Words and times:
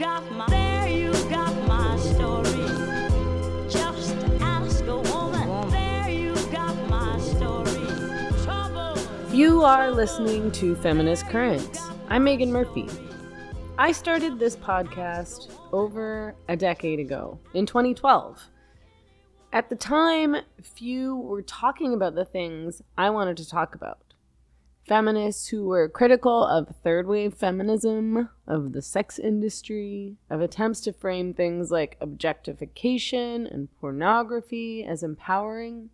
You 0.00 0.06
are 9.62 9.90
listening 9.90 10.50
to 10.52 10.74
Feminist 10.76 11.26
Currents. 11.26 11.86
I'm 12.08 12.24
Meghan 12.24 12.48
Murphy. 12.48 12.88
I 13.76 13.92
started 13.92 14.38
this 14.38 14.56
podcast 14.56 15.50
over 15.70 16.34
a 16.48 16.56
decade 16.56 16.98
ago, 16.98 17.38
in 17.52 17.66
2012. 17.66 18.42
At 19.52 19.68
the 19.68 19.76
time, 19.76 20.36
few 20.62 21.16
were 21.16 21.42
talking 21.42 21.92
about 21.92 22.14
the 22.14 22.24
things 22.24 22.80
I 22.96 23.10
wanted 23.10 23.36
to 23.36 23.46
talk 23.46 23.74
about. 23.74 24.09
Feminists 24.86 25.48
who 25.48 25.66
were 25.66 25.88
critical 25.88 26.44
of 26.44 26.74
third 26.82 27.06
wave 27.06 27.34
feminism, 27.34 28.28
of 28.46 28.72
the 28.72 28.82
sex 28.82 29.18
industry, 29.18 30.16
of 30.28 30.40
attempts 30.40 30.80
to 30.82 30.92
frame 30.92 31.32
things 31.32 31.70
like 31.70 31.96
objectification 32.00 33.46
and 33.46 33.68
pornography 33.80 34.84
as 34.84 35.02
empowering, 35.02 35.90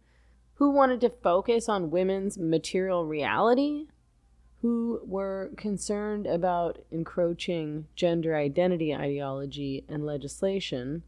who 0.54 0.70
wanted 0.70 1.00
to 1.02 1.10
focus 1.10 1.68
on 1.68 1.90
women's 1.90 2.38
material 2.38 3.04
reality, 3.04 3.86
who 4.62 5.00
were 5.04 5.50
concerned 5.56 6.26
about 6.26 6.78
encroaching 6.90 7.86
gender 7.94 8.34
identity 8.34 8.94
ideology 8.94 9.84
and 9.88 10.06
legislation 10.06 11.02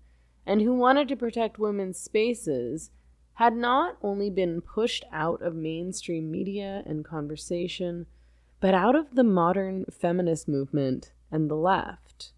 and 0.46 0.62
who 0.62 0.74
wanted 0.74 1.08
to 1.08 1.16
protect 1.16 1.58
women's 1.58 1.98
spaces 1.98 2.90
had 3.38 3.56
not 3.56 3.96
only 4.02 4.28
been 4.28 4.60
pushed 4.60 5.04
out 5.12 5.40
of 5.42 5.54
mainstream 5.54 6.28
media 6.28 6.82
and 6.84 7.04
conversation, 7.04 8.04
but 8.58 8.74
out 8.74 8.96
of 8.96 9.14
the 9.14 9.22
modern 9.22 9.84
feminist 9.84 10.48
movement 10.48 11.12
and 11.30 11.48
the 11.48 11.54
left. 11.54 12.32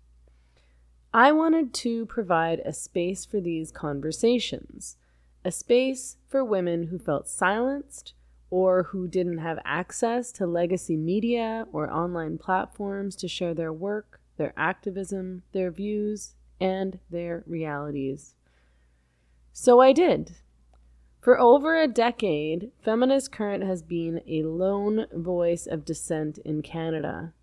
I 1.15 1.33
wanted 1.33 1.73
to 1.73 2.05
provide 2.05 2.61
a 2.61 2.75
space 2.75 3.25
for 3.25 3.41
these 3.41 3.73
conversations, 3.73 4.99
a 5.43 5.51
space 5.51 6.19
for 6.29 6.45
women 6.45 6.89
who 6.89 6.99
felt 6.99 7.27
silenced 7.27 8.13
or 8.51 8.83
who 8.83 9.09
didn't 9.09 9.39
have 9.39 9.59
access 9.65 10.31
to 10.33 10.47
legacy 10.47 10.99
media 10.99 11.67
or 11.73 11.91
online 11.91 12.37
platforms 12.37 13.17
to 13.17 13.27
share 13.27 13.55
their 13.55 13.73
work, 13.73 14.21
their 14.37 14.53
activism, 14.55 15.45
their 15.53 15.71
views, 15.71 16.35
and 16.61 16.99
their 17.09 17.43
realities. 17.47 18.35
So 19.55 19.81
I 19.81 19.95
did. 19.95 20.33
For 21.21 21.39
over 21.39 21.77
a 21.77 21.87
decade, 21.87 22.71
Feminist 22.83 23.31
Current 23.31 23.63
has 23.63 23.83
been 23.83 24.23
a 24.27 24.43
lone 24.43 25.05
voice 25.13 25.67
of 25.67 25.85
dissent 25.85 26.39
in 26.39 26.63
Canada. 26.63 27.35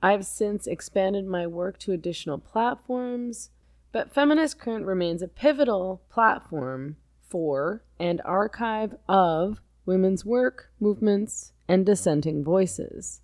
I've 0.00 0.24
since 0.24 0.68
expanded 0.68 1.26
my 1.26 1.44
work 1.46 1.78
to 1.80 1.92
additional 1.92 2.38
platforms, 2.38 3.50
but 3.90 4.14
Feminist 4.14 4.60
Current 4.60 4.86
remains 4.86 5.22
a 5.22 5.28
pivotal 5.28 6.02
platform 6.08 6.96
for 7.28 7.82
and 7.98 8.20
archive 8.24 8.94
of 9.08 9.60
women's 9.84 10.24
work, 10.24 10.70
movements, 10.78 11.52
and 11.66 11.84
dissenting 11.84 12.44
voices. 12.44 13.20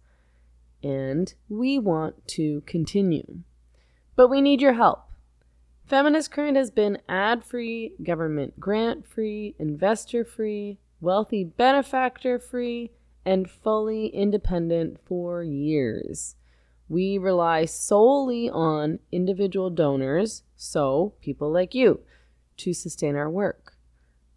And 0.82 1.32
we 1.48 1.78
want 1.78 2.26
to 2.28 2.62
continue. 2.66 3.40
But 4.16 4.28
we 4.28 4.40
need 4.40 4.60
your 4.60 4.74
help. 4.74 5.07
Feminist 5.88 6.30
Current 6.30 6.58
has 6.58 6.70
been 6.70 6.98
ad 7.08 7.42
free, 7.42 7.94
government 8.02 8.60
grant 8.60 9.06
free, 9.06 9.54
investor 9.58 10.22
free, 10.22 10.78
wealthy 11.00 11.44
benefactor 11.44 12.38
free, 12.38 12.90
and 13.24 13.48
fully 13.48 14.08
independent 14.08 14.98
for 15.06 15.42
years. 15.42 16.36
We 16.90 17.16
rely 17.16 17.64
solely 17.64 18.50
on 18.50 18.98
individual 19.10 19.70
donors, 19.70 20.42
so 20.56 21.14
people 21.22 21.50
like 21.50 21.74
you, 21.74 22.00
to 22.58 22.74
sustain 22.74 23.16
our 23.16 23.30
work. 23.30 23.78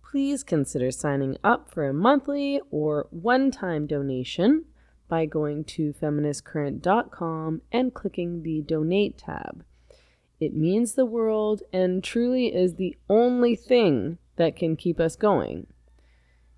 Please 0.09 0.45
consider 0.45 0.89
signing 0.89 1.35
up 1.43 1.69
for 1.69 1.85
a 1.85 1.93
monthly 1.93 2.61
or 2.71 3.07
one 3.09 3.51
time 3.51 3.87
donation 3.87 4.63
by 5.09 5.25
going 5.25 5.65
to 5.65 5.91
feministcurrent.com 5.91 7.61
and 7.73 7.93
clicking 7.93 8.43
the 8.43 8.61
donate 8.61 9.17
tab. 9.17 9.65
It 10.41 10.55
means 10.55 10.95
the 10.95 11.05
world 11.05 11.61
and 11.71 12.03
truly 12.03 12.47
is 12.47 12.73
the 12.73 12.97
only 13.07 13.55
thing 13.55 14.17
that 14.37 14.55
can 14.55 14.75
keep 14.75 14.99
us 14.99 15.15
going. 15.15 15.67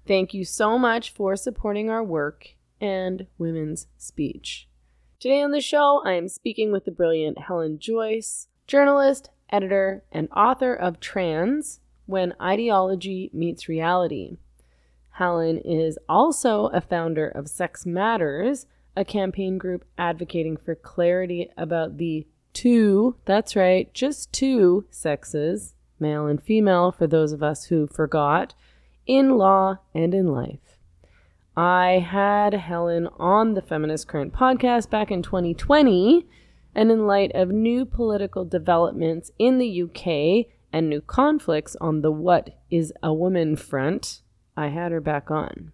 Thank 0.07 0.33
you 0.33 0.45
so 0.45 0.79
much 0.79 1.11
for 1.11 1.35
supporting 1.35 1.89
our 1.89 2.01
work 2.01 2.55
and 2.79 3.27
women's 3.37 3.87
speech. 3.97 4.69
Today 5.19 5.41
on 5.41 5.51
the 5.51 5.59
show, 5.59 6.01
I 6.05 6.13
am 6.13 6.29
speaking 6.29 6.71
with 6.71 6.85
the 6.85 6.91
brilliant 6.91 7.39
Helen 7.39 7.77
Joyce, 7.77 8.47
journalist, 8.67 9.29
editor, 9.51 10.05
and 10.13 10.29
author 10.33 10.73
of 10.73 11.01
Trans 11.01 11.81
When 12.05 12.35
Ideology 12.41 13.31
Meets 13.33 13.67
Reality. 13.67 14.37
Helen 15.11 15.57
is 15.57 15.99
also 16.07 16.67
a 16.67 16.79
founder 16.79 17.27
of 17.27 17.49
Sex 17.49 17.85
Matters, 17.85 18.65
a 18.95 19.03
campaign 19.03 19.57
group 19.57 19.83
advocating 19.97 20.55
for 20.55 20.73
clarity 20.73 21.49
about 21.57 21.97
the 21.97 22.25
two, 22.53 23.15
that's 23.25 23.55
right, 23.55 23.93
just 23.93 24.31
two 24.31 24.85
sexes, 24.89 25.75
male 25.99 26.27
and 26.27 26.41
female, 26.41 26.91
for 26.91 27.07
those 27.07 27.31
of 27.31 27.43
us 27.43 27.65
who 27.65 27.87
forgot, 27.87 28.53
in 29.05 29.37
law 29.37 29.79
and 29.93 30.13
in 30.13 30.27
life. 30.27 30.77
I 31.55 31.99
had 31.99 32.53
Helen 32.53 33.07
on 33.19 33.53
the 33.53 33.61
Feminist 33.61 34.07
Current 34.07 34.33
podcast 34.33 34.89
back 34.89 35.11
in 35.11 35.21
2020, 35.21 36.25
and 36.75 36.91
in 36.91 37.05
light 37.05 37.31
of 37.35 37.49
new 37.49 37.85
political 37.85 38.45
developments 38.45 39.31
in 39.37 39.59
the 39.59 39.83
UK 39.83 40.47
and 40.71 40.89
new 40.89 41.01
conflicts 41.01 41.75
on 41.79 42.01
the 42.01 42.11
What 42.11 42.57
is 42.71 42.91
a 43.03 43.13
Woman 43.13 43.55
front, 43.55 44.21
I 44.57 44.67
had 44.67 44.91
her 44.91 45.01
back 45.01 45.29
on. 45.29 45.71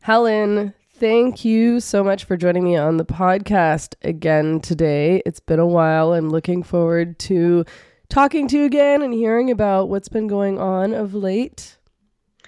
Helen, 0.00 0.74
Thank 1.04 1.44
you 1.44 1.80
so 1.80 2.02
much 2.02 2.24
for 2.24 2.34
joining 2.34 2.64
me 2.64 2.76
on 2.76 2.96
the 2.96 3.04
podcast 3.04 3.94
again 4.00 4.58
today. 4.60 5.20
It's 5.26 5.38
been 5.38 5.58
a 5.58 5.66
while. 5.66 6.14
I'm 6.14 6.30
looking 6.30 6.62
forward 6.62 7.18
to 7.18 7.66
talking 8.08 8.48
to 8.48 8.56
you 8.56 8.64
again 8.64 9.02
and 9.02 9.12
hearing 9.12 9.50
about 9.50 9.90
what's 9.90 10.08
been 10.08 10.28
going 10.28 10.58
on 10.58 10.94
of 10.94 11.12
late. 11.12 11.76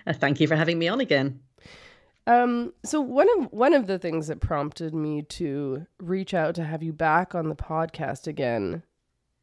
Uh, 0.06 0.14
thank 0.14 0.40
you 0.40 0.48
for 0.48 0.56
having 0.56 0.78
me 0.78 0.88
on 0.88 1.00
again. 1.00 1.40
Um, 2.26 2.72
so 2.82 2.98
one 2.98 3.28
of 3.36 3.52
one 3.52 3.74
of 3.74 3.88
the 3.88 3.98
things 3.98 4.28
that 4.28 4.40
prompted 4.40 4.94
me 4.94 5.20
to 5.20 5.86
reach 5.98 6.32
out 6.32 6.54
to 6.54 6.64
have 6.64 6.82
you 6.82 6.94
back 6.94 7.34
on 7.34 7.50
the 7.50 7.54
podcast 7.54 8.26
again 8.26 8.84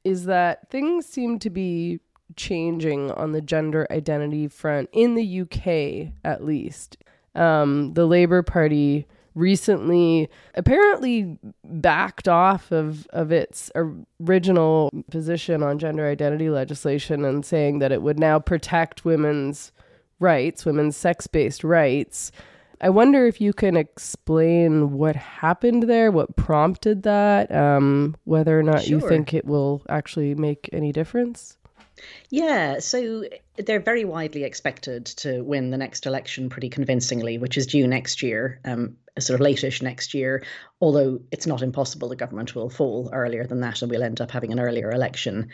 is 0.03 0.25
that 0.25 0.71
things 0.71 1.05
seem 1.05 1.37
to 1.37 1.51
be 1.51 1.99
changing 2.35 3.11
on 3.11 3.31
the 3.31 3.41
gender 3.41 3.85
identity 3.91 4.47
front 4.47 4.89
in 4.91 5.13
the 5.13 5.41
UK 5.41 6.13
at 6.25 6.43
least 6.43 6.97
um, 7.35 7.93
the 7.93 8.05
Labour 8.05 8.43
Party 8.43 9.07
recently 9.35 10.29
apparently 10.55 11.37
backed 11.63 12.27
off 12.27 12.71
of, 12.71 13.07
of 13.07 13.31
its 13.31 13.71
original 14.21 14.91
position 15.09 15.63
on 15.63 15.79
gender 15.79 16.07
identity 16.07 16.49
legislation 16.49 17.25
and 17.25 17.45
saying 17.45 17.79
that 17.79 17.91
it 17.91 18.01
would 18.01 18.19
now 18.19 18.39
protect 18.39 19.05
women's 19.05 19.71
rights, 20.19 20.65
women's 20.65 20.95
sex 20.95 21.27
based 21.27 21.63
rights. 21.63 22.31
I 22.81 22.89
wonder 22.89 23.25
if 23.25 23.39
you 23.39 23.53
can 23.53 23.77
explain 23.77 24.91
what 24.91 25.15
happened 25.15 25.83
there, 25.83 26.11
what 26.11 26.35
prompted 26.35 27.03
that, 27.03 27.49
um, 27.53 28.15
whether 28.25 28.59
or 28.59 28.63
not 28.63 28.83
sure. 28.83 28.99
you 28.99 29.07
think 29.07 29.33
it 29.33 29.45
will 29.45 29.83
actually 29.87 30.35
make 30.35 30.69
any 30.73 30.91
difference. 30.91 31.57
Yeah, 32.29 32.79
so 32.79 33.25
they're 33.57 33.79
very 33.79 34.05
widely 34.05 34.43
expected 34.43 35.05
to 35.05 35.41
win 35.41 35.69
the 35.69 35.77
next 35.77 36.05
election 36.05 36.49
pretty 36.49 36.69
convincingly, 36.69 37.37
which 37.37 37.57
is 37.57 37.67
due 37.67 37.87
next 37.87 38.23
year, 38.23 38.59
um, 38.65 38.97
sort 39.19 39.39
of 39.39 39.45
lateish 39.45 39.81
next 39.81 40.13
year. 40.13 40.43
Although 40.81 41.21
it's 41.31 41.45
not 41.45 41.61
impossible 41.61 42.09
the 42.09 42.15
government 42.15 42.55
will 42.55 42.69
fall 42.69 43.09
earlier 43.13 43.45
than 43.45 43.61
that, 43.61 43.81
and 43.81 43.91
we'll 43.91 44.03
end 44.03 44.21
up 44.21 44.31
having 44.31 44.51
an 44.51 44.59
earlier 44.59 44.91
election. 44.91 45.49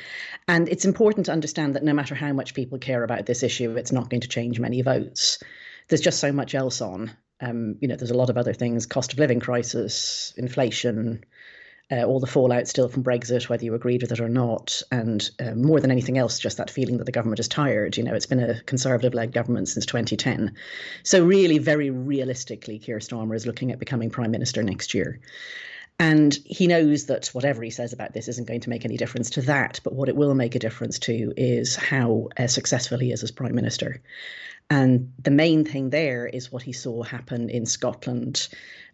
And 0.48 0.70
it's 0.70 0.86
important 0.86 1.26
to 1.26 1.32
understand 1.32 1.76
that 1.76 1.84
no 1.84 1.94
matter 1.94 2.16
how 2.16 2.34
much 2.34 2.54
people 2.54 2.78
care 2.78 3.04
about 3.04 3.26
this 3.26 3.44
issue, 3.44 3.76
it's 3.76 3.92
not 3.92 4.10
going 4.10 4.22
to 4.22 4.28
change 4.28 4.60
many 4.60 4.82
votes. 4.82 5.40
There's 5.90 6.02
just 6.02 6.20
so 6.20 6.32
much 6.32 6.56
else 6.56 6.82
on. 6.82 7.12
Um, 7.42 7.78
you 7.80 7.88
know, 7.88 7.96
there's 7.96 8.12
a 8.12 8.18
lot 8.18 8.30
of 8.30 8.38
other 8.38 8.54
things: 8.54 8.86
cost 8.86 9.14
of 9.14 9.20
living 9.20 9.40
crisis, 9.40 10.34
inflation 10.38 11.24
uh, 11.92 12.04
all 12.04 12.20
the 12.20 12.28
fallout 12.28 12.68
still 12.68 12.88
from 12.88 13.04
Brexit, 13.04 13.50
whether 13.50 13.66
you 13.66 13.74
agreed 13.74 14.02
with 14.02 14.12
it 14.12 14.20
or 14.20 14.30
not, 14.30 14.82
and 14.92 15.30
uh, 15.40 15.56
more 15.56 15.80
than 15.80 15.92
anything 15.92 16.18
else, 16.18 16.40
just 16.40 16.58
that 16.58 16.70
feeling 16.70 16.98
that 16.98 17.06
the 17.06 17.12
government 17.12 17.40
is 17.40 17.48
tired. 17.48 17.98
You 17.98 18.04
know, 18.04 18.14
it's 18.14 18.26
been 18.26 18.40
a 18.40 18.62
conservative-led 18.62 19.32
government 19.32 19.70
since 19.70 19.86
2010, 19.86 20.54
so 21.04 21.24
really, 21.24 21.58
very 21.58 21.90
realistically, 21.90 22.80
Keir 22.80 23.00
Starmer 23.00 23.36
is 23.36 23.46
looking 23.46 23.72
at 23.72 23.80
becoming 23.80 24.10
prime 24.10 24.32
minister 24.32 24.62
next 24.62 24.94
year. 24.94 25.20
And 26.02 26.40
he 26.46 26.66
knows 26.66 27.08
that 27.08 27.28
whatever 27.28 27.62
he 27.62 27.70
says 27.70 27.92
about 27.92 28.14
this 28.14 28.30
isn't 28.30 28.48
going 28.48 28.62
to 28.62 28.70
make 28.70 28.86
any 28.86 28.96
difference 28.96 29.30
to 29.32 29.42
that. 29.42 29.82
But 29.84 29.94
what 29.94 30.08
it 30.08 30.16
will 30.16 30.34
make 30.34 30.56
a 30.56 30.60
difference 30.60 30.98
to 31.00 31.34
is 31.36 31.76
how 31.76 32.30
uh, 32.38 32.48
successful 32.48 32.98
he 32.98 33.12
is 33.12 33.22
as 33.22 33.32
prime 33.32 33.54
minister. 33.54 34.02
And 34.70 35.12
the 35.22 35.32
main 35.32 35.66
thing 35.66 35.90
there 35.90 36.28
is 36.28 36.54
what 36.54 36.64
he 36.64 36.72
saw 36.72 37.04
happen 37.04 37.50
in 37.50 37.66
Scotland. 37.66 38.48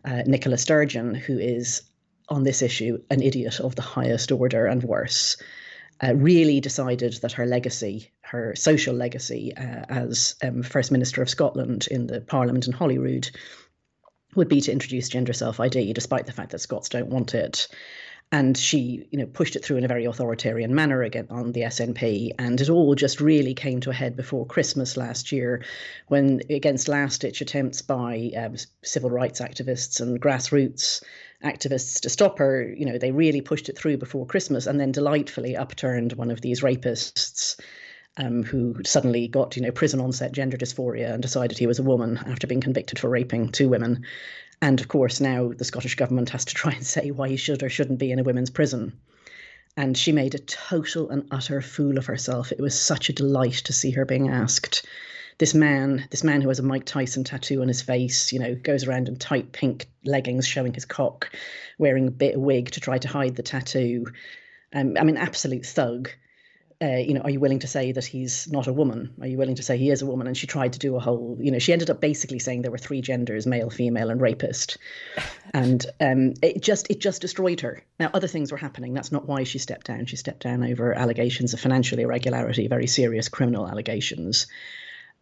Uh, 0.04 0.24
Nicola 0.26 0.58
Sturgeon, 0.58 1.14
who 1.14 1.38
is 1.38 1.84
on 2.30 2.44
this 2.44 2.62
issue 2.62 2.98
an 3.10 3.22
idiot 3.22 3.60
of 3.60 3.76
the 3.76 3.82
highest 3.82 4.32
order 4.32 4.66
and 4.66 4.84
worse. 4.84 5.38
Uh, 6.04 6.14
really 6.14 6.60
decided 6.60 7.14
that 7.22 7.32
her 7.32 7.46
legacy, 7.46 8.12
her 8.20 8.54
social 8.54 8.94
legacy 8.94 9.56
uh, 9.56 9.86
as 9.88 10.36
um, 10.44 10.62
First 10.62 10.92
Minister 10.92 11.22
of 11.22 11.30
Scotland 11.30 11.88
in 11.90 12.08
the 12.08 12.20
Parliament 12.20 12.68
in 12.68 12.74
Holyrood, 12.74 13.30
would 14.36 14.50
be 14.50 14.60
to 14.60 14.72
introduce 14.74 15.08
gender 15.08 15.32
self 15.32 15.60
ID, 15.62 15.94
despite 15.94 16.26
the 16.26 16.34
fact 16.34 16.52
that 16.52 16.60
Scots 16.60 16.90
don't 16.90 17.08
want 17.08 17.34
it. 17.34 17.70
And 18.32 18.58
she, 18.58 19.08
you 19.12 19.20
know, 19.20 19.28
pushed 19.28 19.56
it 19.56 19.64
through 19.64 19.78
in 19.78 19.86
a 19.86 19.88
very 19.88 20.04
authoritarian 20.06 20.74
manner 20.74 21.04
again 21.04 21.28
on 21.30 21.52
the 21.52 21.62
SNP, 21.62 22.32
and 22.40 22.60
it 22.60 22.70
all 22.70 22.96
just 22.96 23.22
really 23.22 23.54
came 23.54 23.80
to 23.82 23.92
a 23.92 23.94
head 23.94 24.18
before 24.18 24.48
Christmas 24.48 24.98
last 24.98 25.32
year, 25.32 25.64
when 26.08 26.42
against 26.50 26.88
last-ditch 26.90 27.40
attempts 27.40 27.82
by 27.84 28.32
um, 28.36 28.56
civil 28.84 29.12
rights 29.12 29.40
activists 29.40 30.02
and 30.02 30.20
grassroots 30.20 31.02
activists 31.46 32.02
to 32.02 32.10
stop 32.10 32.40
her, 32.40 32.62
you 32.64 32.86
know, 32.86 32.98
they 32.98 33.12
really 33.12 33.42
pushed 33.42 33.70
it 33.70 33.78
through 33.78 33.98
before 33.98 34.26
Christmas, 34.26 34.66
and 34.66 34.80
then 34.80 34.92
delightfully 34.92 35.56
upturned 35.56 36.14
one 36.14 36.32
of 36.32 36.42
these 36.42 36.62
rapists 36.62 37.60
um, 38.18 38.44
who 38.44 38.76
suddenly 38.84 39.28
got, 39.28 39.56
you 39.56 39.62
know, 39.62 39.72
prison 39.72 40.02
onset 40.02 40.32
gender 40.32 40.58
dysphoria 40.58 41.14
and 41.14 41.22
decided 41.22 41.58
he 41.58 41.68
was 41.68 41.80
a 41.80 41.84
woman 41.84 42.18
after 42.26 42.48
being 42.48 42.62
convicted 42.62 43.00
for 43.00 43.10
raping 43.10 43.52
two 43.52 43.70
women. 43.70 44.04
And 44.62 44.80
of 44.82 44.88
course, 44.88 45.22
now 45.22 45.52
the 45.52 45.66
Scottish 45.66 45.96
government 45.96 46.30
has 46.30 46.46
to 46.46 46.56
try 46.56 46.72
and 46.72 46.86
say 46.86 47.12
why 47.12 47.30
he 47.30 47.38
should 47.38 47.62
or 47.62 47.70
shouldn't 47.70 48.00
be 48.00 48.12
in 48.12 48.20
a 48.20 48.24
women's 48.24 48.50
prison. 48.50 48.94
And 49.78 49.98
she 49.98 50.14
made 50.14 50.34
a 50.34 50.40
total 50.40 51.10
and 51.10 51.28
utter 51.32 51.62
fool 51.62 51.98
of 51.98 52.06
herself. 52.06 52.52
It 52.52 52.62
was 52.62 52.80
such 52.80 53.10
a 53.10 53.14
delight 53.14 53.62
to 53.66 53.74
see 53.74 53.92
her 53.92 54.06
being 54.06 54.30
asked. 54.30 54.86
This 55.38 55.54
man, 55.54 56.08
this 56.12 56.24
man 56.24 56.42
who 56.42 56.48
has 56.50 56.60
a 56.60 56.64
Mike 56.64 56.86
Tyson 56.86 57.24
tattoo 57.24 57.62
on 57.62 57.68
his 57.68 57.82
face, 57.82 58.32
you 58.32 58.40
know, 58.40 58.56
goes 58.56 58.86
around 58.86 59.10
in 59.10 59.18
tight 59.18 59.52
pink 59.52 59.88
leggings 60.06 60.48
showing 60.48 60.74
his 60.74 60.86
cock, 60.86 61.32
wearing 61.78 62.08
a 62.08 62.12
bit 62.12 62.36
of 62.36 62.42
wig 62.42 62.72
to 62.72 62.80
try 62.80 62.98
to 62.98 63.08
hide 63.08 63.36
the 63.36 63.44
tattoo. 63.44 64.08
Um, 64.74 64.96
I 65.00 65.04
mean, 65.04 65.18
absolute 65.18 65.66
thug 65.66 66.10
uh, 66.82 66.98
you 66.98 67.14
know, 67.14 67.22
are 67.22 67.30
you 67.30 67.40
willing 67.40 67.60
to 67.60 67.68
say 67.68 67.92
that 67.94 68.06
he's 68.06 68.52
not 68.52 68.68
a 68.68 68.74
woman? 68.74 69.14
Are 69.22 69.28
you 69.28 69.38
willing 69.38 69.56
to 69.56 69.64
say 69.64 69.78
he 69.78 69.92
is 69.92 70.02
a 70.02 70.06
woman? 70.06 70.28
And 70.28 70.36
she 70.36 70.46
tried 70.46 70.74
to 70.74 70.80
do 70.80 70.96
a 70.96 71.00
whole, 71.00 71.38
you 71.40 71.52
know, 71.52 71.60
she 71.60 71.72
ended 71.72 71.90
up 71.90 72.02
basically 72.02 72.40
saying 72.40 72.62
there 72.62 72.72
were 72.72 72.78
three 72.78 73.02
genders: 73.02 73.48
male, 73.48 73.70
female, 73.70 74.10
and 74.10 74.22
rapist. 74.22 74.78
And 75.54 75.86
um, 76.02 76.34
it 76.44 76.62
just 76.62 76.92
it 76.92 77.00
just 77.00 77.22
destroyed 77.22 77.62
her. 77.62 77.82
Now 77.98 78.10
other 78.14 78.28
things 78.28 78.52
were 78.52 78.58
happening. 78.58 78.94
That's 78.94 79.14
not 79.14 79.26
why 79.26 79.44
she 79.44 79.58
stepped 79.58 79.88
down. 79.88 80.06
She 80.06 80.18
stepped 80.18 80.44
down 80.44 80.66
over 80.66 80.94
allegations 80.94 81.54
of 81.54 81.62
financial 81.62 81.98
irregularity, 81.98 82.68
very 82.68 82.88
serious 82.88 83.30
criminal 83.30 83.66
allegations 83.66 84.48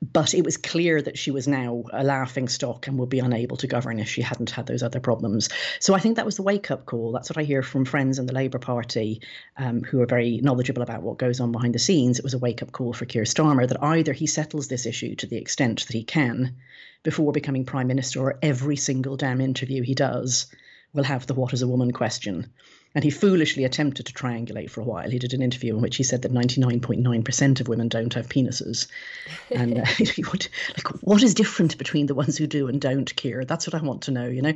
but 0.01 0.34
it 0.34 0.44
was 0.44 0.57
clear 0.57 1.01
that 1.01 1.18
she 1.18 1.31
was 1.31 1.48
now 1.48 1.84
a 1.94 2.04
laughing 2.04 2.50
stock 2.50 2.88
and 2.88 2.98
would 2.98 3.10
be 3.10 3.19
unable 3.19 3.56
to 3.57 3.68
govern 3.68 4.00
if 4.00 4.10
she 4.10 4.22
hadn't 4.22 4.50
had 4.50 4.66
those 4.68 4.84
other 4.84 5.00
problems. 5.00 5.50
So 5.80 5.94
I 5.94 6.00
think 6.00 6.18
that 6.18 6.25
was 6.25 6.36
the 6.36 6.44
wake 6.44 6.72
up 6.72 6.86
call. 6.86 7.12
That's 7.12 7.30
what 7.30 7.38
I 7.38 7.44
hear 7.44 7.63
from 7.63 7.86
friends 7.86 8.19
in 8.19 8.25
the 8.25 8.34
Labour 8.34 8.60
Party 8.60 9.22
um, 9.57 9.81
who 9.81 10.01
are 10.01 10.06
very 10.06 10.40
knowledgeable 10.42 10.81
about 10.81 11.04
what 11.04 11.19
goes 11.19 11.40
on 11.40 11.51
behind 11.51 11.74
the 11.74 11.80
scenes. 11.80 12.19
It 12.19 12.24
was 12.24 12.34
a 12.34 12.40
wake 12.40 12.62
up 12.62 12.72
call 12.74 12.92
for 12.92 13.06
Keir 13.06 13.24
Starmer 13.24 13.68
that 13.68 13.81
either 13.81 14.13
he 14.13 14.28
settles 14.28 14.68
this 14.68 14.86
issue 14.86 15.16
to 15.16 15.28
the 15.28 15.38
extent 15.38 15.88
that 15.88 15.94
he 15.94 16.04
can 16.04 16.56
before 17.04 17.31
becoming 17.31 17.66
Prime 17.66 17.88
Minister, 17.88 18.22
or 18.22 18.40
every 18.42 18.75
single 18.75 19.18
damn 19.18 19.42
interview 19.42 19.84
he 19.84 19.94
does 19.94 20.48
will 20.94 21.04
have 21.04 21.28
the 21.28 21.34
what 21.34 21.54
is 21.54 21.62
a 21.62 21.68
woman 21.68 21.92
question. 21.92 22.50
And 22.95 23.04
he 23.04 23.10
foolishly 23.10 23.63
attempted 23.63 24.06
to 24.06 24.13
triangulate 24.13 24.69
for 24.69 24.81
a 24.81 24.84
while. 24.84 25.10
He 25.10 25.18
did 25.18 25.34
an 25.34 25.42
interview 25.42 25.75
in 25.75 25.81
which 25.81 25.95
he 25.95 26.04
said 26.04 26.22
that 26.22 26.31
99.9% 26.31 27.60
of 27.60 27.68
women 27.68 27.88
don't 27.88 28.13
have 28.13 28.30
penises. 28.30 28.88
And 29.50 29.80
uh, 29.80 29.86
would, 30.31 30.48
like, 30.78 30.88
what 31.01 31.24
is 31.24 31.34
different 31.34 31.78
between 31.80 32.06
the 32.06 32.13
ones 32.13 32.38
who 32.38 32.45
do 32.45 32.68
and 32.68 32.80
don't, 32.80 33.13
Keir? 33.16 33.45
That's 33.45 33.66
what 33.66 33.74
I 33.74 33.84
want 33.84 34.04
to 34.04 34.12
know, 34.12 34.28
you 34.28 34.44
know? 34.44 34.54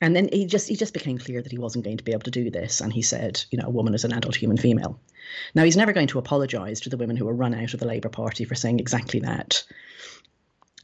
And 0.00 0.16
then 0.16 0.30
he 0.32 0.46
just, 0.46 0.68
he 0.68 0.76
just 0.76 0.94
became 0.94 1.18
clear 1.18 1.42
that 1.42 1.52
he 1.52 1.58
wasn't 1.58 1.84
going 1.84 1.98
to 1.98 2.04
be 2.04 2.12
able 2.12 2.22
to 2.22 2.30
do 2.30 2.50
this. 2.50 2.80
And 2.80 2.92
he 2.92 3.02
said, 3.02 3.44
you 3.50 3.58
know, 3.58 3.66
a 3.66 3.70
woman 3.70 3.94
is 3.94 4.04
an 4.04 4.12
adult 4.12 4.36
human 4.36 4.56
female. 4.56 4.98
Now, 5.54 5.64
he's 5.64 5.76
never 5.76 5.92
going 5.92 6.08
to 6.08 6.18
apologise 6.18 6.80
to 6.80 6.90
the 6.90 6.96
women 6.96 7.16
who 7.16 7.26
were 7.26 7.34
run 7.34 7.54
out 7.54 7.74
of 7.74 7.80
the 7.80 7.86
Labour 7.86 8.08
Party 8.08 8.44
for 8.44 8.54
saying 8.54 8.80
exactly 8.80 9.20
that. 9.20 9.64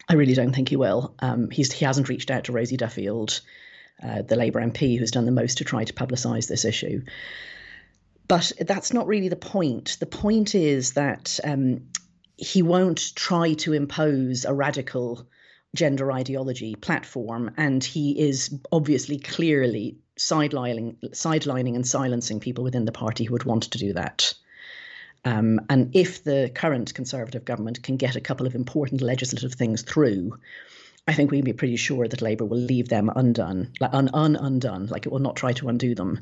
I 0.09 0.15
really 0.15 0.35
don't 0.35 0.53
think 0.53 0.69
he 0.69 0.77
will. 0.77 1.15
Um, 1.21 1.51
he's, 1.51 1.73
he 1.73 1.85
hasn't 1.85 2.09
reached 2.09 2.31
out 2.31 2.45
to 2.45 2.53
Rosie 2.53 2.77
Duffield 2.77 3.41
uh, 4.05 4.23
the 4.23 4.37
Labour 4.37 4.61
MP 4.61 4.99
who's 4.99 5.11
done 5.11 5.27
the 5.27 5.33
most 5.33 5.59
to 5.59 5.65
try 5.65 5.85
to 5.85 5.93
publicise 5.93 6.49
this 6.49 6.65
issue. 6.65 7.03
But 8.29 8.53
that's 8.61 8.93
not 8.93 9.07
really 9.07 9.29
the 9.29 9.37
point. 9.37 9.97
The 10.01 10.07
point 10.07 10.55
is 10.55 10.93
that 10.93 11.39
um, 11.45 11.83
he 12.37 12.63
won't 12.63 13.15
try 13.15 13.55
to 13.55 13.73
impose 13.73 14.45
a 14.45 14.55
radical 14.55 15.27
gender 15.75 16.13
ideology 16.13 16.75
platform, 16.75 17.51
and 17.57 17.83
he 17.83 18.19
is 18.19 18.55
obviously 18.71 19.19
clearly 19.19 19.99
sidelining, 20.19 20.97
sidelining 21.11 21.75
and 21.75 21.87
silencing 21.87 22.41
people 22.41 22.65
within 22.65 22.85
the 22.85 22.93
party 22.93 23.25
who 23.25 23.33
would 23.33 23.45
want 23.45 23.65
to 23.65 23.79
do 23.79 23.93
that. 23.93 24.35
Um, 25.25 25.61
and 25.71 25.95
if 25.95 26.25
the 26.25 26.51
current 26.55 26.95
Conservative 26.95 27.45
government 27.45 27.83
can 27.83 27.97
get 27.97 28.17
a 28.17 28.21
couple 28.21 28.47
of 28.47 28.55
important 28.55 29.03
legislative 29.03 29.55
things 29.55 29.83
through, 29.83 30.39
I 31.09 31.15
think 31.15 31.31
we 31.31 31.39
can 31.39 31.45
be 31.45 31.53
pretty 31.53 31.77
sure 31.77 32.07
that 32.07 32.23
Labour 32.23 32.45
will 32.45 32.59
leave 32.59 32.89
them 32.89 33.11
undone, 33.15 33.73
like 33.81 33.93
un, 33.93 34.09
un 34.15 34.37
undone, 34.37 34.87
like 34.87 35.05
it 35.05 35.11
will 35.11 35.19
not 35.19 35.35
try 35.35 35.53
to 35.55 35.69
undo 35.69 35.95
them. 35.95 36.21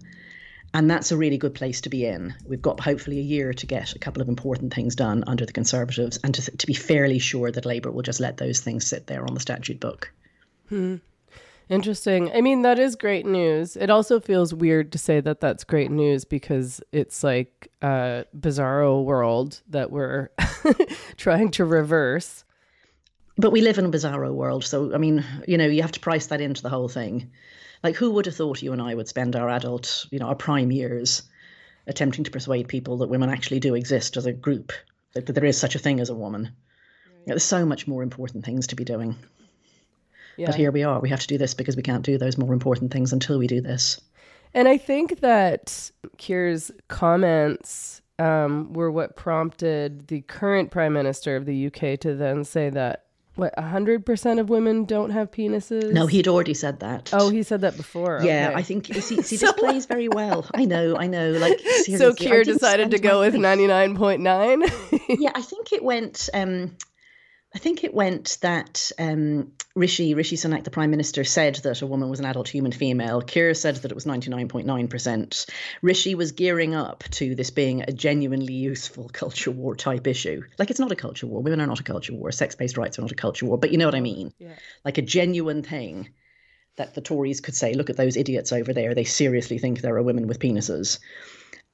And 0.73 0.91
that's 0.91 1.13
a 1.13 1.17
really 1.17 1.37
good 1.37 1.55
place 1.55 1.83
to 1.83 1.91
be 1.91 2.07
in. 2.07 2.35
We've 2.47 2.63
got 2.63 2.81
hopefully 2.81 3.19
a 3.19 3.23
year 3.23 3.53
to 3.53 3.67
get 3.67 3.95
a 3.95 3.99
couple 3.99 4.23
of 4.23 4.29
important 4.29 4.73
things 4.73 4.95
done 4.95 5.25
under 5.27 5.45
the 5.45 5.53
Conservatives 5.53 6.19
and 6.23 6.35
to, 6.35 6.57
to 6.57 6.67
be 6.67 6.75
fairly 6.75 7.19
sure 7.19 7.51
that 7.51 7.67
Labour 7.67 7.91
will 7.91 8.03
just 8.03 8.21
let 8.21 8.37
those 8.37 8.61
things 8.61 8.87
sit 8.87 9.07
there 9.07 9.25
on 9.27 9.35
the 9.35 9.41
statute 9.41 9.81
book. 9.81 10.13
Hmm. 10.69 10.97
Interesting. 11.69 12.33
I 12.33 12.41
mean, 12.41 12.63
that 12.63 12.79
is 12.79 12.97
great 12.97 13.27
news. 13.27 13.77
It 13.77 13.91
also 13.91 14.19
feels 14.19 14.55
weird 14.55 14.93
to 14.93 14.99
say 14.99 15.21
that 15.21 15.41
that's 15.41 15.63
great 15.63 15.91
news 15.91 16.25
because 16.25 16.81
it's 16.91 17.23
like 17.23 17.71
a 17.83 18.25
bizarro 18.37 19.05
world 19.05 19.61
that 19.69 19.91
we're 19.91 20.31
trying 21.17 21.51
to 21.53 21.65
reverse 21.65 22.45
but 23.41 23.53
we 23.53 23.61
live 23.61 23.79
in 23.79 23.87
a 23.87 23.91
bizarro 23.91 24.33
world. 24.33 24.65
So, 24.65 24.95
I 24.95 24.99
mean, 24.99 25.25
you 25.47 25.59
know, 25.59 25.67
you 25.67 25.83
have 25.83 25.93
to 25.93 26.01
price 26.01 26.27
that 26.27 26.41
into 26.41 26.63
the 26.63 26.69
whole 26.69 26.89
thing. 26.89 27.31
Like, 27.83 27.97
who 27.97 28.11
would 28.13 28.27
have 28.27 28.37
thought 28.37 28.63
you 28.63 28.73
and 28.73 28.83
I 28.83 28.95
would 28.95 29.09
spend 29.09 29.37
our 29.37 29.49
adult, 29.49 30.07
you 30.11 30.19
know, 30.19 30.27
our 30.27 30.35
prime 30.35 30.71
years 30.71 31.23
attempting 31.87 32.25
to 32.25 32.31
persuade 32.31 32.69
people 32.69 32.99
that 32.99 33.09
women 33.09 33.31
actually 33.31 33.61
do 33.61 33.75
exist 33.75 34.17
as 34.17 34.27
a 34.27 34.33
group, 34.33 34.73
that, 35.15 35.27
that 35.27 35.33
there 35.33 35.45
is 35.45 35.59
such 35.59 35.75
a 35.75 35.79
thing 35.79 36.01
as 36.01 36.11
a 36.11 36.15
woman? 36.15 36.43
Right. 36.43 36.53
You 37.13 37.19
know, 37.19 37.35
there's 37.35 37.45
so 37.45 37.65
much 37.65 37.87
more 37.87 38.03
important 38.03 38.45
things 38.45 38.67
to 38.69 38.77
be 38.77 38.85
doing. 38.85 39.17
Yeah. 40.37 40.47
But 40.47 40.55
here 40.55 40.71
we 40.71 40.85
are. 40.85 41.01
We 41.01 41.09
have 41.11 41.21
to 41.21 41.27
do 41.27 41.39
this 41.39 41.55
because 41.55 41.77
we 41.77 41.83
can't 41.83 42.05
do 42.05 42.19
those 42.19 42.39
more 42.39 42.53
important 42.53 42.93
things 42.93 43.13
until 43.13 43.39
we 43.39 43.47
do 43.47 43.61
this. 43.61 44.01
And 44.53 44.69
I 44.69 44.79
think 44.79 45.21
that 45.21 45.91
Keir's 46.19 46.71
comments 46.89 48.03
um, 48.19 48.73
were 48.73 48.91
what 48.91 49.17
prompted 49.17 50.09
the 50.09 50.23
current 50.23 50.71
prime 50.71 50.93
minister 50.93 51.37
of 51.37 51.47
the 51.47 51.67
UK 51.67 51.99
to 52.01 52.15
then 52.15 52.45
say 52.45 52.69
that 52.71 53.07
what 53.41 53.59
hundred 53.59 54.05
percent 54.05 54.39
of 54.39 54.51
women 54.51 54.85
don't 54.85 55.11
have 55.11 55.31
penises? 55.31 55.93
No, 55.93 56.07
he'd 56.07 56.29
already 56.29 56.55
said 56.55 56.81
that. 56.81 57.11
Oh, 57.13 57.31
he 57.31 57.43
said 57.43 57.63
that 57.63 57.77
before. 57.77 58.21
Yeah, 58.23 58.49
okay. 58.51 58.59
I 58.59 58.63
think 58.63 58.87
see, 58.87 59.23
see 59.23 59.37
so 59.39 59.47
this 59.47 59.55
plays 59.55 59.87
very 59.87 60.09
well. 60.09 60.47
I 60.55 60.67
know, 60.67 60.97
I 60.97 61.07
know. 61.07 61.33
Like 61.33 61.59
seriously, 61.61 61.97
so, 61.97 62.13
Keir 62.13 62.45
decided 62.45 62.91
to 62.91 62.99
go 62.99 63.21
with 63.21 63.35
ninety 63.35 63.67
nine 63.67 63.97
point 63.97 64.21
nine. 64.21 64.63
Yeah, 65.09 65.33
I 65.35 65.43
think 65.43 65.73
it 65.73 65.83
went. 65.83 66.29
Um, 66.33 66.77
I 67.53 67.59
think 67.59 67.83
it 67.83 67.93
went 67.93 68.39
that 68.43 68.93
um, 68.97 69.51
Rishi 69.75 70.15
Rishi 70.15 70.37
Sunak, 70.37 70.63
the 70.63 70.71
Prime 70.71 70.91
Minister, 70.91 71.25
said 71.25 71.57
that 71.57 71.83
a 71.83 71.87
woman 71.87 72.09
was 72.09 72.21
an 72.21 72.27
adult 72.27 72.49
human 72.49 72.71
female. 72.71 73.23
Keir 73.23 73.55
said 73.55 73.77
that 73.77 73.91
it 73.91 73.95
was 73.95 74.05
99.9%. 74.05 75.51
Rishi 75.83 76.15
was 76.15 76.31
gearing 76.31 76.77
up 76.77 77.03
to 77.11 77.35
this 77.35 77.51
being 77.51 77.83
a 77.83 77.93
genuinely 77.93 78.55
useful 78.55 79.09
culture 79.13 79.51
war 79.51 79.75
type 79.75 80.07
issue. 80.07 80.43
Like, 80.59 80.71
it's 80.71 80.79
not 80.79 80.93
a 80.93 80.97
culture 80.97 81.27
war. 81.27 81.43
Women 81.43 81.61
are 81.61 81.67
not 81.67 81.81
a 81.81 81.85
culture 81.85 82.15
war. 82.15 82.31
Sex 82.31 82.55
based 82.55 82.77
rights 82.77 82.99
are 82.99 83.03
not 83.03 83.13
a 83.13 83.17
culture 83.17 83.47
war. 83.47 83.59
But 83.59 83.73
you 83.73 83.79
know 83.79 83.87
what 83.87 83.97
I 83.97 84.01
mean? 84.01 84.33
Yeah. 84.39 84.55
Like 84.85 84.99
a 84.99 85.03
genuine 85.03 85.65
thing 85.65 86.11
that 86.77 86.95
the 86.95 87.01
Tories 87.01 87.41
could 87.41 87.57
say, 87.57 87.75
look 87.75 87.91
at 87.91 87.97
those 87.97 88.17
idiots 88.17 88.53
over 88.53 88.73
there. 88.73 88.95
They 88.95 89.05
seriously 89.05 89.59
think 89.59 89.81
there 89.81 89.97
are 89.97 90.03
women 90.03 90.29
with 90.29 90.39
penises. 90.39 91.01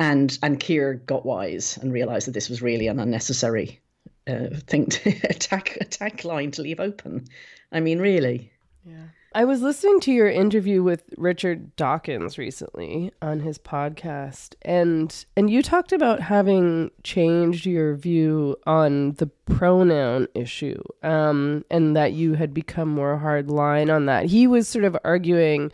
And, 0.00 0.36
and 0.42 0.58
Keir 0.58 0.94
got 0.94 1.26
wise 1.26 1.76
and 1.76 1.92
realised 1.92 2.28
that 2.28 2.32
this 2.32 2.48
was 2.48 2.62
really 2.62 2.86
an 2.86 2.98
unnecessary 2.98 3.80
uh, 4.26 4.48
thing 4.66 4.86
to 4.86 5.10
attack 5.30 5.76
attack 5.80 6.24
line 6.24 6.50
to 6.52 6.62
leave 6.62 6.80
open. 6.80 7.26
I 7.72 7.80
mean, 7.80 7.98
really. 7.98 8.52
Yeah. 8.84 9.08
I 9.36 9.44
was 9.44 9.60
listening 9.60 10.00
to 10.00 10.12
your 10.12 10.30
interview 10.30 10.82
with 10.82 11.02
Richard 11.18 11.76
Dawkins 11.76 12.38
recently 12.38 13.12
on 13.20 13.40
his 13.40 13.58
podcast 13.58 14.54
and 14.62 15.26
and 15.36 15.50
you 15.50 15.62
talked 15.62 15.92
about 15.92 16.20
having 16.20 16.90
changed 17.02 17.66
your 17.66 17.96
view 17.96 18.56
on 18.66 19.12
the 19.14 19.26
pronoun 19.44 20.26
issue 20.34 20.82
um 21.02 21.66
and 21.70 21.94
that 21.94 22.14
you 22.14 22.32
had 22.32 22.54
become 22.54 22.88
more 22.88 23.18
hard 23.18 23.50
line 23.50 23.90
on 23.90 24.06
that. 24.06 24.24
He 24.24 24.46
was 24.46 24.68
sort 24.68 24.86
of 24.86 24.96
arguing 25.04 25.70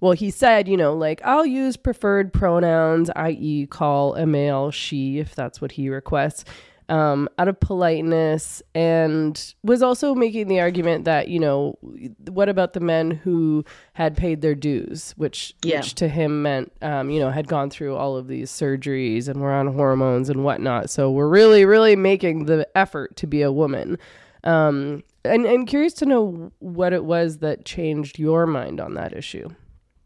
well, 0.00 0.12
he 0.12 0.30
said, 0.30 0.66
you 0.66 0.76
know, 0.76 0.94
like 0.94 1.20
I'll 1.22 1.46
use 1.46 1.76
preferred 1.76 2.32
pronouns, 2.32 3.08
i.e., 3.14 3.66
call 3.66 4.16
a 4.16 4.26
male 4.26 4.70
she 4.70 5.18
if 5.18 5.34
that's 5.34 5.60
what 5.60 5.72
he 5.72 5.88
requests. 5.90 6.44
Um, 6.88 7.28
out 7.38 7.48
of 7.48 7.58
politeness, 7.60 8.62
and 8.74 9.54
was 9.62 9.82
also 9.82 10.14
making 10.14 10.48
the 10.48 10.60
argument 10.60 11.04
that 11.04 11.28
you 11.28 11.38
know, 11.38 11.78
what 12.28 12.48
about 12.48 12.72
the 12.72 12.80
men 12.80 13.10
who 13.10 13.64
had 13.94 14.16
paid 14.16 14.40
their 14.42 14.54
dues, 14.54 15.12
which 15.16 15.54
Yeah. 15.62 15.78
which 15.78 15.94
to 15.96 16.08
him 16.08 16.42
meant 16.42 16.72
um, 16.82 17.10
you 17.10 17.20
know 17.20 17.30
had 17.30 17.48
gone 17.48 17.70
through 17.70 17.96
all 17.96 18.16
of 18.16 18.28
these 18.28 18.50
surgeries 18.50 19.28
and 19.28 19.40
were 19.40 19.52
on 19.52 19.68
hormones 19.68 20.28
and 20.28 20.44
whatnot. 20.44 20.90
So 20.90 21.10
we're 21.10 21.28
really 21.28 21.64
really 21.64 21.96
making 21.96 22.46
the 22.46 22.66
effort 22.76 23.16
to 23.16 23.26
be 23.26 23.42
a 23.42 23.52
woman. 23.52 23.98
Um, 24.44 25.04
and 25.24 25.46
and 25.46 25.66
curious 25.66 25.92
to 25.94 26.06
know 26.06 26.50
what 26.58 26.92
it 26.92 27.04
was 27.04 27.38
that 27.38 27.64
changed 27.64 28.18
your 28.18 28.46
mind 28.46 28.80
on 28.80 28.94
that 28.94 29.12
issue. 29.12 29.48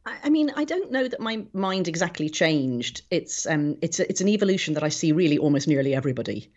I 0.04 0.16
I 0.24 0.28
mean, 0.30 0.52
I 0.54 0.64
don't 0.64 0.92
know 0.92 1.08
that 1.08 1.20
my 1.20 1.44
mind 1.52 1.88
exactly 1.88 2.28
changed. 2.28 3.02
It's 3.10 3.46
um, 3.46 3.76
it's 3.80 3.98
a, 3.98 4.08
it's 4.10 4.20
an 4.20 4.28
evolution 4.28 4.74
that 4.74 4.82
I 4.82 4.90
see 4.90 5.12
really 5.12 5.38
almost 5.38 5.66
nearly 5.66 5.94
everybody. 5.94 6.50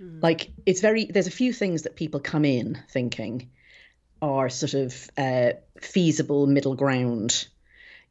Like 0.00 0.50
it's 0.66 0.80
very 0.80 1.04
there's 1.06 1.26
a 1.26 1.32
few 1.32 1.52
things 1.52 1.82
that 1.82 1.96
people 1.96 2.20
come 2.20 2.44
in 2.44 2.78
thinking 2.90 3.50
are 4.20 4.48
sort 4.48 4.74
of 4.74 5.10
uh, 5.16 5.52
feasible 5.80 6.46
middle 6.46 6.74
ground. 6.74 7.46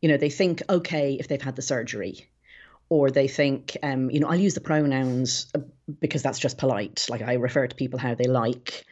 You 0.02 0.10
know, 0.10 0.18
they 0.18 0.30
think 0.30 0.62
okay 0.70 1.14
if 1.20 1.28
they've 1.28 1.42
had 1.42 1.56
the 1.56 1.62
surgery, 1.62 2.28
or 2.94 3.10
they 3.10 3.28
think 3.28 3.76
um, 3.82 4.12
you 4.12 4.20
know 4.20 4.28
I'll 4.28 4.36
use 4.48 4.54
the 4.54 4.62
pronouns 4.62 5.48
uh, 5.56 5.62
because 6.00 6.22
that's 6.22 6.38
just 6.38 6.60
polite. 6.60 7.08
Like 7.10 7.24
I 7.24 7.34
refer 7.34 7.66
to 7.66 7.76
people 7.76 7.98
how 7.98 8.14
they 8.14 8.26
like. 8.26 8.86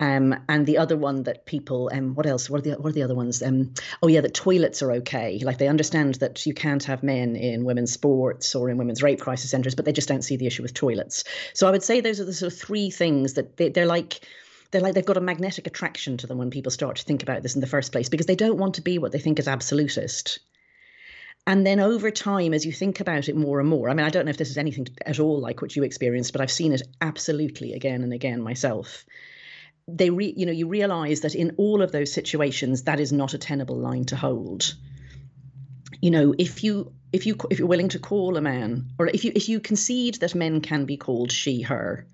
Um, 0.00 0.34
and 0.48 0.66
the 0.66 0.78
other 0.78 0.96
one 0.96 1.22
that 1.22 1.46
people, 1.46 1.88
um, 1.94 2.16
what 2.16 2.26
else? 2.26 2.50
What 2.50 2.58
are 2.58 2.70
the 2.70 2.70
what 2.72 2.90
are 2.90 2.94
the 2.94 3.04
other 3.04 3.14
ones? 3.14 3.44
Um, 3.44 3.74
oh 4.02 4.08
yeah, 4.08 4.22
that 4.22 4.34
toilets 4.34 4.82
are 4.82 4.90
okay. 4.94 5.38
Like 5.38 5.58
they 5.58 5.68
understand 5.68 6.16
that 6.16 6.44
you 6.46 6.52
can't 6.52 6.82
have 6.82 7.04
men 7.04 7.36
in 7.36 7.64
women's 7.64 7.92
sports 7.92 8.56
or 8.56 8.70
in 8.70 8.76
women's 8.76 9.04
rape 9.04 9.20
crisis 9.20 9.52
centres, 9.52 9.76
but 9.76 9.84
they 9.84 9.92
just 9.92 10.08
don't 10.08 10.22
see 10.22 10.36
the 10.36 10.48
issue 10.48 10.62
with 10.62 10.74
toilets. 10.74 11.22
So 11.52 11.68
I 11.68 11.70
would 11.70 11.84
say 11.84 12.00
those 12.00 12.18
are 12.18 12.24
the 12.24 12.32
sort 12.32 12.52
of 12.52 12.58
three 12.58 12.90
things 12.90 13.34
that 13.34 13.56
they, 13.56 13.68
they're 13.68 13.86
like. 13.86 14.20
They're 14.72 14.80
like 14.80 14.94
they've 14.94 15.06
got 15.06 15.16
a 15.16 15.20
magnetic 15.20 15.68
attraction 15.68 16.16
to 16.16 16.26
them 16.26 16.38
when 16.38 16.50
people 16.50 16.72
start 16.72 16.96
to 16.96 17.04
think 17.04 17.22
about 17.22 17.44
this 17.44 17.54
in 17.54 17.60
the 17.60 17.66
first 17.68 17.92
place 17.92 18.08
because 18.08 18.26
they 18.26 18.34
don't 18.34 18.58
want 18.58 18.74
to 18.74 18.82
be 18.82 18.98
what 18.98 19.12
they 19.12 19.20
think 19.20 19.38
is 19.38 19.46
absolutist. 19.46 20.40
And 21.46 21.66
then 21.66 21.78
over 21.78 22.10
time, 22.10 22.54
as 22.54 22.64
you 22.64 22.72
think 22.72 23.00
about 23.00 23.28
it 23.28 23.36
more 23.36 23.60
and 23.60 23.68
more, 23.68 23.90
I 23.90 23.94
mean, 23.94 24.06
I 24.06 24.10
don't 24.10 24.24
know 24.24 24.30
if 24.30 24.38
this 24.38 24.50
is 24.50 24.56
anything 24.56 24.88
at 25.04 25.20
all 25.20 25.40
like 25.40 25.60
what 25.60 25.76
you 25.76 25.82
experienced, 25.82 26.32
but 26.32 26.40
I've 26.40 26.50
seen 26.50 26.72
it 26.72 26.82
absolutely 27.02 27.74
again 27.74 28.02
and 28.02 28.12
again 28.12 28.40
myself. 28.40 29.04
They 29.86 30.08
re, 30.08 30.32
you 30.34 30.46
know 30.46 30.52
you 30.52 30.66
realize 30.66 31.20
that 31.20 31.34
in 31.34 31.54
all 31.58 31.82
of 31.82 31.92
those 31.92 32.10
situations 32.10 32.84
that 32.84 33.00
is 33.00 33.12
not 33.12 33.34
a 33.34 33.38
tenable 33.38 33.76
line 33.76 34.06
to 34.06 34.16
hold. 34.16 34.74
You 36.00 36.10
know 36.10 36.34
if 36.38 36.64
you 36.64 36.92
if 37.12 37.26
you 37.26 37.36
if 37.50 37.58
you're 37.58 37.68
willing 37.68 37.90
to 37.90 37.98
call 37.98 38.38
a 38.38 38.40
man 38.40 38.88
or 38.98 39.08
if 39.08 39.24
you 39.24 39.32
if 39.34 39.46
you 39.50 39.60
concede 39.60 40.14
that 40.16 40.34
men 40.34 40.62
can 40.62 40.86
be 40.86 40.96
called 40.96 41.30
she 41.30 41.60
her 41.60 42.06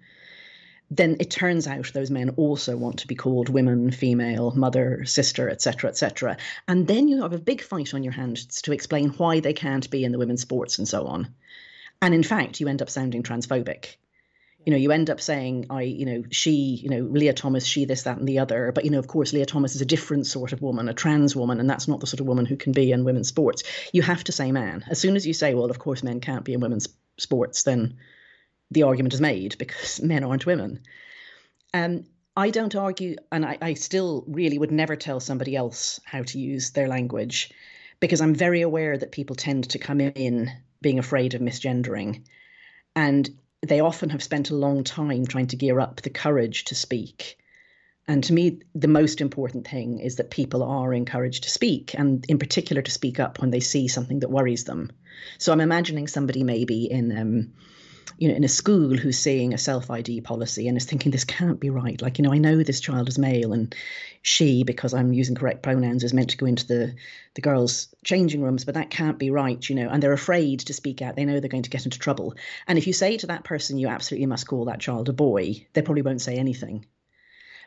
then 0.91 1.17
it 1.21 1.31
turns 1.31 1.67
out 1.67 1.93
those 1.93 2.11
men 2.11 2.31
also 2.31 2.77
want 2.77 2.99
to 2.99 3.07
be 3.07 3.15
called 3.15 3.49
women 3.49 3.91
female 3.91 4.51
mother 4.53 5.05
sister 5.05 5.49
etc 5.49 5.91
etc 5.91 6.37
and 6.69 6.87
then 6.87 7.09
you 7.09 7.23
have 7.23 7.33
a 7.33 7.39
big 7.39 7.63
fight 7.63 7.95
on 7.95 8.03
your 8.03 8.13
hands 8.13 8.63
to 8.63 8.73
explain 8.73 9.11
why 9.11 9.41
they 9.41 9.53
can't 9.53 9.91
be 9.91 10.05
in 10.05 10.13
the 10.13 10.19
women's 10.19 10.43
sports 10.43 10.79
and 10.79 10.89
so 10.89 11.07
on 11.07 11.33
and 12.03 12.15
in 12.15 12.23
fact 12.23 12.61
you 12.61 12.69
end 12.69 12.83
up 12.83 12.91
sounding 12.91 13.23
transphobic 13.23 13.97
you 14.67 14.73
know, 14.73 14.77
you 14.77 14.93
end 14.93 15.09
up 15.09 15.21
saying, 15.21 15.67
I, 15.71 15.83
you 15.83 16.05
know, 16.05 16.23
she, 16.31 16.51
you 16.51 16.91
know, 16.91 17.01
Lia 17.01 17.33
Thomas, 17.33 17.65
she, 17.65 17.87
this, 17.87 18.03
that, 18.03 18.19
and 18.19 18.29
the 18.29 18.41
other. 18.41 18.73
But, 18.73 18.85
you 18.85 18.91
know, 18.91 18.99
of 18.99 19.07
course, 19.07 19.33
Lia 19.33 19.47
Thomas 19.47 19.75
is 19.75 19.81
a 19.81 19.87
different 19.87 20.27
sort 20.27 20.53
of 20.53 20.61
woman, 20.61 20.89
a 20.89 20.95
trans 20.95 21.35
woman, 21.35 21.61
and 21.61 21.71
that's 21.71 21.89
not 21.89 22.01
the 22.01 22.07
sort 22.07 22.21
of 22.21 22.27
woman 22.27 22.45
who 22.45 22.57
can 22.57 22.73
be 22.73 22.93
in 22.93 23.05
women's 23.05 23.29
sports. 23.29 23.63
You 23.93 24.03
have 24.03 24.23
to 24.25 24.33
say 24.33 24.53
man. 24.53 24.85
As 24.89 24.99
soon 24.99 25.17
as 25.17 25.27
you 25.27 25.33
say, 25.33 25.55
well, 25.55 25.71
of 25.71 25.79
course, 25.79 26.03
men 26.03 26.21
can't 26.21 26.45
be 26.45 26.53
in 26.53 26.61
women's 26.61 26.89
sports, 27.17 27.63
then 27.63 27.97
the 28.71 28.85
argument 28.85 29.15
is 29.15 29.21
made 29.21 29.57
because 29.59 30.01
men 30.03 30.25
aren't 30.25 30.47
women. 30.47 30.83
Um, 31.73 32.05
I 32.37 32.51
don't 32.51 32.75
argue, 32.75 33.17
and 33.33 33.45
I, 33.45 33.59
I 33.61 33.75
still 33.75 34.25
really 34.27 34.59
would 34.59 34.73
never 34.73 34.97
tell 34.97 35.21
somebody 35.21 35.57
else 35.57 36.01
how 36.05 36.23
to 36.23 36.39
use 36.39 36.71
their 36.71 36.89
language 36.89 37.51
because 37.99 38.21
I'm 38.21 38.35
very 38.35 38.63
aware 38.63 38.97
that 38.97 39.13
people 39.13 39.37
tend 39.37 39.71
to 39.71 39.79
come 39.79 40.01
in 40.01 40.51
being 40.81 40.99
afraid 40.99 41.35
of 41.35 41.43
misgendering. 41.43 42.23
And 42.97 43.29
they 43.63 43.81
often 43.81 44.11
have 44.11 44.23
spent 44.23 44.51
a 44.51 44.57
long 44.57 44.85
time 44.85 45.27
trying 45.27 45.49
to 45.49 45.57
gear 45.57 45.81
up 45.81 46.01
the 46.01 46.11
courage 46.11 46.65
to 46.67 46.75
speak. 46.75 47.37
And 48.09 48.25
to 48.25 48.33
me, 48.33 48.61
the 48.75 48.89
most 48.89 49.21
important 49.21 49.69
thing 49.69 50.01
is 50.01 50.17
that 50.17 50.31
people 50.31 50.63
are 50.63 50.95
encouraged 50.95 51.45
to 51.45 51.51
speak, 51.51 51.95
and 51.97 52.25
in 52.29 52.39
particular 52.39 52.83
to 52.83 52.91
speak 52.91 53.21
up 53.21 53.41
when 53.41 53.51
they 53.51 53.61
see 53.61 53.87
something 53.87 54.21
that 54.21 54.31
worries 54.31 54.65
them. 54.65 54.91
So 55.39 55.53
I'm 55.53 55.61
imagining 55.61 56.09
somebody 56.09 56.43
maybe 56.43 56.91
in, 56.91 57.17
um, 57.17 57.53
you 58.19 58.29
know, 58.29 58.35
in 58.35 58.45
a 58.45 58.49
school 58.49 58.97
who's 58.97 59.19
seeing 59.19 59.55
a 59.55 59.59
self 59.59 59.91
ID 59.91 60.21
policy 60.21 60.69
and 60.69 60.77
is 60.77 60.85
thinking 60.85 61.11
this 61.11 61.25
can't 61.25 61.61
be 61.61 61.71
right. 61.71 62.01
Like, 62.01 62.19
you 62.19 62.23
know, 62.23 62.33
I 62.33 62.39
know 62.39 62.63
this 62.63 62.81
child 62.81 63.09
is 63.09 63.19
male, 63.19 63.53
and 63.53 63.75
she, 64.23 64.65
because 64.65 64.95
I'm 64.95 65.13
using 65.13 65.35
correct 65.35 65.63
pronouns, 65.63 66.05
is 66.05 66.15
meant 66.15 66.31
to 66.31 66.37
go 66.37 66.47
into 66.47 66.67
the 66.67 66.95
the 67.35 67.41
girls' 67.41 67.95
changing 68.05 68.43
rooms, 68.43 68.65
but 68.65 68.75
that 68.75 68.91
can't 68.91 69.19
be 69.19 69.31
right, 69.31 69.69
you 69.69 69.75
know. 69.77 69.89
And 69.89 70.03
they're 70.03 70.13
afraid 70.13 70.61
to 70.61 70.75
speak 70.75 71.03
out. 71.03 71.17
They 71.17 71.25
know 71.25 71.41
they're 71.41 71.49
going 71.49 71.63
to 71.63 71.71
get 71.71 71.85
into 71.85 71.99
trouble. 71.99 72.35
And 72.67 72.79
if 72.79 72.87
you 72.87 72.93
say 72.93 73.17
to 73.19 73.29
that 73.29 73.45
person, 73.45 73.79
you 73.79 73.89
absolutely 73.89 74.27
must 74.27 74.47
call 74.47 74.67
that 74.67 74.81
child 74.81 75.09
a 75.09 75.13
boy, 75.13 75.67
they 75.73 75.83
probably 75.83 76.03
won't 76.03 76.23
say 76.23 76.37
anything. 76.37 76.87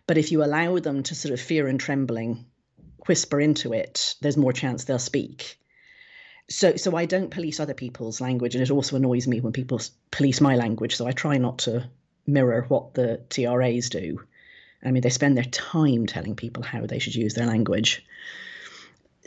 But 0.05 0.17
if 0.17 0.31
you 0.31 0.43
allow 0.43 0.79
them 0.79 1.03
to 1.03 1.15
sort 1.15 1.33
of 1.33 1.39
fear 1.39 1.67
and 1.67 1.79
trembling 1.79 2.45
whisper 3.07 3.39
into 3.39 3.73
it, 3.73 4.15
there's 4.21 4.37
more 4.37 4.53
chance 4.53 4.83
they'll 4.83 4.99
speak. 4.99 5.57
So, 6.49 6.75
so 6.75 6.95
I 6.95 7.05
don't 7.05 7.31
police 7.31 7.59
other 7.59 7.73
people's 7.73 8.19
language, 8.19 8.55
and 8.55 8.61
it 8.61 8.71
also 8.71 8.95
annoys 8.95 9.27
me 9.27 9.39
when 9.39 9.53
people 9.53 9.79
police 10.11 10.41
my 10.41 10.55
language. 10.55 10.95
So 10.95 11.07
I 11.07 11.11
try 11.11 11.37
not 11.37 11.59
to 11.59 11.89
mirror 12.27 12.65
what 12.67 12.93
the 12.93 13.21
TRAs 13.29 13.89
do. 13.89 14.19
I 14.83 14.91
mean, 14.91 15.01
they 15.01 15.09
spend 15.09 15.37
their 15.37 15.45
time 15.45 16.05
telling 16.05 16.35
people 16.35 16.63
how 16.63 16.85
they 16.85 16.99
should 16.99 17.15
use 17.15 17.33
their 17.33 17.47
language. 17.47 18.05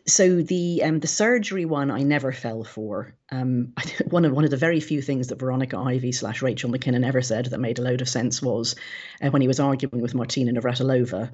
So 0.07 0.41
the 0.41 0.83
um, 0.85 1.01
the 1.01 1.09
surgery 1.09 1.65
one 1.65 1.91
I 1.91 2.03
never 2.03 2.31
fell 2.31 2.63
for. 2.63 3.15
Um, 3.33 3.73
one 4.11 4.25
of 4.25 4.33
one 4.33 4.45
of 4.45 4.51
the 4.51 4.57
very 4.57 4.81
few 4.81 5.03
things 5.03 5.29
that 5.29 5.41
Veronica 5.41 5.77
Ivy 5.77 6.13
slash 6.13 6.43
Rachel 6.43 6.71
McKinnon 6.71 7.05
ever 7.05 7.23
said 7.23 7.47
that 7.47 7.59
made 7.59 7.79
a 7.79 7.83
load 7.83 8.03
of 8.03 8.09
sense 8.09 8.41
was 8.41 8.77
uh, 9.21 9.31
when 9.31 9.43
he 9.43 9.49
was 9.49 9.59
arguing 9.59 10.03
with 10.03 10.15
Martina 10.15 10.53
Navratilova, 10.53 11.33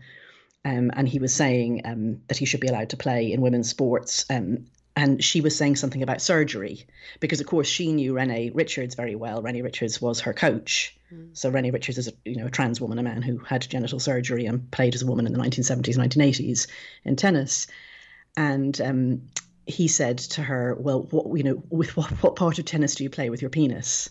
um, 0.65 0.91
and 0.95 1.07
he 1.07 1.19
was 1.19 1.35
saying 1.35 1.83
um, 1.85 2.23
that 2.29 2.39
he 2.39 2.47
should 2.47 2.61
be 2.61 2.69
allowed 2.69 2.91
to 2.91 2.97
play 2.97 3.33
in 3.33 3.43
women's 3.43 3.69
sports. 3.69 4.25
Um, 4.31 4.67
and 4.95 5.23
she 5.23 5.41
was 5.41 5.57
saying 5.57 5.77
something 5.77 6.03
about 6.03 6.21
surgery 6.21 6.87
because, 7.21 7.41
of 7.41 7.47
course, 7.47 7.67
she 7.67 7.93
knew 7.93 8.15
Renee 8.15 8.51
Richards 8.51 8.95
very 8.95 9.15
well. 9.15 9.43
Renee 9.43 9.63
Richards 9.63 10.01
was 10.01 10.21
her 10.21 10.35
coach. 10.35 10.97
So 11.35 11.51
Renee 11.51 11.71
Richards 11.71 11.99
is, 11.99 12.09
a, 12.09 12.13
you 12.25 12.37
know, 12.37 12.47
a 12.47 12.51
trans 12.51 12.81
woman, 12.81 12.99
a 12.99 13.03
man 13.03 13.23
who 13.23 13.39
had 13.39 13.69
genital 13.69 14.01
surgery 14.01 14.47
and 14.47 14.71
played 14.71 14.95
as 14.95 15.03
a 15.03 15.07
woman 15.07 15.27
in 15.27 15.33
the 15.33 15.39
1970s, 15.39 15.97
1980s 15.97 16.67
in 17.05 17.17
tennis. 17.17 17.67
And 18.37 18.81
um, 18.81 19.23
he 19.67 19.89
said 19.89 20.19
to 20.19 20.43
her, 20.43 20.75
"Well, 20.75 21.03
what 21.03 21.37
you 21.37 21.43
know, 21.43 21.63
with 21.69 21.97
what, 21.97 22.11
what 22.23 22.37
part 22.37 22.59
of 22.59 22.65
tennis 22.65 22.95
do 22.95 23.05
you 23.05 23.11
play 23.11 23.31
with 23.31 23.43
your 23.43 23.51
penis?" 23.51 24.09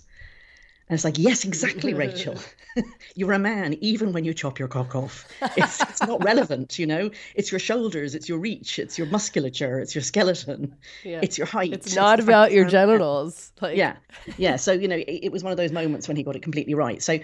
And 0.92 0.98
it's 0.98 1.06
like, 1.06 1.18
yes, 1.18 1.46
exactly, 1.46 1.94
Rachel. 1.94 2.36
You're 3.16 3.32
a 3.32 3.40
man, 3.40 3.76
even 3.80 4.12
when 4.12 4.26
you 4.26 4.34
chop 4.34 4.60
your 4.60 4.68
cock 4.68 4.94
off. 4.94 5.26
It's, 5.56 5.82
it's 5.84 6.02
not 6.02 6.22
relevant, 6.26 6.78
you 6.78 6.86
know. 6.86 7.10
It's 7.34 7.50
your 7.50 7.60
shoulders, 7.60 8.14
it's 8.14 8.28
your 8.28 8.40
reach, 8.40 8.78
it's 8.78 8.98
your 8.98 9.08
musculature, 9.08 9.80
it's 9.80 9.96
your 9.96 10.02
skeleton, 10.02 10.76
Yeah. 11.06 11.22
it's 11.24 11.38
your 11.38 11.48
height. 11.48 11.72
It's 11.72 11.96
not 11.96 12.18
the 12.18 12.24
about 12.24 12.52
your 12.52 12.66
that 12.66 12.74
you're 12.74 12.84
a 12.84 12.88
man. 12.88 12.98
genitals. 12.98 13.54
Like, 13.62 13.78
Yeah, 13.78 13.96
yeah. 14.38 14.58
So 14.58 14.74
you 14.74 14.90
know, 14.90 14.98
it, 14.98 15.08
it 15.08 15.32
was 15.32 15.46
one 15.46 15.52
of 15.52 15.58
those 15.58 15.72
moments 15.72 16.10
when 16.10 16.18
he 16.18 16.24
got 16.24 16.36
it 16.36 16.42
completely 16.44 16.74
right. 16.74 17.02
So. 17.02 17.20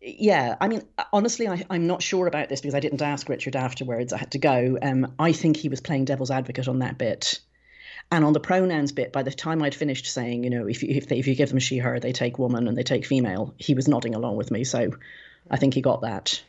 Yeah, 0.00 0.56
I 0.60 0.68
mean, 0.68 0.82
honestly, 1.12 1.48
I, 1.48 1.64
I'm 1.70 1.88
not 1.88 2.02
sure 2.02 2.28
about 2.28 2.48
this 2.48 2.60
because 2.60 2.74
I 2.74 2.78
didn't 2.80 3.02
ask 3.02 3.28
Richard 3.28 3.56
afterwards. 3.56 4.12
I 4.12 4.18
had 4.18 4.30
to 4.30 4.38
go. 4.38 4.78
Um, 4.80 5.12
I 5.18 5.32
think 5.32 5.56
he 5.56 5.68
was 5.68 5.80
playing 5.80 6.04
devil's 6.04 6.30
advocate 6.30 6.68
on 6.68 6.78
that 6.80 6.98
bit. 6.98 7.40
And 8.10 8.24
on 8.24 8.32
the 8.32 8.40
pronouns 8.40 8.92
bit, 8.92 9.12
by 9.12 9.22
the 9.22 9.30
time 9.30 9.62
I'd 9.62 9.74
finished 9.74 10.06
saying, 10.06 10.44
you 10.44 10.50
know, 10.50 10.66
if 10.66 10.82
you, 10.82 10.88
if, 10.90 11.08
they, 11.08 11.18
if 11.18 11.26
you 11.26 11.34
give 11.34 11.50
them 11.50 11.58
she, 11.58 11.78
her, 11.78 12.00
they 12.00 12.12
take 12.12 12.38
woman 12.38 12.66
and 12.66 12.76
they 12.76 12.82
take 12.82 13.04
female, 13.04 13.54
he 13.58 13.74
was 13.74 13.86
nodding 13.86 14.14
along 14.14 14.36
with 14.36 14.50
me. 14.50 14.64
So 14.64 14.90
I 15.50 15.56
think 15.58 15.74
he 15.74 15.82
got 15.82 16.00
that. 16.00 16.42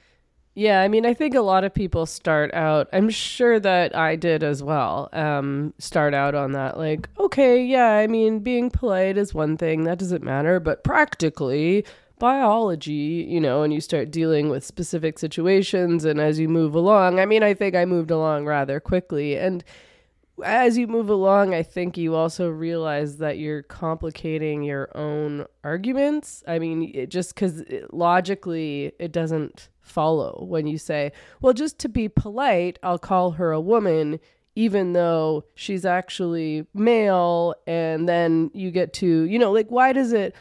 Yeah, 0.56 0.82
I 0.82 0.88
mean, 0.88 1.06
I 1.06 1.14
think 1.14 1.36
a 1.36 1.42
lot 1.42 1.64
of 1.64 1.74
people 1.74 2.06
start 2.06 2.54
out, 2.54 2.90
I'm 2.92 3.10
sure 3.10 3.60
that 3.60 3.96
I 3.96 4.16
did 4.16 4.44
as 4.44 4.64
well, 4.64 5.10
um, 5.14 5.74
start 5.78 6.14
out 6.14 6.36
on 6.36 6.54
that. 6.54 6.78
Like, 6.78 7.08
okay, 7.20 7.64
yeah, 7.64 7.92
I 7.92 8.08
mean, 8.08 8.40
being 8.40 8.70
polite 8.70 9.18
is 9.18 9.34
one 9.34 9.58
thing, 9.58 9.84
that 9.84 10.00
doesn't 10.00 10.24
matter, 10.24 10.60
but 10.60 10.84
practically, 10.84 11.86
biology, 12.20 13.26
you 13.30 13.40
know, 13.40 13.64
and 13.64 13.74
you 13.74 13.80
start 13.80 14.12
dealing 14.12 14.50
with 14.50 14.66
specific 14.66 15.18
situations. 15.18 16.04
And 16.04 16.20
as 16.20 16.40
you 16.40 16.50
move 16.50 16.76
along, 16.76 17.20
I 17.20 17.26
mean, 17.26 17.44
I 17.44 17.54
think 17.54 17.76
I 17.76 17.86
moved 17.86 18.12
along 18.12 18.46
rather 18.46 18.80
quickly. 18.80 19.38
And 19.38 19.64
as 20.44 20.78
you 20.78 20.88
move 20.88 21.10
along, 21.10 21.54
I 21.54 21.64
think 21.64 21.98
you 21.98 22.16
also 22.16 22.50
realize 22.50 23.18
that 23.18 23.38
you're 23.38 23.64
complicating 23.64 24.64
your 24.64 24.90
own 24.96 25.46
arguments. 25.64 26.44
I 26.48 26.60
mean, 26.60 26.92
it 26.94 27.10
just 27.10 27.36
because 27.36 27.64
logically 27.92 28.94
it 29.00 29.12
doesn't 29.12 29.70
follow 29.82 30.46
when 30.48 30.68
you 30.68 30.78
say, 30.78 31.12
well, 31.42 31.54
just 31.54 31.80
to 31.80 31.90
be 31.90 32.10
polite, 32.10 32.80
I'll 32.84 33.00
call 33.00 33.32
her 33.32 33.52
a 33.52 33.62
woman, 33.62 34.20
even 34.56 34.94
though 34.94 35.46
she's 35.56 35.86
actually 35.86 36.68
male. 36.74 37.56
And 37.66 38.08
then 38.08 38.52
you 38.54 38.72
get 38.72 38.94
to, 38.94 39.24
you 39.24 39.40
know, 39.40 39.52
like, 39.52 39.70
why 39.70 39.94
does 39.94 40.14
it. 40.14 40.36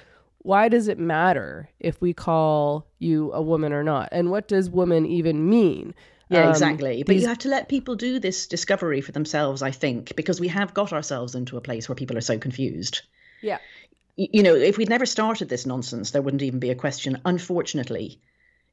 why 0.49 0.69
does 0.69 0.89
it 0.89 0.99
matter 0.99 1.69
if 1.79 2.01
we 2.01 2.15
call 2.15 2.87
you 2.99 3.33
a 3.33 3.43
woman 3.43 3.73
or 3.73 3.83
not? 3.83 4.09
And 4.13 4.31
what 4.31 4.49
does 4.49 4.71
woman 4.71 5.05
even 5.05 5.49
mean? 5.49 5.95
Yeah, 6.31 6.45
Um, 6.45 6.51
exactly. 6.51 7.03
But 7.03 7.13
these- 7.13 7.23
you 7.23 7.29
have 7.29 7.39
to 7.39 7.49
let 7.49 7.69
people 7.69 7.97
do 7.97 8.19
this 8.19 8.47
discovery 8.47 9.01
for 9.01 9.13
themselves, 9.13 9.63
I 9.63 9.71
think, 9.71 10.15
because 10.17 10.41
we 10.41 10.49
have 10.49 10.75
got 10.75 10.93
ourselves 10.93 11.35
into 11.35 11.57
a 11.57 11.61
place 11.61 11.89
where 11.89 11.97
people 11.97 12.17
are 12.19 12.23
so 12.23 12.39
confused. 12.39 13.03
Yeah. 13.41 13.59
You 14.17 14.43
know, 14.43 14.55
if 14.55 14.77
we'd 14.77 14.89
never 14.89 15.07
started 15.07 15.49
this 15.49 15.65
nonsense, 15.65 16.11
there 16.11 16.23
wouldn't 16.23 16.43
even 16.43 16.59
be 16.59 16.71
a 16.71 16.75
question. 16.75 17.21
Unfortunately, 17.25 18.19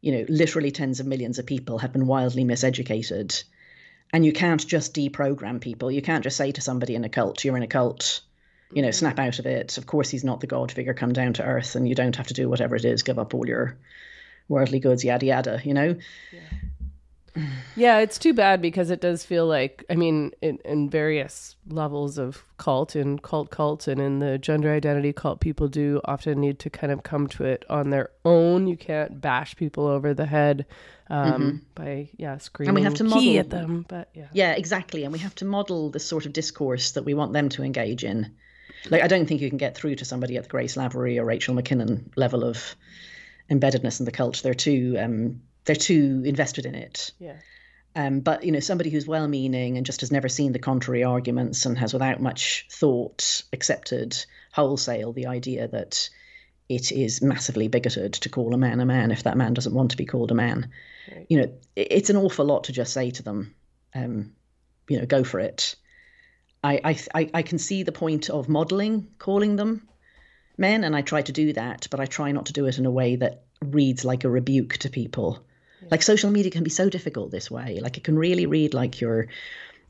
you 0.01 0.11
know, 0.11 0.25
literally 0.27 0.71
tens 0.71 0.99
of 0.99 1.05
millions 1.05 1.39
of 1.39 1.45
people 1.45 1.77
have 1.79 1.93
been 1.93 2.07
wildly 2.07 2.43
miseducated. 2.43 3.43
And 4.13 4.25
you 4.25 4.33
can't 4.33 4.65
just 4.65 4.93
deprogram 4.93 5.59
people. 5.59 5.91
You 5.91 6.01
can't 6.01 6.23
just 6.23 6.37
say 6.37 6.51
to 6.51 6.61
somebody 6.61 6.95
in 6.95 7.03
a 7.03 7.09
cult, 7.09 7.43
you're 7.43 7.57
in 7.57 7.63
a 7.63 7.67
cult, 7.67 8.21
you 8.71 8.81
know, 8.81 8.91
snap 8.91 9.19
out 9.19 9.39
of 9.39 9.45
it. 9.45 9.77
Of 9.77 9.85
course, 9.87 10.09
he's 10.09 10.23
not 10.23 10.41
the 10.41 10.47
God 10.47 10.71
figure, 10.71 10.93
come 10.93 11.13
down 11.13 11.33
to 11.33 11.43
earth, 11.43 11.75
and 11.75 11.87
you 11.87 11.95
don't 11.95 12.15
have 12.15 12.27
to 12.27 12.33
do 12.33 12.49
whatever 12.49 12.75
it 12.75 12.85
is, 12.85 13.03
give 13.03 13.19
up 13.19 13.33
all 13.33 13.47
your 13.47 13.77
worldly 14.47 14.79
goods, 14.79 15.03
yada, 15.03 15.25
yada, 15.25 15.61
you 15.63 15.73
know? 15.73 15.95
Yeah, 16.31 16.39
it's 17.99 18.17
too 18.17 18.33
bad 18.33 18.61
because 18.61 18.89
it 18.89 19.01
does 19.01 19.25
feel 19.25 19.45
like, 19.45 19.83
I 19.89 19.95
mean, 19.95 20.31
in, 20.41 20.57
in 20.63 20.89
various 20.89 21.55
levels 21.67 22.17
of 22.17 22.43
cult 22.57 22.95
and 22.95 23.21
cult 23.21 23.49
cult 23.49 23.87
and 23.87 23.99
in 23.99 24.19
the 24.19 24.37
gender 24.37 24.71
identity 24.71 25.11
cult, 25.11 25.41
people 25.41 25.67
do 25.67 25.99
often 26.05 26.39
need 26.39 26.59
to 26.59 26.69
kind 26.69 26.93
of 26.93 27.03
come 27.03 27.27
to 27.27 27.43
it 27.43 27.65
on 27.69 27.89
their 27.89 28.09
own. 28.23 28.67
You 28.67 28.77
can't 28.77 29.19
bash 29.19 29.55
people 29.55 29.85
over 29.85 30.13
the 30.13 30.25
head 30.25 30.65
um, 31.09 31.61
by, 31.75 32.09
yeah, 32.17 32.37
screaming 32.37 32.83
have 32.83 32.93
to 32.95 33.03
key 33.03 33.09
model- 33.09 33.39
at 33.39 33.49
them. 33.49 33.85
But 33.87 34.09
yeah. 34.13 34.27
Yeah, 34.31 34.53
exactly. 34.53 35.03
And 35.03 35.11
we 35.11 35.19
have 35.19 35.35
to 35.35 35.45
model 35.45 35.89
the 35.89 35.99
sort 35.99 36.25
of 36.25 36.33
discourse 36.33 36.91
that 36.91 37.03
we 37.03 37.13
want 37.13 37.33
them 37.33 37.49
to 37.49 37.63
engage 37.63 38.03
in. 38.03 38.33
Like, 38.89 39.01
I 39.01 39.07
don't 39.07 39.25
think 39.25 39.41
you 39.41 39.49
can 39.49 39.57
get 39.57 39.75
through 39.75 39.95
to 39.95 40.05
somebody 40.05 40.37
at 40.37 40.43
the 40.43 40.49
Grace 40.49 40.77
Lavery 40.77 41.17
or 41.17 41.25
Rachel 41.25 41.55
McKinnon 41.55 42.11
level 42.15 42.43
of 42.43 42.75
embeddedness 43.49 43.99
in 43.99 44.05
the 44.05 44.11
cult. 44.11 44.41
They're 44.43 44.53
too 44.53 44.95
um, 44.99 45.41
they're 45.65 45.75
too 45.75 46.23
invested 46.25 46.65
in 46.65 46.75
it. 46.75 47.11
Yeah. 47.19 47.37
Um, 47.95 48.19
but 48.19 48.43
you 48.43 48.51
know, 48.51 48.59
somebody 48.59 48.89
who's 48.89 49.07
well-meaning 49.07 49.77
and 49.77 49.85
just 49.85 50.01
has 50.01 50.11
never 50.11 50.27
seen 50.27 50.51
the 50.51 50.59
contrary 50.59 51.03
arguments 51.03 51.65
and 51.65 51.77
has, 51.77 51.93
without 51.93 52.21
much 52.21 52.67
thought, 52.69 53.43
accepted 53.53 54.25
wholesale 54.51 55.13
the 55.13 55.27
idea 55.27 55.67
that 55.67 56.09
it 56.67 56.91
is 56.91 57.21
massively 57.21 57.67
bigoted 57.67 58.13
to 58.13 58.29
call 58.29 58.53
a 58.53 58.57
man 58.57 58.79
a 58.79 58.85
man 58.85 59.11
if 59.11 59.23
that 59.23 59.37
man 59.37 59.53
doesn't 59.53 59.73
want 59.73 59.91
to 59.91 59.97
be 59.97 60.05
called 60.05 60.31
a 60.31 60.35
man. 60.35 60.71
Right. 61.09 61.25
You 61.29 61.37
know, 61.37 61.53
it, 61.75 61.87
it's 61.91 62.09
an 62.09 62.17
awful 62.17 62.45
lot 62.45 62.65
to 62.65 62.73
just 62.73 62.91
say 62.91 63.11
to 63.11 63.23
them, 63.23 63.55
um, 63.93 64.33
you 64.89 64.99
know, 64.99 65.05
go 65.05 65.23
for 65.23 65.39
it. 65.39 65.75
I, 66.63 66.81
I 66.83 66.97
I 67.13 67.29
I 67.35 67.41
can 67.43 67.59
see 67.59 67.83
the 67.83 67.91
point 67.91 68.29
of 68.29 68.49
modelling, 68.49 69.07
calling 69.19 69.55
them 69.55 69.87
men, 70.57 70.83
and 70.83 70.95
I 70.95 71.01
try 71.01 71.21
to 71.21 71.31
do 71.31 71.53
that, 71.53 71.87
but 71.91 71.99
I 71.99 72.07
try 72.07 72.31
not 72.31 72.47
to 72.47 72.53
do 72.53 72.65
it 72.65 72.77
in 72.77 72.85
a 72.85 72.91
way 72.91 73.15
that 73.17 73.43
reads 73.61 74.03
like 74.03 74.23
a 74.23 74.29
rebuke 74.29 74.77
to 74.79 74.89
people. 74.89 75.45
Like 75.91 76.01
social 76.01 76.31
media 76.31 76.51
can 76.51 76.63
be 76.63 76.69
so 76.69 76.89
difficult 76.89 77.31
this 77.31 77.49
way. 77.49 77.79
Like 77.81 77.97
it 77.97 78.03
can 78.03 78.17
really 78.17 78.45
read 78.45 78.73
like 78.73 79.01
you're 79.01 79.27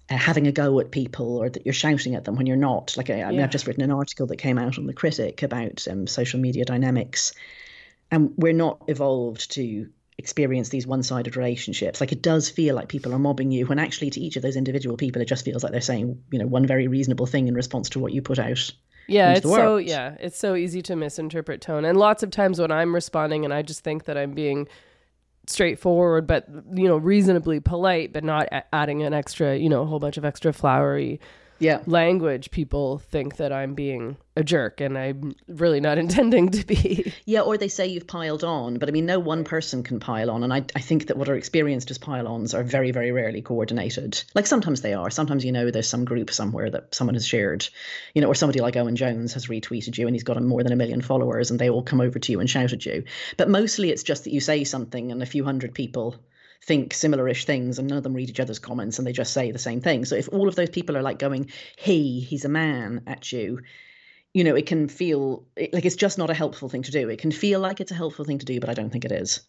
uh, 0.09 0.17
having 0.17 0.47
a 0.47 0.51
go 0.51 0.79
at 0.79 0.91
people 0.91 1.37
or 1.37 1.49
that 1.49 1.65
you're 1.65 1.73
shouting 1.73 2.15
at 2.15 2.25
them 2.25 2.35
when 2.35 2.45
you're 2.45 2.57
not. 2.57 2.95
Like 2.97 3.09
I, 3.09 3.23
I 3.23 3.29
mean, 3.29 3.39
Yeah. 3.39 3.43
I've 3.45 3.51
just 3.51 3.67
written 3.67 3.83
an 3.83 3.91
article 3.91 4.27
that 4.27 4.37
came 4.37 4.57
out 4.57 4.77
on 4.77 4.85
the 4.85 4.93
Critic 4.93 5.43
about 5.43 5.87
um, 5.89 6.07
social 6.07 6.39
media 6.39 6.65
dynamics, 6.65 7.33
and 8.11 8.31
we're 8.37 8.53
not 8.53 8.83
evolved 8.87 9.51
to 9.53 9.89
experience 10.17 10.69
these 10.69 10.87
one-sided 10.87 11.35
relationships. 11.35 11.99
Like 11.99 12.11
it 12.11 12.21
does 12.21 12.49
feel 12.49 12.75
like 12.75 12.87
people 12.87 13.13
are 13.13 13.19
mobbing 13.19 13.51
you, 13.51 13.65
when 13.65 13.79
actually 13.79 14.11
to 14.11 14.21
each 14.21 14.37
of 14.37 14.43
those 14.43 14.55
individual 14.55 14.95
people, 14.95 15.21
it 15.21 15.27
just 15.27 15.43
feels 15.43 15.63
like 15.63 15.71
they're 15.71 15.81
saying, 15.81 16.23
you 16.31 16.39
know, 16.39 16.47
one 16.47 16.65
very 16.65 16.87
reasonable 16.87 17.25
thing 17.25 17.47
in 17.47 17.53
response 17.53 17.89
to 17.89 17.99
what 17.99 18.13
you 18.13 18.21
put 18.21 18.39
out. 18.39 18.71
Yeah, 19.07 19.33
it's 19.33 19.41
so 19.43 19.77
yeah, 19.77 20.15
it's 20.19 20.37
so 20.37 20.55
easy 20.55 20.81
to 20.83 20.95
misinterpret 20.95 21.61
tone. 21.61 21.85
And 21.85 21.97
lots 21.97 22.23
of 22.23 22.31
times 22.31 22.59
when 22.59 22.71
I'm 22.71 22.93
responding 22.93 23.45
and 23.45 23.53
I 23.53 23.61
just 23.61 23.83
think 23.83 24.05
that 24.05 24.17
I'm 24.17 24.33
being 24.33 24.67
straightforward 25.49 26.27
but 26.27 26.47
you 26.73 26.87
know 26.87 26.97
reasonably 26.97 27.59
polite 27.59 28.13
but 28.13 28.23
not 28.23 28.47
adding 28.71 29.03
an 29.03 29.13
extra, 29.13 29.57
you 29.57 29.69
know, 29.69 29.81
a 29.81 29.85
whole 29.85 29.99
bunch 29.99 30.17
of 30.17 30.25
extra 30.25 30.53
flowery 30.53 31.19
Yeah. 31.59 31.81
language, 31.85 32.51
people 32.51 32.99
think 32.99 33.37
that 33.37 33.51
I'm 33.53 33.73
being 33.73 34.17
a 34.35 34.43
jerk 34.43 34.81
and 34.81 34.97
I'm 34.97 35.35
really 35.47 35.79
not 35.79 35.97
intending 36.05 36.49
to 36.49 36.65
be. 36.65 37.13
Yeah, 37.25 37.41
or 37.41 37.57
they 37.57 37.67
say 37.67 37.87
you've 37.87 38.07
piled 38.07 38.43
on, 38.43 38.77
but 38.77 38.89
I 38.89 38.91
mean, 38.91 39.05
no 39.05 39.19
one 39.19 39.43
person 39.43 39.83
can 39.83 39.99
pile 39.99 40.29
on. 40.29 40.43
And 40.43 40.53
I, 40.53 40.65
I 40.75 40.81
think 40.81 41.07
that 41.07 41.17
what 41.17 41.29
are 41.29 41.35
experienced 41.35 41.91
as 41.91 41.97
pile 41.97 42.27
ons 42.27 42.53
are 42.53 42.63
very, 42.63 42.91
very 42.91 43.11
rarely 43.11 43.41
coordinated. 43.41 44.23
Like 44.33 44.47
sometimes 44.47 44.81
they 44.81 44.93
are. 44.93 45.09
Sometimes, 45.09 45.45
you 45.45 45.51
know, 45.51 45.71
there's 45.71 45.89
some 45.89 46.05
group 46.05 46.31
somewhere 46.31 46.69
that 46.69 46.93
someone 46.93 47.15
has 47.15 47.25
shared, 47.25 47.67
you 48.13 48.21
know, 48.21 48.27
or 48.27 48.35
somebody 48.35 48.59
like 48.59 48.75
Owen 48.75 48.95
Jones 48.95 49.33
has 49.33 49.47
retweeted 49.47 49.97
you 49.97 50.07
and 50.07 50.15
he's 50.15 50.23
got 50.23 50.41
more 50.41 50.63
than 50.63 50.73
a 50.73 50.77
million 50.77 51.01
followers 51.01 51.51
and 51.51 51.59
they 51.59 51.69
all 51.69 51.83
come 51.83 52.01
over 52.01 52.19
to 52.19 52.31
you 52.31 52.39
and 52.39 52.49
shout 52.49 52.73
at 52.73 52.85
you. 52.85 53.03
But 53.37 53.49
mostly 53.49 53.91
it's 53.91 54.03
just 54.03 54.25
that 54.25 54.33
you 54.33 54.41
say 54.41 54.63
something 54.63 55.11
and 55.11 55.23
a 55.23 55.27
few 55.27 55.43
hundred 55.43 55.73
people 55.73 56.15
think 56.65 56.93
similar-ish 56.93 57.45
things 57.45 57.77
and 57.77 57.87
none 57.87 57.97
of 57.97 58.03
them 58.03 58.13
read 58.13 58.29
each 58.29 58.39
other's 58.39 58.59
comments 58.59 58.97
and 58.97 59.07
they 59.07 59.11
just 59.11 59.33
say 59.33 59.51
the 59.51 59.59
same 59.59 59.81
thing. 59.81 60.03
So 60.03 60.15
if 60.15 60.27
all 60.29 60.47
of 60.47 60.55
those 60.55 60.69
people 60.69 60.97
are 60.97 61.03
like 61.03 61.19
going, 61.19 61.51
he, 61.77 62.19
he's 62.21 62.45
a 62.45 62.49
man 62.49 63.03
at 63.05 63.31
you, 63.31 63.61
you 64.33 64.43
know, 64.43 64.55
it 64.55 64.65
can 64.65 64.89
feel 64.89 65.45
like 65.71 65.85
it's 65.85 65.95
just 65.95 66.17
not 66.17 66.29
a 66.29 66.33
helpful 66.33 66.67
thing 66.67 66.81
to 66.83 66.91
do. 66.91 67.07
It 67.09 67.19
can 67.19 67.31
feel 67.31 67.59
like 67.59 67.79
it's 67.79 67.91
a 67.91 67.95
helpful 67.95 68.25
thing 68.25 68.39
to 68.39 68.45
do, 68.45 68.59
but 68.59 68.69
I 68.69 68.73
don't 68.73 68.89
think 68.89 69.05
it 69.05 69.11
is. 69.11 69.41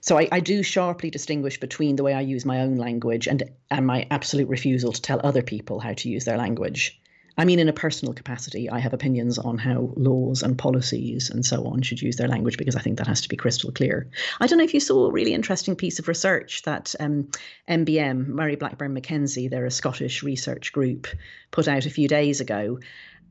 So 0.00 0.18
I, 0.18 0.28
I 0.32 0.40
do 0.40 0.62
sharply 0.62 1.10
distinguish 1.10 1.60
between 1.60 1.96
the 1.96 2.02
way 2.02 2.12
I 2.12 2.20
use 2.20 2.44
my 2.44 2.60
own 2.60 2.76
language 2.76 3.26
and 3.26 3.42
and 3.70 3.86
my 3.86 4.06
absolute 4.10 4.48
refusal 4.48 4.92
to 4.92 5.00
tell 5.00 5.20
other 5.24 5.42
people 5.42 5.80
how 5.80 5.94
to 5.94 6.08
use 6.10 6.24
their 6.24 6.36
language. 6.36 7.00
I 7.36 7.44
mean, 7.44 7.58
in 7.58 7.68
a 7.68 7.72
personal 7.72 8.14
capacity, 8.14 8.70
I 8.70 8.78
have 8.78 8.92
opinions 8.92 9.38
on 9.38 9.58
how 9.58 9.92
laws 9.96 10.42
and 10.42 10.56
policies 10.56 11.30
and 11.30 11.44
so 11.44 11.66
on 11.66 11.82
should 11.82 12.00
use 12.00 12.16
their 12.16 12.28
language 12.28 12.56
because 12.56 12.76
I 12.76 12.80
think 12.80 12.98
that 12.98 13.08
has 13.08 13.22
to 13.22 13.28
be 13.28 13.36
crystal 13.36 13.72
clear. 13.72 14.08
I 14.40 14.46
don't 14.46 14.58
know 14.58 14.64
if 14.64 14.74
you 14.74 14.80
saw 14.80 15.06
a 15.06 15.12
really 15.12 15.34
interesting 15.34 15.74
piece 15.74 15.98
of 15.98 16.06
research 16.06 16.62
that 16.62 16.94
um, 17.00 17.28
MBM, 17.68 18.28
Murray 18.28 18.54
Blackburn 18.54 18.94
Mackenzie, 18.94 19.48
they're 19.48 19.66
a 19.66 19.70
Scottish 19.70 20.22
research 20.22 20.72
group, 20.72 21.08
put 21.50 21.66
out 21.66 21.86
a 21.86 21.90
few 21.90 22.06
days 22.06 22.40
ago, 22.40 22.78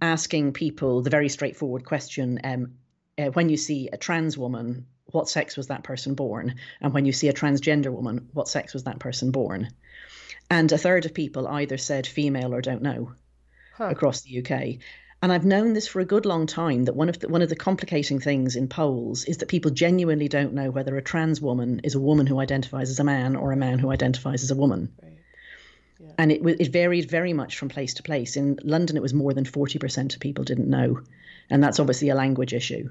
asking 0.01 0.51
people 0.51 1.01
the 1.01 1.09
very 1.09 1.29
straightforward 1.29 1.85
question 1.85 2.41
um, 2.43 2.73
uh, 3.17 3.27
when 3.27 3.47
you 3.47 3.55
see 3.55 3.87
a 3.87 3.97
trans 3.97 4.37
woman, 4.37 4.85
what 5.05 5.29
sex 5.29 5.55
was 5.55 5.67
that 5.67 5.83
person 5.83 6.13
born? 6.13 6.55
And 6.81 6.93
when 6.93 7.05
you 7.05 7.13
see 7.13 7.29
a 7.29 7.33
transgender 7.33 7.91
woman, 7.91 8.27
what 8.33 8.49
sex 8.49 8.73
was 8.73 8.83
that 8.83 8.99
person 8.99 9.31
born? 9.31 9.69
And 10.49 10.69
a 10.71 10.77
third 10.77 11.05
of 11.05 11.13
people 11.13 11.47
either 11.47 11.77
said 11.77 12.05
female 12.05 12.53
or 12.53 12.61
don't 12.61 12.81
know 12.81 13.13
Huh. 13.77 13.89
across 13.89 14.21
the 14.21 14.39
UK. 14.39 14.79
And 15.23 15.31
I've 15.31 15.45
known 15.45 15.73
this 15.73 15.87
for 15.87 16.01
a 16.01 16.05
good 16.05 16.25
long 16.25 16.47
time 16.47 16.83
that 16.83 16.95
one 16.95 17.07
of 17.07 17.17
the 17.17 17.29
one 17.29 17.41
of 17.41 17.49
the 17.49 17.55
complicating 17.55 18.19
things 18.19 18.55
in 18.55 18.67
polls 18.67 19.23
is 19.23 19.37
that 19.37 19.47
people 19.47 19.71
genuinely 19.71 20.27
don't 20.27 20.53
know 20.53 20.69
whether 20.69 20.97
a 20.97 21.01
trans 21.01 21.39
woman 21.39 21.79
is 21.83 21.95
a 21.95 21.99
woman 21.99 22.27
who 22.27 22.39
identifies 22.39 22.89
as 22.89 22.99
a 22.99 23.03
man 23.05 23.35
or 23.35 23.51
a 23.51 23.57
man 23.57 23.79
who 23.79 23.89
identifies 23.89 24.43
as 24.43 24.51
a 24.51 24.55
woman. 24.55 24.91
Right. 25.01 25.13
Yeah. 25.99 26.11
And 26.17 26.31
it 26.31 26.41
it 26.59 26.71
varied 26.73 27.09
very 27.09 27.31
much 27.31 27.57
from 27.57 27.69
place 27.69 27.93
to 27.95 28.03
place. 28.03 28.35
In 28.35 28.59
London, 28.63 28.97
it 28.97 29.01
was 29.01 29.13
more 29.13 29.33
than 29.33 29.45
forty 29.45 29.79
percent 29.79 30.13
of 30.13 30.19
people 30.19 30.43
didn't 30.43 30.69
know, 30.69 31.01
and 31.49 31.63
that's 31.63 31.79
obviously 31.79 32.09
a 32.09 32.15
language 32.15 32.53
issue. 32.53 32.89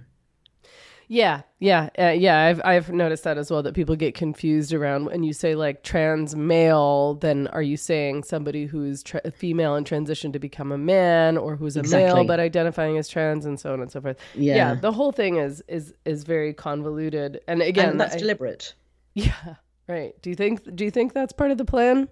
Yeah, 1.08 1.42
yeah, 1.58 1.90
uh, 1.98 2.08
yeah. 2.08 2.44
I've 2.46 2.60
I've 2.64 2.90
noticed 2.90 3.24
that 3.24 3.38
as 3.38 3.50
well. 3.50 3.62
That 3.62 3.74
people 3.74 3.96
get 3.96 4.14
confused 4.14 4.72
around 4.72 5.06
when 5.06 5.22
you 5.22 5.32
say 5.32 5.54
like 5.54 5.82
trans 5.82 6.34
male. 6.34 7.14
Then 7.14 7.48
are 7.48 7.62
you 7.62 7.76
saying 7.76 8.24
somebody 8.24 8.66
who's 8.66 9.02
tra- 9.02 9.30
female 9.30 9.74
and 9.74 9.86
transitioned 9.86 10.32
to 10.32 10.38
become 10.38 10.72
a 10.72 10.78
man, 10.78 11.36
or 11.36 11.56
who's 11.56 11.76
a 11.76 11.82
male 11.82 12.24
but 12.24 12.40
identifying 12.40 12.96
as 12.98 13.08
trans, 13.08 13.44
and 13.46 13.58
so 13.60 13.72
on 13.72 13.80
and 13.80 13.90
so 13.90 14.00
forth? 14.00 14.18
Yeah. 14.34 14.74
the 14.74 14.92
whole 14.92 15.12
thing 15.12 15.36
is 15.36 15.62
is 15.68 15.94
is 16.04 16.24
very 16.24 16.52
convoluted. 16.54 17.40
And 17.46 17.62
again, 17.62 17.90
and 17.90 18.00
that's 18.00 18.14
I- 18.14 18.18
deliberate. 18.18 18.74
yeah, 19.14 19.56
right. 19.88 20.14
Do 20.22 20.30
you 20.30 20.36
think 20.36 20.74
do 20.76 20.84
you 20.84 20.90
think 20.90 21.12
that's 21.12 21.32
part 21.32 21.50
of 21.50 21.58
the 21.58 21.64
plan? 21.64 22.08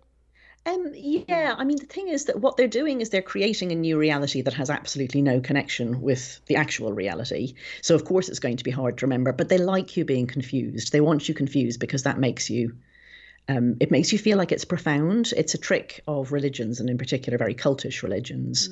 Um, 0.67 0.93
yeah, 0.95 1.55
I 1.57 1.65
mean, 1.65 1.79
the 1.79 1.87
thing 1.87 2.09
is 2.09 2.27
that 2.27 2.41
what 2.41 2.57
they're 2.57 2.69
doing 2.69 3.01
is 3.01 3.09
they're 3.09 3.23
creating 3.23 3.73
a 3.73 3.75
new 3.75 3.97
reality 3.97 4.43
that 4.43 4.55
has 4.55 4.69
absolutely 4.69 5.23
no 5.23 5.41
connection 5.41 6.03
with 6.03 6.41
the 6.47 6.57
actual 6.57 6.93
reality. 6.93 7.55
So, 7.81 7.95
of 7.95 8.05
course, 8.05 8.29
it's 8.29 8.41
going 8.41 8.59
to 8.59 8.65
be 8.65 8.71
hard 8.71 8.99
to 8.99 9.07
remember, 9.07 9.33
but 9.33 9.49
they 9.49 9.57
like 9.57 9.97
you 9.97 10.05
being 10.05 10.27
confused. 10.27 10.93
They 10.93 11.01
want 11.01 11.29
you 11.29 11.35
confused 11.35 11.81
because 11.81 12.03
that 12.03 12.19
makes 12.19 12.51
you. 12.51 12.77
Um, 13.49 13.79
it 13.81 13.91
makes 13.91 14.13
you 14.13 14.19
feel 14.19 14.37
like 14.37 14.53
it's 14.53 14.67
profound. 14.67 15.33
It's 15.35 15.55
a 15.55 15.59
trick 15.59 16.03
of 16.07 16.31
religions, 16.31 16.79
and 16.79 16.91
in 16.91 16.99
particular, 16.99 17.39
very 17.39 17.55
cultish 17.55 18.03
religions. 18.03 18.69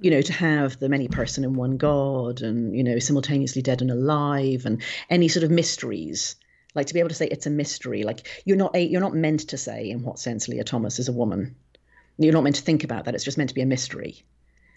You 0.00 0.12
know, 0.12 0.22
to 0.22 0.32
have 0.32 0.78
the 0.78 0.88
many 0.88 1.08
person 1.08 1.42
in 1.42 1.54
one 1.54 1.78
God, 1.78 2.42
and 2.42 2.76
you 2.76 2.84
know, 2.84 3.00
simultaneously 3.00 3.60
dead 3.60 3.82
and 3.82 3.90
alive, 3.90 4.66
and 4.66 4.80
any 5.10 5.26
sort 5.26 5.42
of 5.42 5.50
mysteries 5.50 6.36
like 6.74 6.86
to 6.88 6.94
be 6.94 7.00
able 7.00 7.10
to 7.10 7.14
say 7.14 7.26
it's 7.26 7.46
a 7.46 7.50
mystery. 7.50 8.02
Like 8.02 8.26
you're 8.44 8.56
not 8.56 8.74
a, 8.74 8.82
you're 8.84 9.00
not 9.00 9.14
meant 9.14 9.48
to 9.48 9.58
say 9.58 9.90
in 9.90 10.02
what 10.02 10.18
sense 10.18 10.48
Lia 10.48 10.64
Thomas 10.64 10.98
is 10.98 11.08
a 11.08 11.12
woman. 11.12 11.56
You're 12.18 12.32
not 12.32 12.44
meant 12.44 12.56
to 12.56 12.62
think 12.62 12.84
about 12.84 13.04
that. 13.04 13.14
It's 13.14 13.24
just 13.24 13.38
meant 13.38 13.50
to 13.50 13.54
be 13.54 13.62
a 13.62 13.66
mystery. 13.66 14.24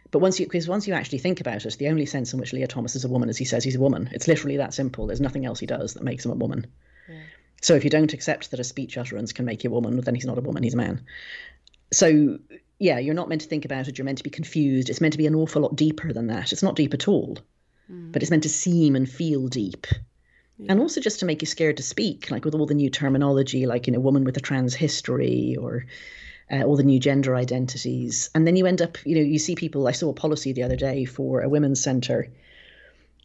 But 0.10 0.20
once 0.20 0.40
you 0.40 0.46
because 0.46 0.68
once 0.68 0.88
you 0.88 0.94
actually 0.94 1.20
think 1.20 1.42
about 1.42 1.66
it 1.66 1.78
the 1.78 1.90
only 1.90 2.06
sense 2.06 2.34
in 2.34 2.40
which 2.40 2.54
Lia 2.54 2.68
Thomas 2.68 2.96
is 2.96 3.04
a 3.04 3.10
woman 3.10 3.30
is 3.30 3.38
he 3.38 3.46
says 3.46 3.64
he's 3.64 3.76
a 3.76 3.80
woman. 3.80 4.10
It's 4.14 4.28
literally 4.28 4.58
that 4.58 4.74
simple. 4.74 5.08
There's 5.08 5.22
nothing 5.22 5.46
else 5.46 5.60
he 5.60 5.66
does 5.66 5.96
that 5.96 6.04
makes 6.04 6.26
him 6.26 6.32
a 6.32 6.36
woman. 6.36 6.68
So 7.62 7.76
if 7.76 7.84
you 7.84 7.90
don't 7.90 8.14
accept 8.14 8.52
that 8.52 8.60
a 8.60 8.64
speech 8.64 8.98
utterance 8.98 9.34
can 9.34 9.46
make 9.46 9.64
you 9.64 9.72
a 9.72 9.74
woman 9.74 10.00
then 10.00 10.16
he's 10.16 10.26
not 10.26 10.38
a 10.38 10.42
woman 10.42 10.64
he's 10.64 10.76
a 10.76 10.78
man. 10.78 11.04
So 11.92 12.40
yeah 12.80 13.00
you're 13.00 13.16
not 13.16 13.28
meant 13.28 13.42
to 13.42 13.48
think 13.48 13.66
about 13.66 13.88
it. 13.88 13.98
You're 13.98 14.06
meant 14.06 14.20
to 14.20 14.24
be 14.24 14.30
confused. 14.30 14.90
It's 14.90 15.02
meant 15.02 15.14
to 15.14 15.18
be 15.18 15.28
an 15.28 15.36
awful 15.36 15.62
lot 15.62 15.76
deeper 15.76 16.14
than 16.14 16.28
that. 16.28 16.54
It's 16.54 16.64
not 16.64 16.76
deep 16.76 16.94
at 16.94 17.08
all. 17.08 17.38
Hmm. 17.88 18.12
But 18.12 18.22
it's 18.22 18.32
meant 18.32 18.44
to 18.44 18.50
seem 18.50 18.96
and 18.96 19.10
feel 19.10 19.48
deep. 19.48 19.88
And 20.70 20.80
also 20.80 21.00
just 21.02 21.20
to 21.20 21.26
make 21.26 21.42
you 21.42 21.46
scared 21.46 21.78
to 21.78 21.84
speak, 21.84 22.32
like 22.32 22.44
with 22.44 22.56
all 22.56 22.66
the 22.66 22.74
new 22.74 22.90
terminology, 22.90 23.68
like, 23.68 23.86
you 23.86 23.94
know, 23.94 24.00
woman 24.00 24.24
with 24.24 24.38
a 24.38 24.42
trans 24.42 24.74
history 24.74 25.56
or 25.60 25.86
uh, 26.52 26.64
all 26.64 26.76
the 26.76 26.84
new 26.84 27.00
gender 27.00 27.36
identities. 27.36 28.30
And 28.34 28.48
then 28.48 28.56
you 28.56 28.66
end 28.66 28.82
up, 28.82 28.98
you 29.06 29.16
know, 29.16 29.22
you 29.22 29.38
see 29.38 29.56
people. 29.56 29.88
I 29.88 29.92
saw 29.92 30.10
a 30.10 30.14
policy 30.14 30.54
the 30.54 30.64
other 30.64 30.76
day 30.76 31.06
for 31.06 31.42
a 31.42 31.50
women's 31.50 31.82
centre, 31.82 32.32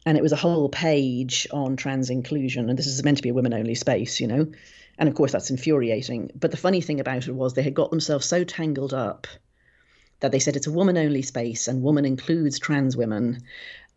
and 0.05 0.17
it 0.17 0.21
was 0.21 0.31
a 0.31 0.37
whole 0.37 0.69
page 0.69 1.47
on 1.51 1.75
trans 1.75 2.09
inclusion. 2.09 2.69
And 2.69 2.77
this 2.77 2.87
is 2.87 3.03
meant 3.03 3.17
to 3.17 3.23
be 3.23 3.29
a 3.29 3.33
women 3.33 3.53
only 3.53 3.75
space, 3.75 4.19
you 4.19 4.27
know. 4.27 4.47
And 4.99 5.09
of 5.09 5.15
course, 5.15 5.31
that's 5.31 5.49
infuriating. 5.49 6.31
But 6.35 6.51
the 6.51 6.57
funny 6.57 6.81
thing 6.81 6.99
about 6.99 7.27
it 7.27 7.33
was 7.33 7.53
they 7.53 7.63
had 7.63 7.73
got 7.73 7.89
themselves 7.89 8.27
so 8.27 8.43
tangled 8.43 8.93
up 8.93 9.25
that 10.19 10.31
they 10.31 10.39
said 10.39 10.55
it's 10.55 10.67
a 10.67 10.71
woman 10.71 10.97
only 10.97 11.21
space 11.21 11.67
and 11.67 11.81
woman 11.81 12.05
includes 12.05 12.59
trans 12.59 12.95
women. 12.95 13.41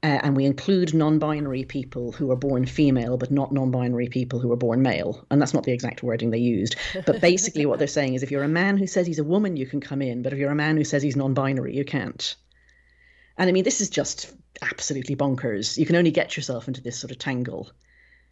Uh, 0.03 0.21
and 0.23 0.37
we 0.37 0.45
include 0.45 0.95
non 0.95 1.19
binary 1.19 1.65
people 1.65 2.13
who 2.13 2.31
are 2.31 2.37
born 2.37 2.67
female, 2.67 3.17
but 3.17 3.31
not 3.31 3.53
non 3.53 3.71
binary 3.71 4.09
people 4.09 4.39
who 4.39 4.53
are 4.53 4.57
born 4.57 4.83
male. 4.83 5.25
And 5.31 5.41
that's 5.41 5.55
not 5.55 5.65
the 5.65 5.73
exact 5.73 6.03
wording 6.03 6.31
they 6.31 6.39
used. 6.39 6.77
But 7.07 7.21
basically, 7.21 7.67
what 7.67 7.79
they're 7.79 7.89
saying 7.89 8.15
is 8.15 8.23
if 8.23 8.31
you're 8.31 8.45
a 8.45 8.49
man 8.49 8.77
who 8.77 8.87
says 8.87 9.07
he's 9.07 9.19
a 9.19 9.25
woman, 9.25 9.57
you 9.57 9.67
can 9.67 9.81
come 9.81 10.03
in. 10.03 10.23
But 10.23 10.33
if 10.33 10.39
you're 10.39 10.53
a 10.53 10.57
man 10.57 10.77
who 10.77 10.85
says 10.85 11.03
he's 11.03 11.17
non 11.17 11.35
binary, 11.35 11.75
you 11.75 11.85
can't. 11.85 12.37
And 13.39 13.49
I 13.49 13.53
mean, 13.53 13.65
this 13.65 13.81
is 13.81 13.91
just 13.91 14.33
absolutely 14.63 15.17
bonkers. 15.17 15.77
You 15.77 15.87
can 15.87 15.97
only 15.97 16.11
get 16.11 16.37
yourself 16.37 16.69
into 16.69 16.83
this 16.83 16.99
sort 16.99 17.11
of 17.11 17.19
tangle 17.19 17.71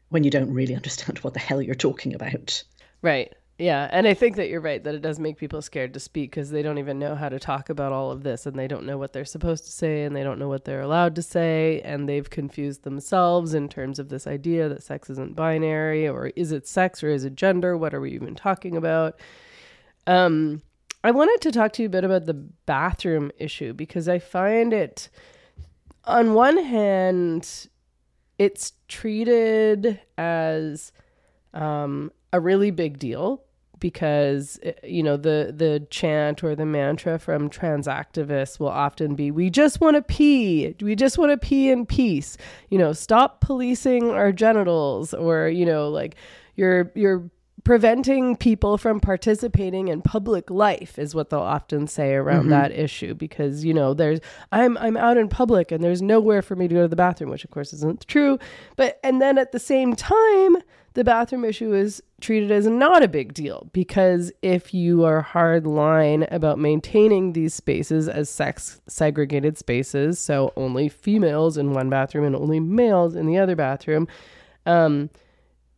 when 0.09 0.25
you 0.25 0.31
don't 0.31 0.53
really 0.53 0.75
understand 0.77 1.19
what 1.19 1.35
the 1.35 1.41
hell 1.41 1.63
you're 1.63 1.75
talking 1.75 2.15
about. 2.15 2.63
Right. 3.03 3.35
Yeah, 3.57 3.89
and 3.93 4.09
I 4.09 4.15
think 4.15 4.35
that 4.35 4.49
you're 4.49 4.61
right 4.61 4.83
that 4.83 4.97
it 4.97 5.03
does 5.03 5.21
make 5.21 5.37
people 5.37 5.63
scared 5.63 5.95
to 5.95 6.01
speak 6.01 6.33
because 6.33 6.51
they 6.51 6.61
don't 6.61 6.79
even 6.79 6.99
know 6.99 7.15
how 7.15 7.29
to 7.29 7.39
talk 7.39 7.69
about 7.69 7.93
all 7.93 8.11
of 8.11 8.25
this 8.25 8.47
and 8.47 8.59
they 8.59 8.67
don't 8.67 8.85
know 8.85 8.99
what 8.99 9.13
they're 9.13 9.25
supposed 9.25 9.65
to 9.65 9.71
say 9.71 10.03
and 10.03 10.17
they 10.17 10.25
don't 10.25 10.41
know 10.41 10.49
what 10.49 10.65
they're 10.65 10.81
allowed 10.81 11.15
to 11.15 11.23
say 11.23 11.81
and 11.85 12.09
they've 12.09 12.29
confused 12.29 12.83
themselves 12.83 13.55
in 13.55 13.69
terms 13.69 14.01
of 14.01 14.09
this 14.09 14.27
idea 14.27 14.69
that 14.69 14.83
sex 14.83 15.09
isn't 15.09 15.37
binary 15.37 16.09
or 16.09 16.33
is 16.35 16.51
it 16.51 16.67
sex 16.67 17.05
or 17.05 17.11
is 17.11 17.25
it 17.25 17.37
gender? 17.37 17.77
What 17.77 17.95
are 17.95 18.01
we 18.01 18.11
even 18.11 18.35
talking 18.35 18.77
about? 18.77 19.21
Um 20.09 20.63
I 21.05 21.13
wanted 21.13 21.41
to 21.43 21.53
talk 21.53 21.73
to 21.75 21.83
you 21.83 21.87
a 21.87 21.91
bit 21.91 22.03
about 22.03 22.25
the 22.25 22.35
bathroom 22.35 23.31
issue 23.39 23.73
because 23.73 24.09
I 24.09 24.19
find 24.19 24.73
it 24.73 25.11
on 26.07 26.35
one 26.35 26.59
hand 26.59 27.69
it's 28.37 28.73
treated 28.89 30.01
as 30.19 30.91
um, 31.53 32.11
a 32.35 32.41
really 32.41 32.73
big 32.73 32.99
deal 32.99 33.45
because 33.79 34.59
eh, 34.65 34.73
you 34.83 35.05
know 35.05 35.17
the 35.17 35.55
the 35.57 35.87
chant 35.89 36.43
or 36.43 36.57
the 36.57 36.67
mantra 36.67 37.17
from 37.17 37.49
trans 37.49 37.87
activists 37.87 38.59
will 38.59 38.69
often 38.69 39.15
be 39.15 39.31
we 39.31 39.49
just 39.49 39.81
want 39.81 39.95
to 39.95 40.03
pee. 40.03 40.75
We 40.81 40.97
just 40.97 41.17
want 41.17 41.31
to 41.31 41.37
pee 41.37 41.71
in 41.71 41.87
peace. 41.87 42.37
You 42.71 42.79
know 42.79 42.93
stop 42.93 43.41
policing 43.41 44.11
our 44.11 44.33
genitals 44.33 45.15
or 45.15 45.49
you 45.49 45.65
know 45.65 45.89
like 45.89 46.17
you're 46.57 46.91
you're 46.97 47.31
preventing 47.65 48.37
people 48.37 48.77
from 48.77 49.01
participating 49.01 49.89
in 49.89 50.03
public 50.03 50.51
life 50.51 50.99
is 50.99 51.15
what 51.15 51.31
they'll 51.31 51.41
often 51.41 51.87
say 51.87 52.15
around 52.15 52.43
mm-hmm. 52.43 52.51
that 52.51 52.71
issue 52.73 53.15
because 53.15 53.65
you 53.65 53.73
know 53.73 53.95
there's 53.95 54.21
I'm 54.53 54.77
I'm 54.79 54.99
out 54.99 55.17
in 55.17 55.29
public 55.29 55.73
and 55.73 55.83
there's 55.83 56.03
nowhere 56.03 56.43
for 56.43 56.55
me 56.55 56.69
to 56.69 56.75
go 56.75 56.83
to 56.83 56.89
the 56.89 56.97
bathroom 56.97 57.31
which 57.31 57.45
of 57.45 57.51
course 57.51 57.73
isn't 57.73 58.07
true 58.07 58.39
but 58.77 59.01
and 59.03 59.21
then 59.21 59.39
at 59.39 59.53
the 59.53 59.59
same 59.59 59.97
time 59.97 60.59
the 60.93 61.05
bathroom 61.05 61.45
issue 61.45 61.73
is 61.73 62.03
treated 62.21 62.53
as 62.53 62.67
not 62.67 63.03
a 63.03 63.09
big 63.09 63.33
deal 63.33 63.69
because 63.73 64.31
if 64.43 64.75
you 64.75 65.05
are 65.05 65.23
hard 65.23 65.67
line 65.67 66.27
about 66.31 66.59
maintaining 66.59 67.33
these 67.33 67.55
spaces 67.55 68.09
as 68.09 68.29
sex 68.29 68.83
segregated 68.87 69.57
spaces 69.57 70.19
so 70.19 70.53
only 70.57 70.89
females 70.89 71.57
in 71.57 71.73
one 71.73 71.89
bathroom 71.89 72.25
and 72.25 72.37
only 72.37 72.61
males 72.61 73.15
in 73.15 73.27
the 73.27 73.39
other 73.39 73.57
bathroom 73.57 74.07
um 74.67 75.09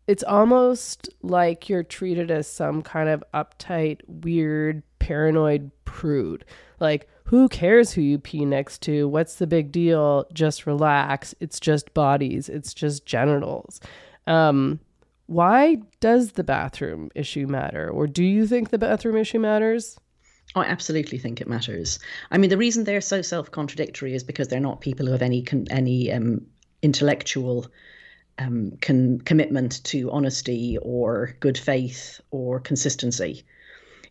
it's 0.07 0.23
almost 0.23 1.09
like 1.23 1.69
you're 1.69 1.83
treated 1.83 2.31
as 2.31 2.47
some 2.47 2.83
kind 2.83 3.09
of 3.09 3.25
uptight, 3.35 4.01
weird, 4.07 4.83
paranoid 4.99 5.71
prude. 5.85 6.45
Like, 6.81 7.09
who 7.25 7.49
cares 7.49 7.92
who 7.92 8.03
you 8.03 8.19
pee 8.19 8.45
next 8.45 8.83
to? 8.83 9.09
What's 9.09 9.37
the 9.37 9.47
big 9.47 9.73
deal? 9.73 10.27
Just 10.33 10.66
relax. 10.66 11.35
It's 11.40 11.59
just 11.59 11.92
bodies, 11.92 12.49
it's 12.49 12.73
just 12.73 13.05
genitals. 13.05 13.81
Um, 14.27 14.79
why 15.27 15.79
does 15.99 16.33
the 16.33 16.45
bathroom 16.45 17.11
issue 17.16 17.49
matter? 17.49 17.90
Or 17.90 18.07
do 18.07 18.23
you 18.23 18.47
think 18.47 18.71
the 18.71 18.79
bathroom 18.79 19.16
issue 19.16 19.40
matters? 19.40 19.99
I 20.55 20.64
absolutely 20.66 21.19
think 21.19 21.40
it 21.40 21.49
matters. 21.49 21.99
I 22.31 22.38
mean, 22.38 22.51
the 22.51 22.57
reason 22.57 22.85
they're 22.85 23.01
so 23.01 23.23
self-contradictory 23.23 24.14
is 24.14 24.23
because 24.23 24.49
they're 24.49 24.61
not 24.61 24.81
people 24.81 25.07
who 25.07 25.12
have 25.12 25.23
any 25.23 25.45
any 25.71 26.12
um, 26.12 26.47
intellectual 26.81 27.66
um, 28.38 28.72
con- 28.81 29.20
commitment 29.20 29.83
to 29.85 30.11
honesty 30.11 30.79
or 30.81 31.37
good 31.40 31.59
faith 31.59 32.20
or 32.31 32.61
consistency. 32.61 33.44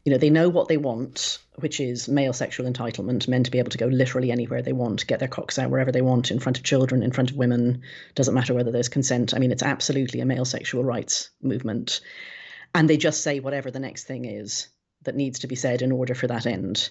You 0.03 0.11
know, 0.11 0.19
they 0.19 0.29
know 0.29 0.49
what 0.49 0.67
they 0.67 0.77
want, 0.77 1.39
which 1.55 1.79
is 1.79 2.07
male 2.07 2.33
sexual 2.33 2.71
entitlement, 2.71 3.27
men 3.27 3.43
to 3.43 3.49
be 3.49 3.57
able 3.57 3.71
to 3.71 3.77
go 3.77 3.87
literally 3.87 4.31
anywhere 4.31 4.61
they 4.61 4.73
want, 4.73 5.07
get 5.07 5.19
their 5.19 5.27
cocks 5.27 5.57
out 5.57 5.71
wherever 5.71 5.91
they 5.91 6.03
want, 6.03 6.29
in 6.29 6.39
front 6.39 6.57
of 6.57 6.63
children, 6.63 7.01
in 7.01 7.11
front 7.11 7.31
of 7.31 7.37
women, 7.37 7.81
doesn't 8.13 8.35
matter 8.35 8.53
whether 8.53 8.71
there's 8.71 8.89
consent. 8.89 9.33
I 9.33 9.39
mean, 9.39 9.51
it's 9.51 9.63
absolutely 9.63 10.19
a 10.19 10.25
male 10.25 10.45
sexual 10.45 10.83
rights 10.83 11.31
movement. 11.41 12.01
And 12.75 12.87
they 12.87 12.97
just 12.97 13.21
say 13.21 13.39
whatever 13.39 13.71
the 13.71 13.79
next 13.79 14.03
thing 14.03 14.25
is 14.25 14.67
that 15.03 15.15
needs 15.15 15.39
to 15.39 15.47
be 15.47 15.55
said 15.55 15.81
in 15.81 15.91
order 15.91 16.13
for 16.13 16.27
that 16.27 16.45
end 16.45 16.89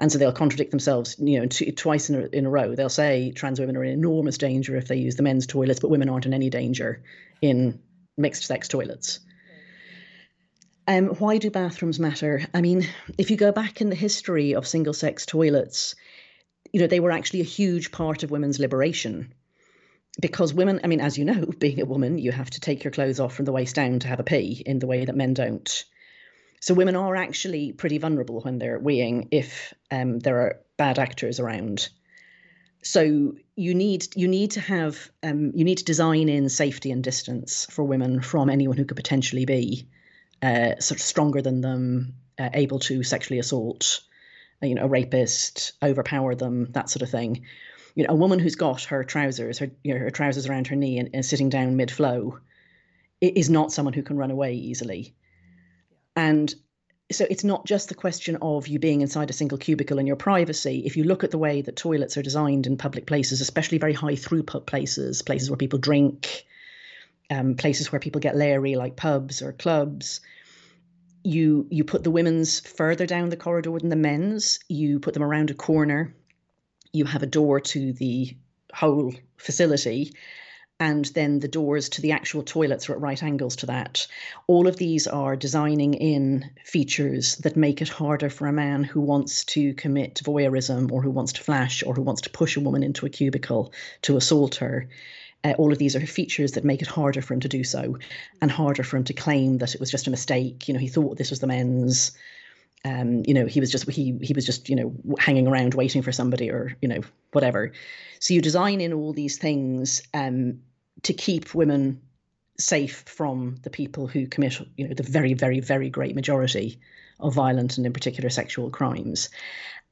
and 0.00 0.10
so 0.10 0.18
they'll 0.18 0.32
contradict 0.32 0.70
themselves 0.70 1.14
you 1.18 1.38
know 1.38 1.46
t- 1.46 1.70
twice 1.70 2.10
in 2.10 2.16
a, 2.16 2.26
in 2.36 2.46
a 2.46 2.50
row. 2.50 2.74
They'll 2.74 2.88
say 2.88 3.30
trans 3.30 3.60
women 3.60 3.76
are 3.76 3.84
in 3.84 3.92
enormous 3.92 4.38
danger 4.38 4.74
if 4.76 4.88
they 4.88 4.96
use 4.96 5.14
the 5.14 5.22
men's 5.22 5.46
toilets 5.46 5.78
but 5.78 5.90
women 5.90 6.08
aren't 6.08 6.26
in 6.26 6.34
any 6.34 6.50
danger 6.50 7.04
in 7.40 7.80
mixed 8.16 8.44
sex 8.44 8.66
toilets. 8.66 9.20
Um, 10.88 11.08
why 11.08 11.38
do 11.38 11.50
bathrooms 11.50 12.00
matter? 12.00 12.42
I 12.52 12.62
mean 12.62 12.88
if 13.18 13.30
you 13.30 13.36
go 13.36 13.52
back 13.52 13.80
in 13.80 13.90
the 13.90 13.96
history 13.96 14.54
of 14.54 14.66
single 14.66 14.94
sex 14.94 15.26
toilets 15.26 15.94
you 16.72 16.80
know 16.80 16.86
they 16.86 17.00
were 17.00 17.12
actually 17.12 17.42
a 17.42 17.44
huge 17.44 17.92
part 17.92 18.22
of 18.22 18.30
women's 18.30 18.58
liberation. 18.58 19.34
Because 20.20 20.52
women 20.52 20.80
i 20.82 20.86
mean 20.86 21.00
as 21.00 21.18
you 21.18 21.24
know 21.26 21.44
being 21.58 21.80
a 21.80 21.84
woman 21.84 22.18
you 22.18 22.32
have 22.32 22.50
to 22.50 22.60
take 22.60 22.82
your 22.82 22.90
clothes 22.90 23.20
off 23.20 23.34
from 23.34 23.44
the 23.44 23.52
waist 23.52 23.76
down 23.76 24.00
to 24.00 24.08
have 24.08 24.18
a 24.18 24.24
pee 24.24 24.62
in 24.64 24.78
the 24.78 24.86
way 24.86 25.04
that 25.04 25.14
men 25.14 25.34
don't 25.34 25.84
so 26.60 26.74
women 26.74 26.94
are 26.94 27.16
actually 27.16 27.72
pretty 27.72 27.98
vulnerable 27.98 28.40
when 28.42 28.58
they're 28.58 28.78
weeing 28.78 29.28
if 29.30 29.72
um, 29.90 30.18
there 30.18 30.40
are 30.40 30.60
bad 30.76 30.98
actors 30.98 31.40
around. 31.40 31.88
So 32.82 33.34
you 33.56 33.74
need 33.74 34.06
you 34.14 34.28
need 34.28 34.52
to 34.52 34.60
have 34.60 35.10
um, 35.22 35.52
you 35.54 35.64
need 35.64 35.78
to 35.78 35.84
design 35.84 36.28
in 36.28 36.48
safety 36.48 36.90
and 36.90 37.02
distance 37.02 37.66
for 37.70 37.84
women 37.84 38.20
from 38.20 38.48
anyone 38.48 38.76
who 38.76 38.84
could 38.84 38.96
potentially 38.96 39.44
be 39.44 39.88
uh, 40.42 40.78
sort 40.80 40.92
of 40.92 41.02
stronger 41.02 41.42
than 41.42 41.60
them, 41.60 42.14
uh, 42.38 42.50
able 42.54 42.78
to 42.80 43.02
sexually 43.02 43.38
assault, 43.38 44.00
you 44.62 44.74
know, 44.74 44.84
a 44.84 44.88
rapist, 44.88 45.72
overpower 45.82 46.34
them, 46.34 46.72
that 46.72 46.88
sort 46.88 47.02
of 47.02 47.10
thing. 47.10 47.44
You 47.94 48.04
know, 48.04 48.12
a 48.12 48.16
woman 48.16 48.38
who's 48.38 48.54
got 48.54 48.84
her 48.84 49.04
trousers, 49.04 49.58
her 49.58 49.70
you 49.82 49.94
know, 49.94 50.00
her 50.00 50.10
trousers 50.10 50.46
around 50.46 50.68
her 50.68 50.76
knee 50.76 50.98
and, 50.98 51.10
and 51.12 51.24
sitting 51.24 51.48
down 51.48 51.76
mid 51.76 51.90
flow, 51.90 52.38
is 53.20 53.50
not 53.50 53.72
someone 53.72 53.92
who 53.92 54.02
can 54.02 54.16
run 54.16 54.30
away 54.30 54.54
easily. 54.54 55.14
And 56.16 56.54
so 57.12 57.26
it's 57.28 57.44
not 57.44 57.66
just 57.66 57.88
the 57.88 57.94
question 57.94 58.38
of 58.40 58.68
you 58.68 58.78
being 58.78 59.00
inside 59.00 59.30
a 59.30 59.34
single 59.34 59.58
cubicle 59.58 59.98
and 59.98 60.06
your 60.06 60.16
privacy. 60.16 60.82
If 60.86 60.96
you 60.96 61.04
look 61.04 61.24
at 61.24 61.30
the 61.30 61.38
way 61.38 61.62
that 61.62 61.76
toilets 61.76 62.16
are 62.16 62.22
designed 62.22 62.66
in 62.66 62.76
public 62.76 63.06
places, 63.06 63.40
especially 63.40 63.78
very 63.78 63.94
high 63.94 64.14
throughput 64.14 64.66
places, 64.66 65.22
places 65.22 65.50
where 65.50 65.56
people 65.56 65.78
drink, 65.78 66.46
um, 67.28 67.54
places 67.56 67.90
where 67.90 68.00
people 68.00 68.20
get 68.20 68.36
leery, 68.36 68.76
like 68.76 68.96
pubs 68.96 69.42
or 69.42 69.52
clubs, 69.52 70.20
you 71.22 71.66
you 71.70 71.84
put 71.84 72.02
the 72.02 72.10
women's 72.10 72.60
further 72.60 73.06
down 73.06 73.28
the 73.28 73.36
corridor 73.36 73.78
than 73.78 73.88
the 73.88 73.96
men's. 73.96 74.60
You 74.68 75.00
put 75.00 75.14
them 75.14 75.22
around 75.22 75.50
a 75.50 75.54
corner. 75.54 76.14
You 76.92 77.04
have 77.04 77.22
a 77.22 77.26
door 77.26 77.60
to 77.60 77.92
the 77.92 78.36
whole 78.72 79.14
facility, 79.36 80.12
and 80.80 81.04
then 81.06 81.40
the 81.40 81.48
doors 81.48 81.90
to 81.90 82.00
the 82.00 82.12
actual 82.12 82.42
toilets 82.42 82.88
are 82.88 82.94
at 82.94 83.00
right 83.00 83.22
angles 83.22 83.54
to 83.56 83.66
that. 83.66 84.06
All 84.46 84.66
of 84.66 84.78
these 84.78 85.06
are 85.06 85.36
designing 85.36 85.92
in 85.92 86.50
features 86.64 87.36
that 87.36 87.54
make 87.54 87.82
it 87.82 87.88
harder 87.88 88.30
for 88.30 88.46
a 88.46 88.52
man 88.52 88.82
who 88.82 89.02
wants 89.02 89.44
to 89.44 89.74
commit 89.74 90.22
voyeurism 90.24 90.90
or 90.90 91.02
who 91.02 91.10
wants 91.10 91.34
to 91.34 91.42
flash 91.42 91.82
or 91.82 91.94
who 91.94 92.02
wants 92.02 92.22
to 92.22 92.30
push 92.30 92.56
a 92.56 92.60
woman 92.60 92.82
into 92.82 93.04
a 93.04 93.10
cubicle 93.10 93.72
to 94.02 94.16
assault 94.16 94.56
her. 94.56 94.88
Uh, 95.44 95.52
all 95.58 95.70
of 95.70 95.78
these 95.78 95.94
are 95.96 96.04
features 96.04 96.52
that 96.52 96.64
make 96.64 96.80
it 96.80 96.88
harder 96.88 97.20
for 97.20 97.34
him 97.34 97.40
to 97.40 97.48
do 97.48 97.62
so 97.62 97.98
and 98.40 98.50
harder 98.50 98.82
for 98.82 98.96
him 98.96 99.04
to 99.04 99.12
claim 99.12 99.58
that 99.58 99.74
it 99.74 99.80
was 99.80 99.90
just 99.90 100.06
a 100.06 100.10
mistake. 100.10 100.66
You 100.66 100.74
know, 100.74 100.80
he 100.80 100.88
thought 100.88 101.18
this 101.18 101.30
was 101.30 101.40
the 101.40 101.46
men's. 101.46 102.12
Um, 102.86 103.22
you 103.26 103.34
know, 103.34 103.44
he 103.44 103.60
was 103.60 103.70
just 103.70 103.90
he 103.90 104.18
he 104.22 104.32
was 104.32 104.46
just 104.46 104.70
you 104.70 104.76
know 104.76 104.94
hanging 105.18 105.46
around 105.46 105.74
waiting 105.74 106.00
for 106.00 106.12
somebody 106.12 106.50
or 106.50 106.74
you 106.80 106.88
know 106.88 107.00
whatever. 107.32 107.72
So 108.18 108.32
you 108.32 108.40
design 108.40 108.80
in 108.80 108.94
all 108.94 109.12
these 109.12 109.36
things 109.38 110.02
um, 110.12 110.60
to 111.02 111.14
keep 111.14 111.54
women 111.54 112.00
safe 112.58 113.04
from 113.06 113.56
the 113.62 113.70
people 113.70 114.06
who 114.06 114.26
commit, 114.26 114.60
you 114.76 114.88
know, 114.88 114.94
the 114.94 115.02
very, 115.02 115.34
very, 115.34 115.60
very 115.60 115.90
great 115.90 116.14
majority 116.14 116.80
of 117.18 117.34
violent 117.34 117.76
and 117.76 117.86
in 117.86 117.92
particular 117.92 118.30
sexual 118.30 118.70
crimes. 118.70 119.30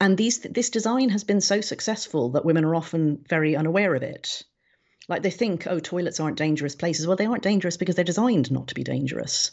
And 0.01 0.17
these 0.17 0.41
this 0.41 0.71
design 0.71 1.09
has 1.11 1.25
been 1.25 1.41
so 1.41 1.61
successful 1.61 2.31
that 2.31 2.45
women 2.45 2.65
are 2.65 2.75
often 2.75 3.25
very 3.29 3.57
unaware 3.57 3.95
of 3.95 4.03
it. 4.03 4.45
Like 5.09 5.23
they 5.23 5.31
think, 5.31 5.67
oh, 5.67 5.81
toilets 5.81 6.21
aren't 6.21 6.37
dangerous 6.37 6.75
places. 6.75 7.07
Well, 7.07 7.17
they 7.17 7.27
aren't 7.27 7.43
dangerous 7.43 7.77
because 7.77 7.95
they're 7.95 8.05
designed 8.05 8.53
not 8.53 8.69
to 8.69 8.75
be 8.75 8.85
dangerous. 8.85 9.53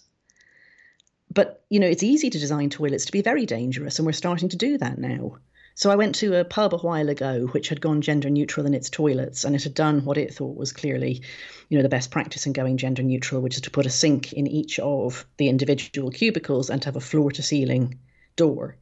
But, 1.34 1.64
you 1.70 1.80
know, 1.80 1.88
it's 1.88 2.04
easy 2.04 2.30
to 2.30 2.40
design 2.40 2.70
toilets 2.70 3.06
to 3.06 3.12
be 3.12 3.22
very 3.22 3.46
dangerous, 3.46 3.98
and 3.98 4.06
we're 4.06 4.14
starting 4.14 4.50
to 4.50 4.58
do 4.58 4.78
that 4.78 4.98
now. 4.98 5.38
So 5.78 5.92
I 5.92 5.98
went 5.98 6.16
to 6.16 6.40
a 6.40 6.46
pub 6.46 6.74
a 6.74 6.78
while 6.78 7.10
ago 7.10 7.48
which 7.52 7.68
had 7.68 7.82
gone 7.82 8.00
gender 8.00 8.30
neutral 8.30 8.66
in 8.66 8.74
its 8.74 8.90
toilets 8.90 9.44
and 9.44 9.54
it 9.56 9.64
had 9.64 9.74
done 9.74 10.06
what 10.06 10.18
it 10.18 10.34
thought 10.34 10.56
was 10.56 10.72
clearly, 10.72 11.22
you 11.68 11.78
know, 11.78 11.84
the 11.84 11.90
best 11.90 12.12
practice 12.12 12.46
in 12.46 12.54
going 12.54 12.78
gender 12.78 13.04
neutral, 13.04 13.42
which 13.42 13.56
is 13.56 13.62
to 13.62 13.72
put 13.72 13.86
a 13.86 13.90
sink 13.90 14.32
in 14.32 14.48
each 14.48 14.80
of 14.80 15.26
the 15.36 15.50
individual 15.50 16.12
cubicles 16.12 16.70
and 16.70 16.82
to 16.82 16.88
have 16.88 16.96
a 16.96 17.02
floor 17.02 17.30
to 17.30 17.44
ceiling 17.44 18.00
door. 18.38 18.78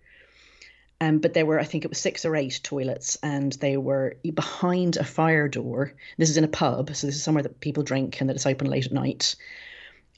Um, 1.01 1.17
but 1.17 1.33
there 1.33 1.47
were, 1.47 1.59
I 1.59 1.63
think 1.63 1.83
it 1.83 1.89
was 1.89 1.97
six 1.97 2.25
or 2.25 2.35
eight 2.35 2.59
toilets, 2.63 3.17
and 3.23 3.51
they 3.53 3.75
were 3.75 4.15
behind 4.33 4.95
a 4.95 5.03
fire 5.03 5.49
door. 5.49 5.93
This 6.17 6.29
is 6.29 6.37
in 6.37 6.43
a 6.43 6.47
pub, 6.47 6.95
so 6.95 7.07
this 7.07 7.15
is 7.15 7.23
somewhere 7.23 7.43
that 7.43 7.59
people 7.59 7.83
drink 7.83 8.21
and 8.21 8.29
that 8.29 8.35
it's 8.35 8.45
open 8.45 8.69
late 8.69 8.85
at 8.85 8.93
night 8.93 9.35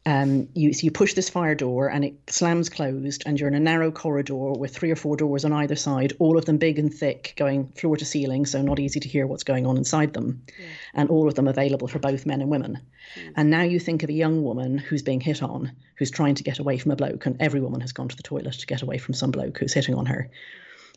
um, 0.07 0.47
you 0.53 0.71
so 0.71 0.83
you 0.83 0.91
push 0.91 1.15
this 1.15 1.29
fire 1.29 1.55
door 1.55 1.89
and 1.89 2.05
it 2.05 2.13
slams 2.27 2.69
closed, 2.69 3.23
and 3.25 3.39
you're 3.39 3.49
in 3.49 3.55
a 3.55 3.59
narrow 3.59 3.91
corridor 3.91 4.51
with 4.53 4.75
three 4.75 4.91
or 4.91 4.95
four 4.95 5.17
doors 5.17 5.43
on 5.43 5.51
either 5.51 5.75
side, 5.75 6.13
all 6.19 6.37
of 6.37 6.45
them 6.45 6.57
big 6.57 6.77
and 6.77 6.93
thick, 6.93 7.33
going 7.37 7.67
floor 7.69 7.97
to 7.97 8.05
ceiling, 8.05 8.45
so 8.45 8.61
not 8.61 8.79
easy 8.79 8.99
to 8.99 9.09
hear 9.09 9.25
what's 9.25 9.43
going 9.43 9.65
on 9.65 9.77
inside 9.77 10.13
them, 10.13 10.43
yeah. 10.59 10.65
and 10.93 11.09
all 11.09 11.27
of 11.27 11.33
them 11.33 11.47
available 11.47 11.87
for 11.87 11.97
both 11.97 12.25
men 12.25 12.41
and 12.41 12.51
women. 12.51 12.79
Mm. 13.17 13.33
And 13.35 13.49
now 13.49 13.63
you 13.63 13.79
think 13.79 14.03
of 14.03 14.09
a 14.09 14.13
young 14.13 14.43
woman 14.43 14.77
who's 14.77 15.01
being 15.01 15.21
hit 15.21 15.41
on, 15.41 15.71
who's 15.97 16.11
trying 16.11 16.35
to 16.35 16.43
get 16.43 16.59
away 16.59 16.77
from 16.77 16.91
a 16.91 16.95
bloke, 16.95 17.25
and 17.25 17.41
every 17.41 17.59
woman 17.59 17.81
has 17.81 17.91
gone 17.91 18.09
to 18.09 18.15
the 18.17 18.23
toilet 18.23 18.53
to 18.53 18.67
get 18.67 18.83
away 18.83 18.99
from 18.99 19.15
some 19.15 19.31
bloke 19.31 19.57
who's 19.57 19.73
hitting 19.73 19.95
on 19.95 20.05
her. 20.05 20.29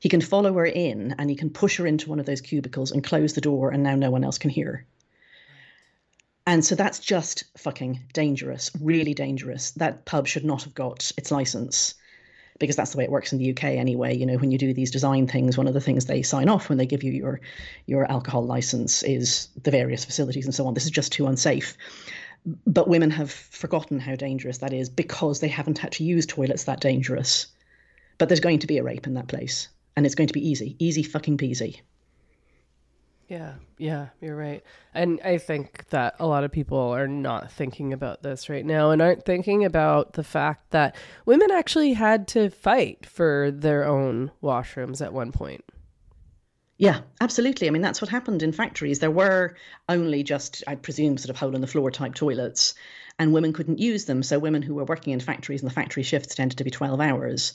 He 0.00 0.10
can 0.10 0.20
follow 0.20 0.52
her 0.52 0.66
in, 0.66 1.14
and 1.18 1.30
he 1.30 1.36
can 1.36 1.50
push 1.50 1.78
her 1.78 1.86
into 1.86 2.10
one 2.10 2.20
of 2.20 2.26
those 2.26 2.42
cubicles 2.42 2.92
and 2.92 3.02
close 3.02 3.32
the 3.32 3.40
door, 3.40 3.70
and 3.70 3.82
now 3.82 3.96
no 3.96 4.10
one 4.10 4.22
else 4.22 4.38
can 4.38 4.50
hear. 4.50 4.86
And 6.48 6.64
so 6.64 6.74
that's 6.74 6.98
just 6.98 7.44
fucking 7.58 8.00
dangerous, 8.14 8.70
really 8.80 9.12
dangerous. 9.12 9.72
That 9.72 10.06
pub 10.06 10.26
should 10.26 10.46
not 10.46 10.62
have 10.62 10.74
got 10.74 11.12
its 11.18 11.30
license 11.30 11.92
because 12.58 12.74
that's 12.74 12.92
the 12.92 12.96
way 12.96 13.04
it 13.04 13.10
works 13.10 13.34
in 13.34 13.38
the 13.38 13.50
UK 13.50 13.64
anyway. 13.64 14.16
You 14.16 14.24
know, 14.24 14.38
when 14.38 14.50
you 14.50 14.56
do 14.56 14.72
these 14.72 14.90
design 14.90 15.26
things, 15.26 15.58
one 15.58 15.68
of 15.68 15.74
the 15.74 15.80
things 15.82 16.06
they 16.06 16.22
sign 16.22 16.48
off 16.48 16.70
when 16.70 16.78
they 16.78 16.86
give 16.86 17.02
you 17.02 17.12
your 17.12 17.42
your 17.84 18.10
alcohol 18.10 18.46
license 18.46 19.02
is 19.02 19.48
the 19.62 19.70
various 19.70 20.06
facilities 20.06 20.46
and 20.46 20.54
so 20.54 20.66
on. 20.66 20.72
This 20.72 20.86
is 20.86 20.90
just 20.90 21.12
too 21.12 21.26
unsafe. 21.26 21.76
But 22.66 22.88
women 22.88 23.10
have 23.10 23.30
forgotten 23.30 24.00
how 24.00 24.16
dangerous 24.16 24.56
that 24.58 24.72
is 24.72 24.88
because 24.88 25.40
they 25.40 25.48
haven't 25.48 25.76
had 25.76 25.92
to 25.92 26.04
use 26.04 26.24
toilets 26.24 26.64
that 26.64 26.80
dangerous. 26.80 27.48
But 28.16 28.30
there's 28.30 28.40
going 28.40 28.60
to 28.60 28.66
be 28.66 28.78
a 28.78 28.82
rape 28.82 29.06
in 29.06 29.12
that 29.14 29.28
place, 29.28 29.68
and 29.96 30.06
it's 30.06 30.14
going 30.14 30.28
to 30.28 30.32
be 30.32 30.48
easy, 30.48 30.76
easy 30.78 31.02
fucking 31.02 31.36
peasy. 31.36 31.82
Yeah, 33.28 33.54
yeah, 33.76 34.08
you're 34.22 34.36
right. 34.36 34.64
And 34.94 35.20
I 35.22 35.36
think 35.36 35.86
that 35.90 36.16
a 36.18 36.26
lot 36.26 36.44
of 36.44 36.50
people 36.50 36.78
are 36.78 37.06
not 37.06 37.52
thinking 37.52 37.92
about 37.92 38.22
this 38.22 38.48
right 38.48 38.64
now 38.64 38.90
and 38.90 39.02
aren't 39.02 39.26
thinking 39.26 39.66
about 39.66 40.14
the 40.14 40.24
fact 40.24 40.70
that 40.70 40.96
women 41.26 41.50
actually 41.50 41.92
had 41.92 42.26
to 42.28 42.48
fight 42.48 43.04
for 43.04 43.50
their 43.50 43.84
own 43.84 44.30
washrooms 44.42 45.04
at 45.04 45.12
one 45.12 45.30
point. 45.32 45.62
Yeah, 46.78 47.00
absolutely. 47.20 47.66
I 47.66 47.70
mean, 47.70 47.82
that's 47.82 48.00
what 48.00 48.08
happened 48.08 48.42
in 48.42 48.52
factories. 48.52 49.00
There 49.00 49.10
were 49.10 49.56
only 49.90 50.22
just, 50.22 50.64
I 50.66 50.76
presume, 50.76 51.18
sort 51.18 51.30
of 51.30 51.36
hole 51.36 51.54
in 51.54 51.60
the 51.60 51.66
floor 51.66 51.90
type 51.90 52.14
toilets, 52.14 52.74
and 53.18 53.34
women 53.34 53.52
couldn't 53.52 53.80
use 53.80 54.06
them. 54.06 54.22
So, 54.22 54.38
women 54.38 54.62
who 54.62 54.74
were 54.74 54.84
working 54.84 55.12
in 55.12 55.20
factories 55.20 55.60
and 55.60 55.68
the 55.68 55.74
factory 55.74 56.04
shifts 56.04 56.36
tended 56.36 56.58
to 56.58 56.64
be 56.64 56.70
12 56.70 57.00
hours 57.00 57.52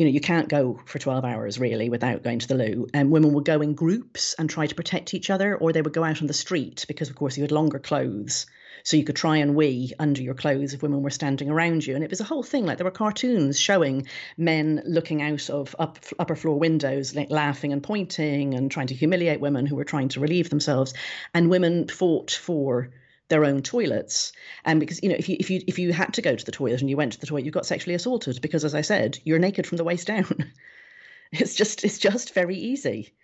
you 0.00 0.06
know, 0.06 0.12
you 0.12 0.20
can't 0.22 0.48
go 0.48 0.80
for 0.86 0.98
12 0.98 1.26
hours 1.26 1.60
really 1.60 1.90
without 1.90 2.22
going 2.22 2.38
to 2.38 2.48
the 2.48 2.54
loo. 2.54 2.86
And 2.94 3.10
women 3.10 3.34
would 3.34 3.44
go 3.44 3.60
in 3.60 3.74
groups 3.74 4.34
and 4.38 4.48
try 4.48 4.66
to 4.66 4.74
protect 4.74 5.12
each 5.12 5.28
other, 5.28 5.54
or 5.54 5.74
they 5.74 5.82
would 5.82 5.92
go 5.92 6.02
out 6.02 6.22
on 6.22 6.26
the 6.26 6.32
street 6.32 6.86
because, 6.88 7.10
of 7.10 7.16
course, 7.16 7.36
you 7.36 7.42
had 7.42 7.52
longer 7.52 7.78
clothes. 7.78 8.46
So 8.82 8.96
you 8.96 9.04
could 9.04 9.16
try 9.16 9.36
and 9.36 9.54
wee 9.54 9.92
under 9.98 10.22
your 10.22 10.32
clothes 10.32 10.72
if 10.72 10.80
women 10.80 11.02
were 11.02 11.10
standing 11.10 11.50
around 11.50 11.86
you. 11.86 11.96
And 11.96 12.02
it 12.02 12.08
was 12.08 12.22
a 12.22 12.24
whole 12.24 12.42
thing. 12.42 12.64
Like 12.64 12.78
there 12.78 12.86
were 12.86 12.90
cartoons 12.90 13.60
showing 13.60 14.06
men 14.38 14.82
looking 14.86 15.20
out 15.20 15.50
of 15.50 15.76
up, 15.78 15.98
upper 16.18 16.34
floor 16.34 16.58
windows, 16.58 17.14
like 17.14 17.30
laughing 17.30 17.74
and 17.74 17.82
pointing 17.82 18.54
and 18.54 18.70
trying 18.70 18.86
to 18.86 18.94
humiliate 18.94 19.40
women 19.40 19.66
who 19.66 19.76
were 19.76 19.84
trying 19.84 20.08
to 20.08 20.20
relieve 20.20 20.48
themselves. 20.48 20.94
And 21.34 21.50
women 21.50 21.88
fought 21.88 22.30
for 22.30 22.88
their 23.30 23.44
own 23.44 23.62
toilets. 23.62 24.32
And 24.64 24.78
because 24.78 25.02
you 25.02 25.08
know, 25.08 25.14
if 25.14 25.28
you 25.28 25.36
if 25.40 25.48
you 25.48 25.62
if 25.66 25.78
you 25.78 25.92
had 25.92 26.12
to 26.14 26.22
go 26.22 26.36
to 26.36 26.44
the 26.44 26.52
toilet 26.52 26.80
and 26.80 26.90
you 26.90 26.96
went 26.96 27.12
to 27.14 27.20
the 27.20 27.26
toilet, 27.26 27.46
you 27.46 27.50
got 27.50 27.64
sexually 27.64 27.94
assaulted 27.94 28.42
because, 28.42 28.64
as 28.64 28.74
I 28.74 28.82
said, 28.82 29.18
you're 29.24 29.38
naked 29.38 29.66
from 29.66 29.78
the 29.78 29.84
waist 29.84 30.06
down. 30.06 30.52
it's 31.32 31.54
just 31.54 31.82
it's 31.84 31.98
just 31.98 32.34
very 32.34 32.56
easy, 32.56 33.14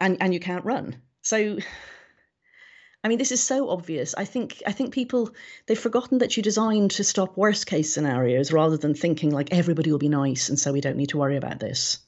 and 0.00 0.16
and 0.20 0.34
you 0.34 0.40
can't 0.40 0.64
run. 0.64 0.96
So. 1.22 1.58
I 3.04 3.08
mean, 3.08 3.18
this 3.18 3.32
is 3.32 3.42
so 3.42 3.68
obvious. 3.68 4.14
I 4.16 4.24
think 4.24 4.62
I 4.64 4.70
think 4.70 4.94
people 4.94 5.34
they've 5.66 5.76
forgotten 5.76 6.18
that 6.18 6.36
you 6.36 6.42
designed 6.44 6.92
to 6.92 7.02
stop 7.02 7.36
worst 7.36 7.66
case 7.66 7.92
scenarios 7.92 8.52
rather 8.52 8.76
than 8.76 8.94
thinking 8.94 9.30
like 9.30 9.52
everybody 9.52 9.90
will 9.90 9.98
be 9.98 10.08
nice 10.08 10.48
and 10.48 10.56
so 10.56 10.72
we 10.72 10.80
don't 10.80 10.96
need 10.96 11.08
to 11.08 11.18
worry 11.18 11.36
about 11.36 11.58
this. 11.58 11.98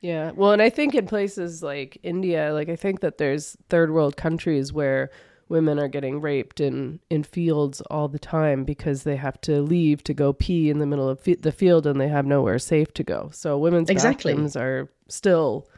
Yeah. 0.00 0.32
Well, 0.32 0.50
and 0.50 0.60
I 0.60 0.68
think 0.68 0.96
in 0.96 1.06
places 1.06 1.62
like 1.62 1.96
India, 2.02 2.52
like 2.52 2.68
I 2.68 2.74
think 2.74 3.00
that 3.00 3.18
there's 3.18 3.56
third 3.68 3.92
world 3.92 4.16
countries 4.16 4.72
where 4.72 5.10
women 5.48 5.78
are 5.78 5.88
getting 5.88 6.20
raped 6.20 6.60
in 6.60 7.00
in 7.10 7.22
fields 7.22 7.80
all 7.82 8.08
the 8.08 8.18
time 8.18 8.64
because 8.64 9.02
they 9.02 9.16
have 9.16 9.40
to 9.42 9.62
leave 9.62 10.02
to 10.04 10.14
go 10.14 10.32
pee 10.32 10.70
in 10.70 10.78
the 10.78 10.86
middle 10.86 11.08
of 11.08 11.22
the 11.24 11.52
field 11.52 11.86
and 11.86 12.00
they 12.00 12.08
have 12.08 12.26
nowhere 12.26 12.58
safe 12.58 12.92
to 12.94 13.04
go. 13.04 13.30
So 13.32 13.58
women's 13.58 13.90
exactly. 13.90 14.32
bathrooms 14.32 14.56
are 14.56 14.88
still 15.08 15.68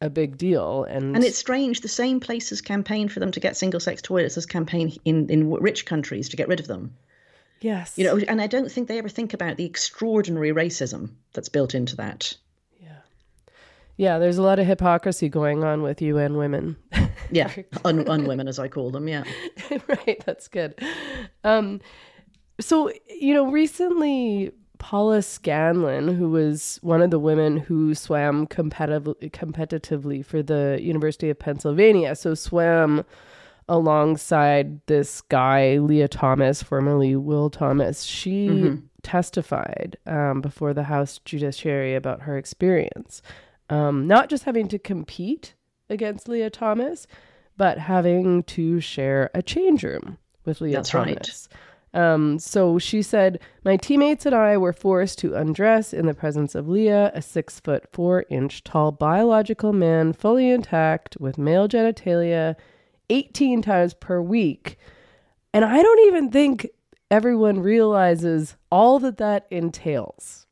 a 0.00 0.08
big 0.08 0.38
deal 0.38 0.84
and 0.84 1.14
and 1.14 1.24
it's 1.24 1.36
strange 1.36 1.82
the 1.82 1.88
same 1.88 2.20
places 2.20 2.62
campaign 2.62 3.08
for 3.08 3.20
them 3.20 3.30
to 3.30 3.40
get 3.40 3.56
single 3.56 3.80
sex 3.80 4.00
toilets 4.00 4.38
as 4.38 4.46
campaign 4.46 4.92
in 5.04 5.28
in 5.28 5.50
rich 5.50 5.84
countries 5.84 6.30
to 6.30 6.36
get 6.36 6.48
rid 6.48 6.58
of 6.58 6.66
them 6.66 6.96
yes 7.60 7.98
you 7.98 8.04
know 8.04 8.16
and 8.16 8.40
i 8.40 8.46
don't 8.46 8.72
think 8.72 8.88
they 8.88 8.98
ever 8.98 9.10
think 9.10 9.34
about 9.34 9.58
the 9.58 9.66
extraordinary 9.66 10.52
racism 10.52 11.10
that's 11.34 11.50
built 11.50 11.74
into 11.74 11.96
that 11.96 12.34
yeah, 14.00 14.16
there's 14.16 14.38
a 14.38 14.42
lot 14.42 14.58
of 14.58 14.66
hypocrisy 14.66 15.28
going 15.28 15.62
on 15.62 15.82
with 15.82 16.00
UN 16.00 16.38
women. 16.38 16.74
yeah, 17.30 17.52
un, 17.84 18.08
un 18.08 18.24
women 18.24 18.48
as 18.48 18.58
I 18.58 18.66
call 18.66 18.90
them. 18.90 19.06
Yeah, 19.06 19.24
right. 19.88 20.22
That's 20.24 20.48
good. 20.48 20.82
Um, 21.44 21.82
so 22.58 22.90
you 23.10 23.34
know, 23.34 23.50
recently 23.50 24.52
Paula 24.78 25.20
Scanlon, 25.20 26.16
who 26.16 26.30
was 26.30 26.78
one 26.80 27.02
of 27.02 27.10
the 27.10 27.18
women 27.18 27.58
who 27.58 27.94
swam 27.94 28.46
competitively, 28.46 29.30
competitively 29.32 30.24
for 30.24 30.42
the 30.42 30.78
University 30.80 31.28
of 31.28 31.38
Pennsylvania, 31.38 32.16
so 32.16 32.32
swam 32.32 33.04
alongside 33.68 34.80
this 34.86 35.20
guy, 35.20 35.76
Lia 35.76 36.08
Thomas, 36.08 36.62
formerly 36.62 37.16
Will 37.16 37.50
Thomas. 37.50 38.04
She 38.04 38.48
mm-hmm. 38.48 38.76
testified 39.02 39.98
um, 40.06 40.40
before 40.40 40.72
the 40.72 40.84
House 40.84 41.20
Judiciary 41.22 41.94
about 41.94 42.22
her 42.22 42.38
experience 42.38 43.20
um, 43.70 44.06
not 44.06 44.28
just 44.28 44.44
having 44.44 44.68
to 44.68 44.78
compete 44.78 45.54
against 45.88 46.28
Lia 46.28 46.50
Thomas, 46.50 47.06
but 47.56 47.78
having 47.78 48.42
to 48.44 48.80
share 48.80 49.30
a 49.34 49.42
change 49.42 49.82
room 49.82 50.18
with 50.44 50.60
Lia 50.60 50.76
That's 50.76 50.90
Thomas. 50.90 51.48
Right. 51.50 51.58
Um, 51.92 52.38
so 52.38 52.78
she 52.78 53.02
said, 53.02 53.40
My 53.64 53.76
teammates 53.76 54.26
and 54.26 54.34
I 54.34 54.56
were 54.56 54.72
forced 54.72 55.18
to 55.20 55.34
undress 55.34 55.92
in 55.92 56.06
the 56.06 56.14
presence 56.14 56.54
of 56.54 56.68
Lia, 56.68 57.10
a 57.14 57.22
six 57.22 57.58
foot 57.58 57.84
four 57.92 58.24
inch 58.30 58.62
tall 58.62 58.92
biological 58.92 59.72
man, 59.72 60.12
fully 60.12 60.50
intact 60.50 61.16
with 61.18 61.38
male 61.38 61.68
genitalia, 61.68 62.54
18 63.08 63.62
times 63.62 63.94
per 63.94 64.20
week. 64.20 64.78
And 65.52 65.64
I 65.64 65.82
don't 65.82 66.06
even 66.06 66.30
think 66.30 66.68
everyone 67.10 67.58
realizes 67.58 68.56
all 68.70 69.00
that 69.00 69.18
that 69.18 69.46
entails. 69.50 70.46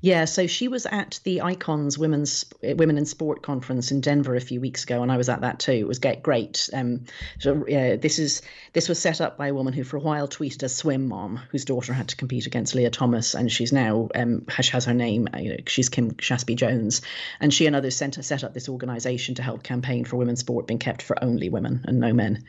Yeah, 0.00 0.24
so 0.24 0.46
she 0.46 0.68
was 0.68 0.86
at 0.86 1.20
the 1.24 1.42
Icons 1.42 1.98
Women's 1.98 2.44
Women 2.62 2.98
in 2.98 3.06
Sport 3.06 3.42
conference 3.42 3.90
in 3.90 4.00
Denver 4.00 4.34
a 4.34 4.40
few 4.40 4.60
weeks 4.60 4.84
ago, 4.84 5.02
and 5.02 5.10
I 5.10 5.16
was 5.16 5.28
at 5.28 5.40
that 5.42 5.58
too. 5.58 5.72
It 5.72 5.88
was 5.88 5.98
get 5.98 6.22
great. 6.22 6.68
Um, 6.72 7.04
so 7.38 7.64
yeah, 7.66 7.96
this 7.96 8.18
is 8.18 8.42
this 8.72 8.88
was 8.88 8.98
set 8.98 9.20
up 9.20 9.38
by 9.38 9.48
a 9.48 9.54
woman 9.54 9.72
who 9.72 9.84
for 9.84 9.96
a 9.96 10.00
while 10.00 10.28
tweeted 10.28 10.62
as 10.62 10.74
Swim 10.74 11.08
Mom, 11.08 11.40
whose 11.50 11.64
daughter 11.64 11.92
had 11.92 12.08
to 12.08 12.16
compete 12.16 12.46
against 12.46 12.74
Lia 12.74 12.90
Thomas, 12.90 13.34
and 13.34 13.50
she's 13.50 13.72
now 13.72 14.08
um, 14.14 14.44
has, 14.48 14.68
has 14.68 14.84
her 14.84 14.94
name. 14.94 15.28
Uh, 15.32 15.38
you 15.38 15.50
know, 15.50 15.62
she's 15.66 15.88
Kim 15.88 16.12
Shaspy 16.12 16.56
Jones, 16.56 17.02
and 17.40 17.52
she 17.52 17.66
and 17.66 17.76
others 17.76 17.96
sent, 17.96 18.22
set 18.24 18.44
up 18.44 18.54
this 18.54 18.68
organisation 18.68 19.34
to 19.36 19.42
help 19.42 19.62
campaign 19.62 20.04
for 20.04 20.16
women's 20.16 20.40
sport 20.40 20.66
being 20.66 20.78
kept 20.78 21.02
for 21.02 21.22
only 21.22 21.48
women 21.48 21.84
and 21.86 22.00
no 22.00 22.12
men. 22.12 22.44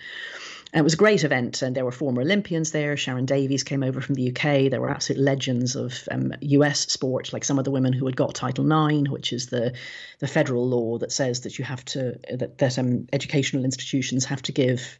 And 0.73 0.79
it 0.79 0.83
was 0.83 0.95
a 0.95 0.97
great 0.97 1.23
event, 1.23 1.61
and 1.61 1.75
there 1.75 1.85
were 1.85 1.91
former 1.91 2.21
Olympians 2.23 2.71
there. 2.71 2.95
Sharron 2.95 3.27
Davies 3.27 3.63
came 3.63 3.83
over 3.83 4.01
from 4.01 4.15
the 4.15 4.29
UK. 4.29 4.71
There 4.71 4.81
were 4.81 4.89
absolute 4.89 5.21
legends 5.21 5.75
of 5.75 6.07
um, 6.09 6.33
US 6.41 6.91
sport, 6.91 7.31
like 7.31 7.43
some 7.43 7.59
of 7.59 7.65
the 7.65 7.69
women 7.69 7.93
who 7.93 8.07
had 8.07 8.15
got 8.15 8.33
Title 8.33 8.65
IX, 8.65 9.07
which 9.07 9.31
is 9.31 9.47
the 9.47 9.75
the 10.17 10.27
federal 10.27 10.67
law 10.67 10.97
that 10.97 11.11
says 11.11 11.41
that 11.41 11.59
you 11.59 11.65
have 11.65 11.85
to 11.85 12.19
that 12.37 12.57
that 12.57 12.79
um, 12.79 13.07
educational 13.13 13.65
institutions 13.65 14.25
have 14.25 14.41
to 14.41 14.51
give 14.51 14.97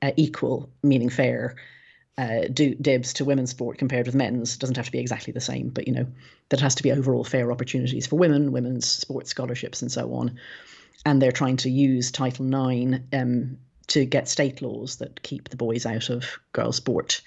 uh, 0.00 0.12
equal, 0.16 0.70
meaning 0.82 1.10
fair, 1.10 1.56
uh, 2.16 2.48
do 2.50 2.74
dibs 2.76 3.12
to 3.12 3.26
women's 3.26 3.50
sport 3.50 3.76
compared 3.76 4.06
with 4.06 4.14
men's. 4.14 4.56
Doesn't 4.56 4.76
have 4.78 4.86
to 4.86 4.92
be 4.92 5.00
exactly 5.00 5.34
the 5.34 5.40
same, 5.42 5.68
but 5.68 5.86
you 5.86 5.92
know 5.92 6.06
that 6.48 6.60
has 6.60 6.76
to 6.76 6.82
be 6.82 6.92
overall 6.92 7.24
fair 7.24 7.52
opportunities 7.52 8.06
for 8.06 8.16
women, 8.16 8.52
women's 8.52 8.88
sports 8.88 9.28
scholarships, 9.28 9.82
and 9.82 9.92
so 9.92 10.14
on. 10.14 10.40
And 11.04 11.20
they're 11.20 11.30
trying 11.30 11.58
to 11.58 11.70
use 11.70 12.10
Title 12.10 12.46
IX 12.46 13.00
um, 13.12 13.58
to 13.90 14.04
get 14.04 14.28
state 14.28 14.62
laws 14.62 14.96
that 14.96 15.22
keep 15.22 15.48
the 15.48 15.56
boys 15.56 15.86
out 15.86 16.10
of 16.10 16.38
girls' 16.52 16.76
sport. 16.76 17.20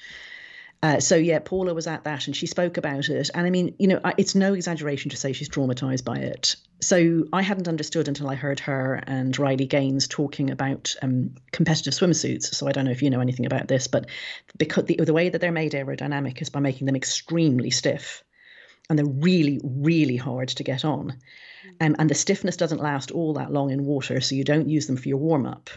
Uh, 0.83 0.99
so 0.99 1.15
yeah, 1.15 1.39
Paula 1.39 1.73
was 1.73 1.87
at 1.87 2.03
that 2.03 2.27
and 2.27 2.35
she 2.35 2.45
spoke 2.45 2.75
about 2.75 3.07
it. 3.07 3.29
And 3.33 3.47
I 3.47 3.49
mean, 3.49 3.73
you 3.79 3.87
know, 3.87 4.01
it's 4.17 4.35
no 4.35 4.53
exaggeration 4.53 5.11
to 5.11 5.17
say 5.17 5.31
she's 5.31 5.47
traumatized 5.47 6.03
by 6.03 6.17
it. 6.17 6.57
So 6.81 7.23
I 7.31 7.41
hadn't 7.41 7.69
understood 7.69 8.09
until 8.09 8.29
I 8.29 8.35
heard 8.35 8.59
her 8.59 8.95
and 9.07 9.37
Riley 9.39 9.65
Gaines 9.65 10.09
talking 10.09 10.49
about 10.49 10.93
um, 11.01 11.35
competitive 11.53 11.93
swimsuits. 11.93 12.53
So 12.53 12.67
I 12.67 12.73
don't 12.73 12.83
know 12.83 12.91
if 12.91 13.01
you 13.01 13.09
know 13.09 13.21
anything 13.21 13.45
about 13.45 13.69
this, 13.69 13.87
but 13.87 14.07
because 14.57 14.83
the, 14.85 14.97
the 14.97 15.13
way 15.13 15.29
that 15.29 15.39
they're 15.39 15.53
made 15.53 15.71
aerodynamic 15.71 16.41
is 16.41 16.49
by 16.49 16.59
making 16.59 16.85
them 16.85 16.97
extremely 16.97 17.69
stiff, 17.69 18.21
and 18.89 18.99
they're 18.99 19.05
really, 19.05 19.61
really 19.63 20.17
hard 20.17 20.49
to 20.49 20.63
get 20.65 20.83
on. 20.83 21.17
Um, 21.79 21.95
and 21.97 22.09
the 22.09 22.15
stiffness 22.15 22.57
doesn't 22.57 22.81
last 22.81 23.11
all 23.11 23.35
that 23.35 23.53
long 23.53 23.71
in 23.71 23.85
water, 23.85 24.19
so 24.19 24.35
you 24.35 24.43
don't 24.43 24.67
use 24.67 24.87
them 24.87 24.97
for 24.97 25.07
your 25.07 25.17
warm 25.17 25.45
up 25.45 25.69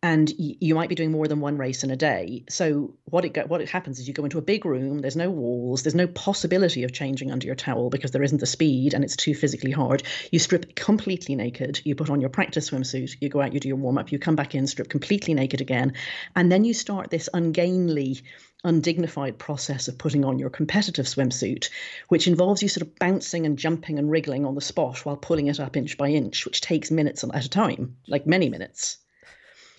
and 0.00 0.32
you 0.38 0.76
might 0.76 0.88
be 0.88 0.94
doing 0.94 1.10
more 1.10 1.26
than 1.26 1.40
one 1.40 1.58
race 1.58 1.82
in 1.82 1.90
a 1.90 1.96
day. 1.96 2.44
So 2.48 2.94
what 3.06 3.24
it 3.24 3.48
what 3.48 3.60
it 3.60 3.68
happens 3.68 3.98
is 3.98 4.06
you 4.06 4.14
go 4.14 4.22
into 4.22 4.38
a 4.38 4.42
big 4.42 4.64
room. 4.64 5.00
There's 5.00 5.16
no 5.16 5.28
walls. 5.28 5.82
There's 5.82 5.94
no 5.96 6.06
possibility 6.06 6.84
of 6.84 6.92
changing 6.92 7.32
under 7.32 7.46
your 7.46 7.56
towel 7.56 7.90
because 7.90 8.12
there 8.12 8.22
isn't 8.22 8.38
the 8.38 8.46
speed 8.46 8.94
and 8.94 9.02
it's 9.02 9.16
too 9.16 9.34
physically 9.34 9.72
hard. 9.72 10.04
You 10.30 10.38
strip 10.38 10.76
completely 10.76 11.34
naked. 11.34 11.80
You 11.84 11.96
put 11.96 12.10
on 12.10 12.20
your 12.20 12.30
practice 12.30 12.70
swimsuit. 12.70 13.16
You 13.20 13.28
go 13.28 13.40
out. 13.40 13.52
You 13.52 13.58
do 13.58 13.66
your 13.66 13.76
warm 13.76 13.98
up. 13.98 14.12
You 14.12 14.20
come 14.20 14.36
back 14.36 14.54
in, 14.54 14.68
strip 14.68 14.88
completely 14.88 15.34
naked 15.34 15.60
again, 15.60 15.94
and 16.36 16.50
then 16.50 16.64
you 16.64 16.74
start 16.74 17.10
this 17.10 17.28
ungainly 17.34 18.20
undignified 18.62 19.36
process 19.36 19.88
of 19.88 19.98
putting 19.98 20.24
on 20.24 20.38
your 20.38 20.50
competitive 20.50 21.06
swimsuit, 21.06 21.70
which 22.08 22.28
involves 22.28 22.62
you 22.62 22.68
sort 22.68 22.86
of 22.86 22.96
bouncing 23.00 23.46
and 23.46 23.58
jumping 23.58 23.98
and 23.98 24.10
wriggling 24.10 24.46
on 24.46 24.54
the 24.54 24.60
spot 24.60 25.04
while 25.04 25.16
pulling 25.16 25.48
it 25.48 25.58
up 25.58 25.76
inch 25.76 25.98
by 25.98 26.08
inch, 26.08 26.44
which 26.44 26.60
takes 26.60 26.92
minutes 26.92 27.24
at 27.24 27.44
a 27.44 27.48
time, 27.48 27.96
like 28.06 28.26
many 28.26 28.48
minutes 28.48 28.98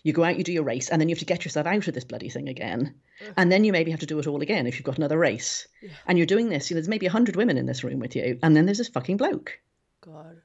you 0.04 0.14
go 0.14 0.24
out, 0.24 0.38
you 0.38 0.44
do 0.44 0.54
your 0.54 0.64
race, 0.64 0.90
and 0.90 1.02
then 1.02 1.10
you 1.10 1.16
have 1.16 1.20
to 1.20 1.26
get 1.26 1.46
yourself 1.46 1.68
out 1.68 1.88
of 1.88 1.94
this 1.94 2.04
bloody 2.04 2.30
thing 2.30 2.50
again. 2.50 2.96
And 3.38 3.52
then 3.52 3.64
you 3.64 3.72
maybe 3.72 3.92
have 3.92 4.00
to 4.02 4.06
do 4.06 4.20
it 4.20 4.28
all 4.28 4.42
again 4.42 4.68
if 4.68 4.76
you've 4.76 4.86
got 4.86 4.98
another 4.98 5.18
race. 5.18 5.68
Yeah. 5.82 5.90
And 6.08 6.18
you're 6.18 6.28
doing 6.28 6.50
this, 6.50 6.70
you 6.70 6.76
know, 6.76 6.80
there's 6.80 6.90
maybe 6.90 7.06
100 7.06 7.36
women 7.36 7.58
in 7.58 7.66
this 7.66 7.84
room 7.84 8.00
with 8.00 8.16
you, 8.16 8.40
and 8.42 8.56
then 8.56 8.66
there's 8.66 8.78
this 8.78 8.90
fucking 8.90 9.18
bloke. 9.18 9.60
God. 10.02 10.42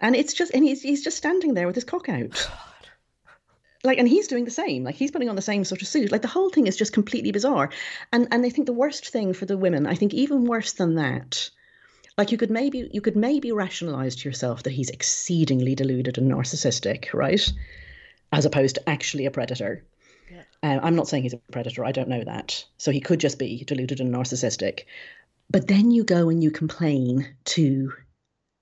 And 0.00 0.16
it's 0.16 0.32
just, 0.32 0.54
and 0.54 0.64
he's, 0.64 0.82
he's 0.82 1.04
just 1.04 1.16
standing 1.16 1.54
there 1.54 1.66
with 1.66 1.76
his 1.76 1.84
cock 1.84 2.08
out. 2.08 2.30
God. 2.32 2.70
Like, 3.82 3.98
and 3.98 4.08
he's 4.08 4.28
doing 4.28 4.44
the 4.44 4.50
same. 4.50 4.84
Like, 4.84 4.94
he's 4.94 5.10
putting 5.10 5.30
on 5.30 5.36
the 5.36 5.42
same 5.42 5.64
sort 5.64 5.80
of 5.80 5.88
suit. 5.88 6.12
Like, 6.12 6.22
the 6.22 6.28
whole 6.28 6.50
thing 6.50 6.66
is 6.66 6.76
just 6.76 6.92
completely 6.92 7.32
bizarre. 7.32 7.70
And 8.12 8.28
and 8.30 8.44
I 8.44 8.50
think 8.50 8.66
the 8.66 8.74
worst 8.74 9.08
thing 9.08 9.32
for 9.32 9.46
the 9.46 9.56
women, 9.56 9.86
I 9.86 9.94
think 9.94 10.12
even 10.12 10.44
worse 10.44 10.72
than 10.72 10.96
that, 10.96 11.50
like 12.18 12.32
you 12.32 12.36
could 12.36 12.50
maybe 12.50 12.90
you 12.92 13.00
could 13.00 13.16
maybe 13.16 13.50
rationalize 13.50 14.16
to 14.16 14.28
yourself 14.28 14.64
that 14.64 14.72
he's 14.72 14.90
exceedingly 14.90 15.74
deluded 15.74 16.18
and 16.18 16.30
narcissistic, 16.30 17.14
right? 17.14 17.50
As 18.32 18.44
opposed 18.44 18.76
to 18.76 18.88
actually 18.88 19.26
a 19.26 19.30
predator. 19.30 19.84
Yeah. 20.30 20.42
Uh, 20.62 20.80
I'm 20.82 20.96
not 20.96 21.08
saying 21.08 21.24
he's 21.24 21.34
a 21.34 21.40
predator. 21.52 21.84
I 21.84 21.92
don't 21.92 22.08
know 22.08 22.24
that. 22.24 22.64
So 22.76 22.90
he 22.90 23.00
could 23.00 23.20
just 23.20 23.38
be 23.38 23.64
deluded 23.64 24.00
and 24.00 24.14
narcissistic. 24.14 24.84
But 25.50 25.66
then 25.66 25.90
you 25.90 26.04
go 26.04 26.28
and 26.28 26.42
you 26.42 26.50
complain 26.50 27.34
to 27.46 27.92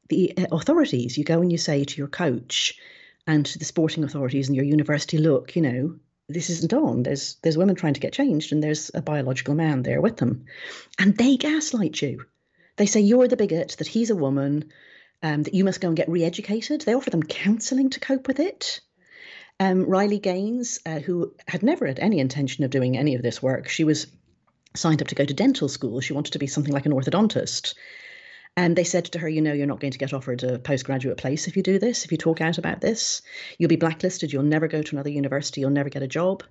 the 0.09 0.33
uh, 0.39 0.47
authorities. 0.53 1.19
You 1.19 1.25
go 1.25 1.41
and 1.41 1.53
you 1.53 1.59
say 1.59 1.85
to 1.85 1.97
your 1.99 2.09
coach 2.09 2.79
and 3.27 3.45
to 3.45 3.59
the 3.59 3.65
sporting 3.67 4.05
authorities 4.05 4.49
and 4.49 4.57
your 4.57 4.65
university, 4.65 5.19
look, 5.19 5.55
you 5.55 5.63
know, 5.63 5.99
this 6.29 6.51
isn't 6.51 6.73
on. 6.73 7.03
There's 7.03 7.37
there's 7.43 7.57
women 7.59 7.75
trying 7.75 7.95
to 7.95 8.01
get 8.01 8.13
changed, 8.13 8.53
and 8.53 8.63
there's 8.63 8.91
a 8.95 9.03
biological 9.03 9.55
man 9.55 9.83
there 9.83 10.01
with 10.01 10.19
them, 10.19 10.45
and 10.99 11.17
they 11.17 11.37
gaslight 11.37 12.01
you. 12.03 12.25
They 12.77 12.87
say 12.87 13.01
you're 13.01 13.29
the 13.29 13.37
bigot, 13.37 13.77
that 13.79 13.87
he's 13.87 14.11
a 14.11 14.17
woman, 14.17 14.71
um, 15.23 15.43
that 15.43 15.55
you 15.55 15.65
must 15.65 15.81
go 15.81 15.89
and 15.89 15.97
get 15.97 16.09
re-educated. 16.09 16.83
They 16.83 16.95
offer 16.95 17.11
them 17.11 17.23
counselling 17.23 17.91
to 17.91 18.01
cope 18.01 18.29
with 18.29 18.41
it. 18.41 18.81
Um, 19.61 19.85
Riley 19.85 20.19
Gaines, 20.19 20.79
uh, 20.87 21.01
who 21.01 21.35
had 21.47 21.63
never 21.63 21.87
had 21.87 21.99
any 21.99 22.21
intention 22.21 22.65
of 22.65 22.71
doing 22.71 22.97
any 22.97 23.15
of 23.17 23.23
this 23.23 23.43
work, 23.43 23.69
she 23.69 23.85
was 23.85 24.07
signed 24.75 25.03
up 25.03 25.09
to 25.09 25.15
go 25.15 25.25
to 25.25 25.35
dental 25.35 25.69
school. 25.69 26.01
She 26.01 26.13
wanted 26.13 26.33
to 26.33 26.39
be 26.39 26.47
something 26.47 26.73
like 26.73 26.87
an 26.87 26.93
orthodontist. 26.93 27.75
And 28.57 28.75
they 28.75 28.85
said 28.85 29.07
to 29.07 29.19
her, 29.21 29.29
you 29.29 29.41
know, 29.41 29.53
you're 29.53 29.67
not 29.67 29.81
going 29.81 29.93
to 29.93 29.99
get 29.99 30.13
offered 30.13 30.43
a 30.43 30.59
postgraduate 30.59 31.17
place 31.17 31.47
if 31.47 31.57
you 31.57 31.63
do 31.63 31.79
this, 31.79 32.05
if 32.05 32.13
you 32.13 32.19
talk 32.19 32.41
out 32.41 32.59
about 32.59 32.81
this. 32.81 33.23
You'll 33.57 33.69
be 33.69 33.77
blacklisted. 33.77 34.33
You'll 34.33 34.43
never 34.43 34.69
go 34.69 34.83
to 34.83 34.97
another 34.97 35.11
university. 35.11 35.61
You'll 35.61 35.71
never 35.71 35.89
get 35.89 36.03
a 36.03 36.09
job. 36.09 36.43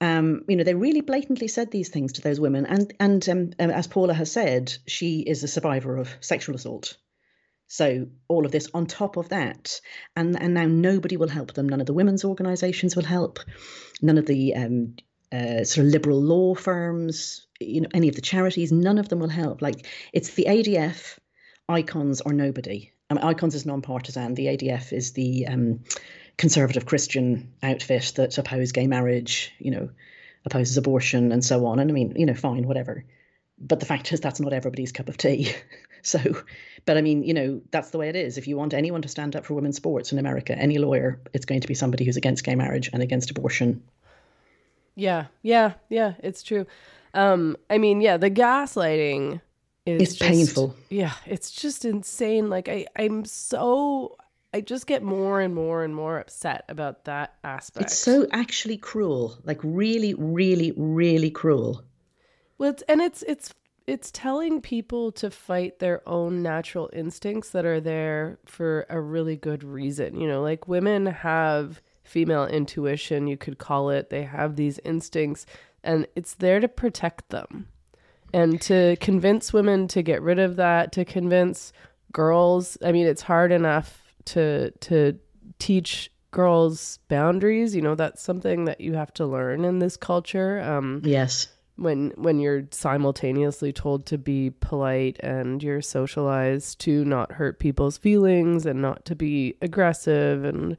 Um, 0.00 0.44
you 0.48 0.56
know, 0.56 0.64
they 0.64 0.74
really 0.74 1.00
blatantly 1.00 1.46
said 1.46 1.70
these 1.70 1.88
things 1.88 2.14
to 2.14 2.20
those 2.20 2.40
women. 2.40 2.66
And 2.66 2.92
and 2.98 3.28
um, 3.28 3.52
as 3.58 3.86
Paula 3.86 4.14
has 4.14 4.32
said, 4.32 4.76
she 4.88 5.20
is 5.20 5.44
a 5.44 5.48
survivor 5.48 5.96
of 5.96 6.10
sexual 6.20 6.56
assault. 6.56 6.96
So 7.72 8.06
all 8.28 8.44
of 8.44 8.52
this 8.52 8.68
on 8.74 8.84
top 8.84 9.16
of 9.16 9.30
that, 9.30 9.80
and 10.14 10.38
and 10.38 10.52
now 10.52 10.66
nobody 10.66 11.16
will 11.16 11.28
help 11.28 11.54
them. 11.54 11.70
None 11.70 11.80
of 11.80 11.86
the 11.86 11.94
women's 11.94 12.22
organisations 12.22 12.94
will 12.94 13.04
help. 13.04 13.38
None 14.02 14.18
of 14.18 14.26
the 14.26 14.54
um, 14.54 14.96
uh, 15.32 15.64
sort 15.64 15.86
of 15.86 15.92
liberal 15.92 16.20
law 16.20 16.54
firms, 16.54 17.46
you 17.60 17.80
know, 17.80 17.88
any 17.94 18.10
of 18.10 18.14
the 18.14 18.20
charities, 18.20 18.72
none 18.72 18.98
of 18.98 19.08
them 19.08 19.20
will 19.20 19.30
help. 19.30 19.62
Like 19.62 19.86
it's 20.12 20.34
the 20.34 20.44
ADF, 20.50 21.18
Icons, 21.66 22.20
or 22.20 22.34
nobody. 22.34 22.92
I 23.08 23.14
mean, 23.14 23.24
Icons 23.24 23.54
is 23.54 23.64
non-partisan. 23.64 24.34
The 24.34 24.48
ADF 24.48 24.92
is 24.92 25.14
the 25.14 25.46
um, 25.46 25.80
conservative 26.36 26.84
Christian 26.84 27.54
outfit 27.62 28.12
that 28.16 28.36
oppose 28.36 28.72
gay 28.72 28.86
marriage, 28.86 29.50
you 29.58 29.70
know, 29.70 29.88
opposes 30.44 30.76
abortion 30.76 31.32
and 31.32 31.42
so 31.42 31.64
on. 31.64 31.78
And 31.78 31.90
I 31.90 31.94
mean, 31.94 32.12
you 32.16 32.26
know, 32.26 32.34
fine, 32.34 32.66
whatever. 32.66 33.06
But 33.58 33.80
the 33.80 33.86
fact 33.86 34.12
is, 34.12 34.20
that's 34.20 34.40
not 34.40 34.52
everybody's 34.52 34.92
cup 34.92 35.08
of 35.08 35.16
tea. 35.16 35.52
So, 36.04 36.18
but 36.84 36.96
I 36.96 37.00
mean, 37.00 37.22
you 37.22 37.32
know, 37.32 37.60
that's 37.70 37.90
the 37.90 37.98
way 37.98 38.08
it 38.08 38.16
is. 38.16 38.36
If 38.36 38.48
you 38.48 38.56
want 38.56 38.74
anyone 38.74 39.02
to 39.02 39.08
stand 39.08 39.36
up 39.36 39.46
for 39.46 39.54
women's 39.54 39.76
sports 39.76 40.10
in 40.10 40.18
America, 40.18 40.52
any 40.58 40.78
lawyer, 40.78 41.20
it's 41.32 41.44
going 41.44 41.60
to 41.60 41.68
be 41.68 41.74
somebody 41.74 42.04
who's 42.04 42.16
against 42.16 42.42
gay 42.42 42.56
marriage 42.56 42.90
and 42.92 43.04
against 43.04 43.30
abortion. 43.30 43.80
Yeah, 44.96 45.26
yeah, 45.42 45.74
yeah, 45.88 46.14
it's 46.18 46.42
true. 46.42 46.66
Um, 47.14 47.56
I 47.70 47.78
mean, 47.78 48.00
yeah, 48.00 48.16
the 48.16 48.32
gaslighting 48.32 49.40
is 49.86 50.02
it's 50.02 50.14
just, 50.16 50.28
painful. 50.28 50.74
Yeah, 50.90 51.12
it's 51.24 51.52
just 51.52 51.84
insane. 51.84 52.50
Like 52.50 52.68
I, 52.68 52.86
I'm 52.96 53.24
so 53.24 54.16
I 54.52 54.60
just 54.60 54.86
get 54.86 55.02
more 55.02 55.40
and 55.40 55.54
more 55.54 55.82
and 55.82 55.94
more 55.94 56.18
upset 56.18 56.64
about 56.68 57.04
that 57.04 57.34
aspect. 57.42 57.86
It's 57.86 57.98
so 57.98 58.26
actually 58.32 58.76
cruel, 58.76 59.38
like 59.44 59.60
really, 59.62 60.14
really, 60.14 60.72
really 60.76 61.30
cruel. 61.30 61.82
Well, 62.62 62.70
it's, 62.70 62.82
and 62.82 63.00
it's 63.00 63.24
it's 63.24 63.52
it's 63.88 64.12
telling 64.12 64.60
people 64.60 65.10
to 65.10 65.32
fight 65.32 65.80
their 65.80 66.08
own 66.08 66.44
natural 66.44 66.88
instincts 66.92 67.50
that 67.50 67.64
are 67.64 67.80
there 67.80 68.38
for 68.44 68.86
a 68.88 69.00
really 69.00 69.34
good 69.34 69.64
reason. 69.64 70.20
You 70.20 70.28
know, 70.28 70.42
like 70.42 70.68
women 70.68 71.06
have 71.06 71.82
female 72.04 72.46
intuition, 72.46 73.26
you 73.26 73.36
could 73.36 73.58
call 73.58 73.90
it. 73.90 74.10
They 74.10 74.22
have 74.22 74.54
these 74.54 74.78
instincts 74.84 75.44
and 75.82 76.06
it's 76.14 76.34
there 76.34 76.60
to 76.60 76.68
protect 76.68 77.30
them. 77.30 77.66
And 78.32 78.60
to 78.60 78.94
convince 79.00 79.52
women 79.52 79.88
to 79.88 80.00
get 80.00 80.22
rid 80.22 80.38
of 80.38 80.54
that, 80.54 80.92
to 80.92 81.04
convince 81.04 81.72
girls, 82.12 82.78
I 82.84 82.92
mean, 82.92 83.08
it's 83.08 83.22
hard 83.22 83.50
enough 83.50 84.14
to 84.26 84.70
to 84.70 85.18
teach 85.58 86.12
girls 86.30 87.00
boundaries, 87.08 87.74
you 87.74 87.82
know, 87.82 87.96
that's 87.96 88.22
something 88.22 88.66
that 88.66 88.80
you 88.80 88.94
have 88.94 89.12
to 89.14 89.26
learn 89.26 89.64
in 89.64 89.80
this 89.80 89.96
culture. 89.96 90.60
Um 90.60 91.02
yes 91.04 91.48
when 91.82 92.12
when 92.16 92.38
you're 92.38 92.64
simultaneously 92.70 93.72
told 93.72 94.06
to 94.06 94.18
be 94.18 94.50
polite 94.60 95.18
and 95.20 95.62
you're 95.62 95.82
socialized 95.82 96.78
to 96.80 97.04
not 97.04 97.32
hurt 97.32 97.58
people's 97.58 97.98
feelings 97.98 98.64
and 98.64 98.80
not 98.80 99.04
to 99.04 99.14
be 99.14 99.56
aggressive 99.60 100.44
and 100.44 100.76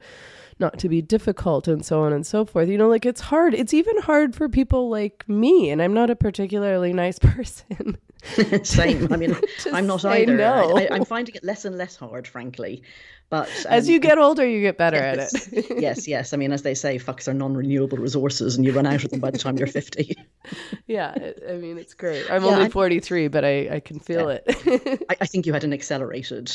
not 0.58 0.78
to 0.78 0.88
be 0.88 1.02
difficult 1.02 1.68
and 1.68 1.84
so 1.84 2.00
on 2.02 2.12
and 2.12 2.26
so 2.26 2.44
forth. 2.44 2.68
You 2.68 2.78
know, 2.78 2.88
like 2.88 3.04
it's 3.04 3.20
hard. 3.20 3.54
It's 3.54 3.74
even 3.74 3.98
hard 3.98 4.34
for 4.34 4.48
people 4.48 4.88
like 4.88 5.28
me, 5.28 5.70
and 5.70 5.82
I'm 5.82 5.94
not 5.94 6.10
a 6.10 6.16
particularly 6.16 6.92
nice 6.92 7.18
person. 7.20 7.98
Same. 8.62 9.12
I 9.12 9.16
mean, 9.16 9.36
I'm 9.72 9.86
not 9.86 10.04
either. 10.04 10.36
No. 10.36 10.78
I, 10.78 10.96
am 10.96 11.04
finding 11.04 11.34
it 11.34 11.44
less 11.44 11.64
and 11.64 11.76
less 11.76 11.96
hard, 11.96 12.26
frankly. 12.26 12.82
But 13.34 13.48
um, 13.66 13.72
as 13.72 13.88
you 13.88 13.98
get 13.98 14.16
older, 14.16 14.46
you 14.46 14.60
get 14.60 14.78
better 14.78 14.96
yes, 14.96 15.34
at 15.34 15.52
it. 15.52 15.66
yes, 15.80 16.06
yes. 16.06 16.32
I 16.32 16.36
mean, 16.36 16.52
as 16.52 16.62
they 16.62 16.74
say, 16.74 16.98
fucks 17.00 17.26
are 17.26 17.34
non-renewable 17.34 17.98
resources, 17.98 18.54
and 18.54 18.64
you 18.64 18.70
run 18.70 18.86
out 18.86 19.02
of 19.02 19.10
them 19.10 19.18
by 19.18 19.32
the 19.32 19.38
time 19.38 19.58
you're 19.58 19.66
50. 19.66 20.16
yeah, 20.86 21.32
I 21.50 21.54
mean, 21.54 21.76
it's 21.76 21.94
great. 21.94 22.30
I'm 22.30 22.44
yeah, 22.44 22.50
only 22.50 22.70
43, 22.70 23.26
but 23.26 23.44
I, 23.44 23.74
I 23.74 23.80
can 23.80 23.98
feel 23.98 24.30
yeah. 24.30 24.38
it. 24.46 25.02
I, 25.10 25.16
I, 25.22 25.26
think 25.26 25.46
you 25.46 25.52
had 25.52 25.64
an 25.64 25.72
accelerated 25.72 26.52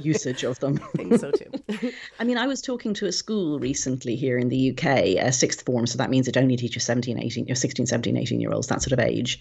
usage 0.00 0.42
of 0.42 0.58
them. 0.58 0.80
I 0.82 0.96
think 0.96 1.20
so 1.20 1.30
too. 1.30 1.92
I 2.18 2.24
mean, 2.24 2.38
I 2.38 2.48
was 2.48 2.60
talking 2.60 2.92
to 2.94 3.06
a 3.06 3.12
school 3.12 3.60
recently 3.60 4.16
here 4.16 4.36
in 4.36 4.48
the 4.48 4.72
UK, 4.72 4.84
a 5.24 5.30
sixth 5.30 5.64
form, 5.64 5.86
so 5.86 5.96
that 5.98 6.10
means 6.10 6.26
it 6.26 6.36
only 6.36 6.56
teaches 6.56 6.82
17, 6.82 7.20
18, 7.20 7.54
16, 7.54 7.86
17, 7.86 8.16
18 8.16 8.40
year 8.40 8.50
olds, 8.50 8.66
that 8.66 8.82
sort 8.82 8.94
of 8.94 8.98
age 8.98 9.38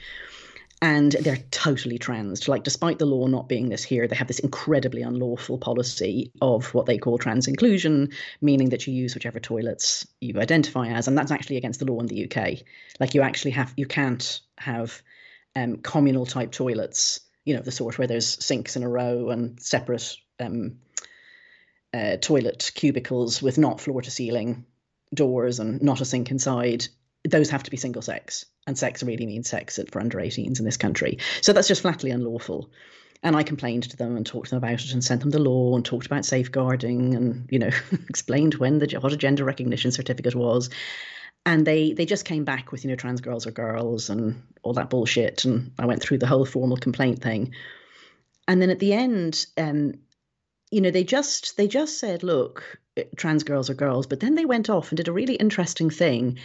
and 0.86 1.14
they're 1.14 1.44
totally 1.50 1.98
trans. 1.98 2.48
Like, 2.48 2.64
despite 2.64 3.00
the 3.00 3.08
law 3.08 3.26
not 3.26 3.50
being 3.50 3.70
this 3.70 3.84
here, 3.84 4.08
they 4.08 4.16
have 4.16 4.28
this 4.28 4.38
incredibly 4.38 5.02
unlawful 5.02 5.58
policy 5.58 6.32
of 6.40 6.72
what 6.76 6.86
they 6.86 7.00
call 7.00 7.18
trans 7.18 7.48
inclusion, 7.48 8.12
meaning 8.40 8.70
that 8.70 8.86
you 8.86 8.94
use 8.94 9.16
whichever 9.16 9.40
toilets 9.40 10.06
you 10.22 10.40
identify 10.40 10.90
as, 10.90 11.08
and 11.08 11.18
that's 11.18 11.32
actually 11.32 11.58
against 11.58 11.80
the 11.80 11.88
law 11.88 12.00
in 12.02 12.06
the 12.06 12.26
UK. 12.26 12.60
Like, 13.00 13.16
you 13.16 13.24
actually 13.24 13.52
have, 13.52 13.74
you 13.76 13.88
can't 13.88 14.42
have 14.60 15.02
um, 15.56 15.78
communal 15.78 16.28
type 16.28 16.52
toilets, 16.52 17.20
you 17.46 17.56
know, 17.56 17.64
the 17.64 17.72
sort 17.72 17.98
where 17.98 18.08
there's 18.08 18.46
sinks 18.46 18.76
in 18.76 18.84
a 18.84 18.90
row 18.90 19.32
and 19.32 19.60
separate 19.60 20.16
um, 20.40 20.78
uh, 21.96 22.18
toilet 22.18 22.72
cubicles 22.76 23.42
with 23.42 23.58
not 23.58 23.82
floor 23.82 24.04
to 24.04 24.12
ceiling 24.12 24.66
doors 25.16 25.60
and 25.60 25.82
not 25.82 26.02
a 26.02 26.06
sink 26.06 26.30
inside, 26.30 26.86
those 27.28 27.50
have 27.50 27.64
to 27.64 27.72
be 27.72 27.78
single 27.78 28.04
sex. 28.04 28.46
And 28.68 28.78
sex 28.78 29.04
really 29.04 29.26
means 29.26 29.50
sex 29.50 29.80
for 29.92 30.00
under 30.00 30.18
18s 30.18 30.60
in 30.60 30.66
this 30.66 30.78
country. 30.78 31.20
So 31.42 31.54
that's 31.54 31.68
just 31.68 31.82
flatly 31.82 32.10
unlawful. 32.12 32.70
And 33.22 33.36
I 33.36 33.44
complained 33.44 33.84
to 33.84 33.98
them 33.98 34.16
and 34.16 34.26
talked 34.26 34.48
to 34.48 34.52
them 34.52 34.64
about 34.64 34.84
it 34.84 34.92
and 34.92 35.04
sent 35.04 35.22
them 35.22 35.32
the 35.32 35.40
law 35.40 35.76
and 35.76 35.84
talked 35.84 36.06
about 36.06 36.26
safeguarding 36.26 37.16
and, 37.16 37.48
you 37.50 37.60
know, 37.60 37.72
explained 38.10 38.56
when 38.56 38.80
the 38.80 38.98
what 39.00 39.14
a 39.14 39.18
gender 39.18 39.44
recognition 39.44 39.92
certificate 39.92 40.36
was. 40.36 40.70
And 41.46 41.66
they 41.66 41.94
they 41.94 42.06
just 42.06 42.26
came 42.26 42.44
back 42.44 42.72
with, 42.72 42.84
you 42.84 42.90
know, 42.90 42.96
trans 42.96 43.22
girls 43.22 43.46
are 43.46 43.52
girls 43.52 44.10
and 44.10 44.42
all 44.64 44.74
that 44.74 44.90
bullshit. 44.90 45.46
And 45.46 45.72
I 45.80 45.86
went 45.86 46.02
through 46.02 46.18
the 46.20 46.28
whole 46.28 46.46
formal 46.46 46.78
complaint 46.78 47.22
thing. 47.22 47.54
And 48.48 48.62
then 48.62 48.70
at 48.70 48.80
the 48.80 48.94
end, 48.94 49.46
um, 49.58 49.94
you 50.72 50.82
know, 50.82 50.92
they 50.92 51.04
just 51.04 51.58
they 51.58 51.68
just 51.68 52.00
said, 52.00 52.24
look, 52.24 52.80
trans 53.16 53.44
girls 53.44 53.70
are 53.70 53.76
girls. 53.76 54.08
But 54.08 54.20
then 54.20 54.36
they 54.36 54.46
went 54.46 54.70
off 54.70 54.90
and 54.90 54.98
did 54.98 55.08
a 55.08 55.14
really 55.14 55.36
interesting 55.36 55.90
thing. 55.90 56.38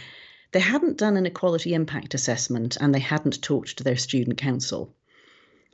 They 0.51 0.59
hadn't 0.59 0.97
done 0.97 1.17
an 1.17 1.25
equality 1.25 1.73
impact 1.73 2.13
assessment 2.13 2.77
and 2.79 2.93
they 2.93 2.99
hadn't 2.99 3.41
talked 3.41 3.77
to 3.77 3.83
their 3.83 3.95
student 3.95 4.37
council. 4.37 4.93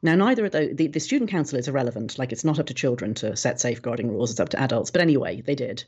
Now, 0.04 0.16
neither 0.16 0.46
of 0.46 0.52
the, 0.52 0.72
the, 0.74 0.88
the 0.88 1.00
student 1.00 1.32
council 1.32 1.58
is 1.58 1.68
irrelevant. 1.68 2.20
Like, 2.20 2.32
it's 2.32 2.44
not 2.44 2.60
up 2.60 2.68
to 2.68 2.74
children 2.74 3.16
to 3.16 3.36
set 3.36 3.60
safeguarding 3.60 4.12
rules, 4.12 4.30
it's 4.32 4.40
up 4.40 4.50
to 4.50 4.62
adults. 4.62 4.92
But 4.92 5.02
anyway, 5.02 5.42
they 5.42 5.56
did. 5.56 5.84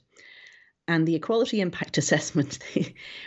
And 0.87 1.07
the 1.07 1.13
equality 1.13 1.61
impact 1.61 1.97
assessment, 1.99 2.57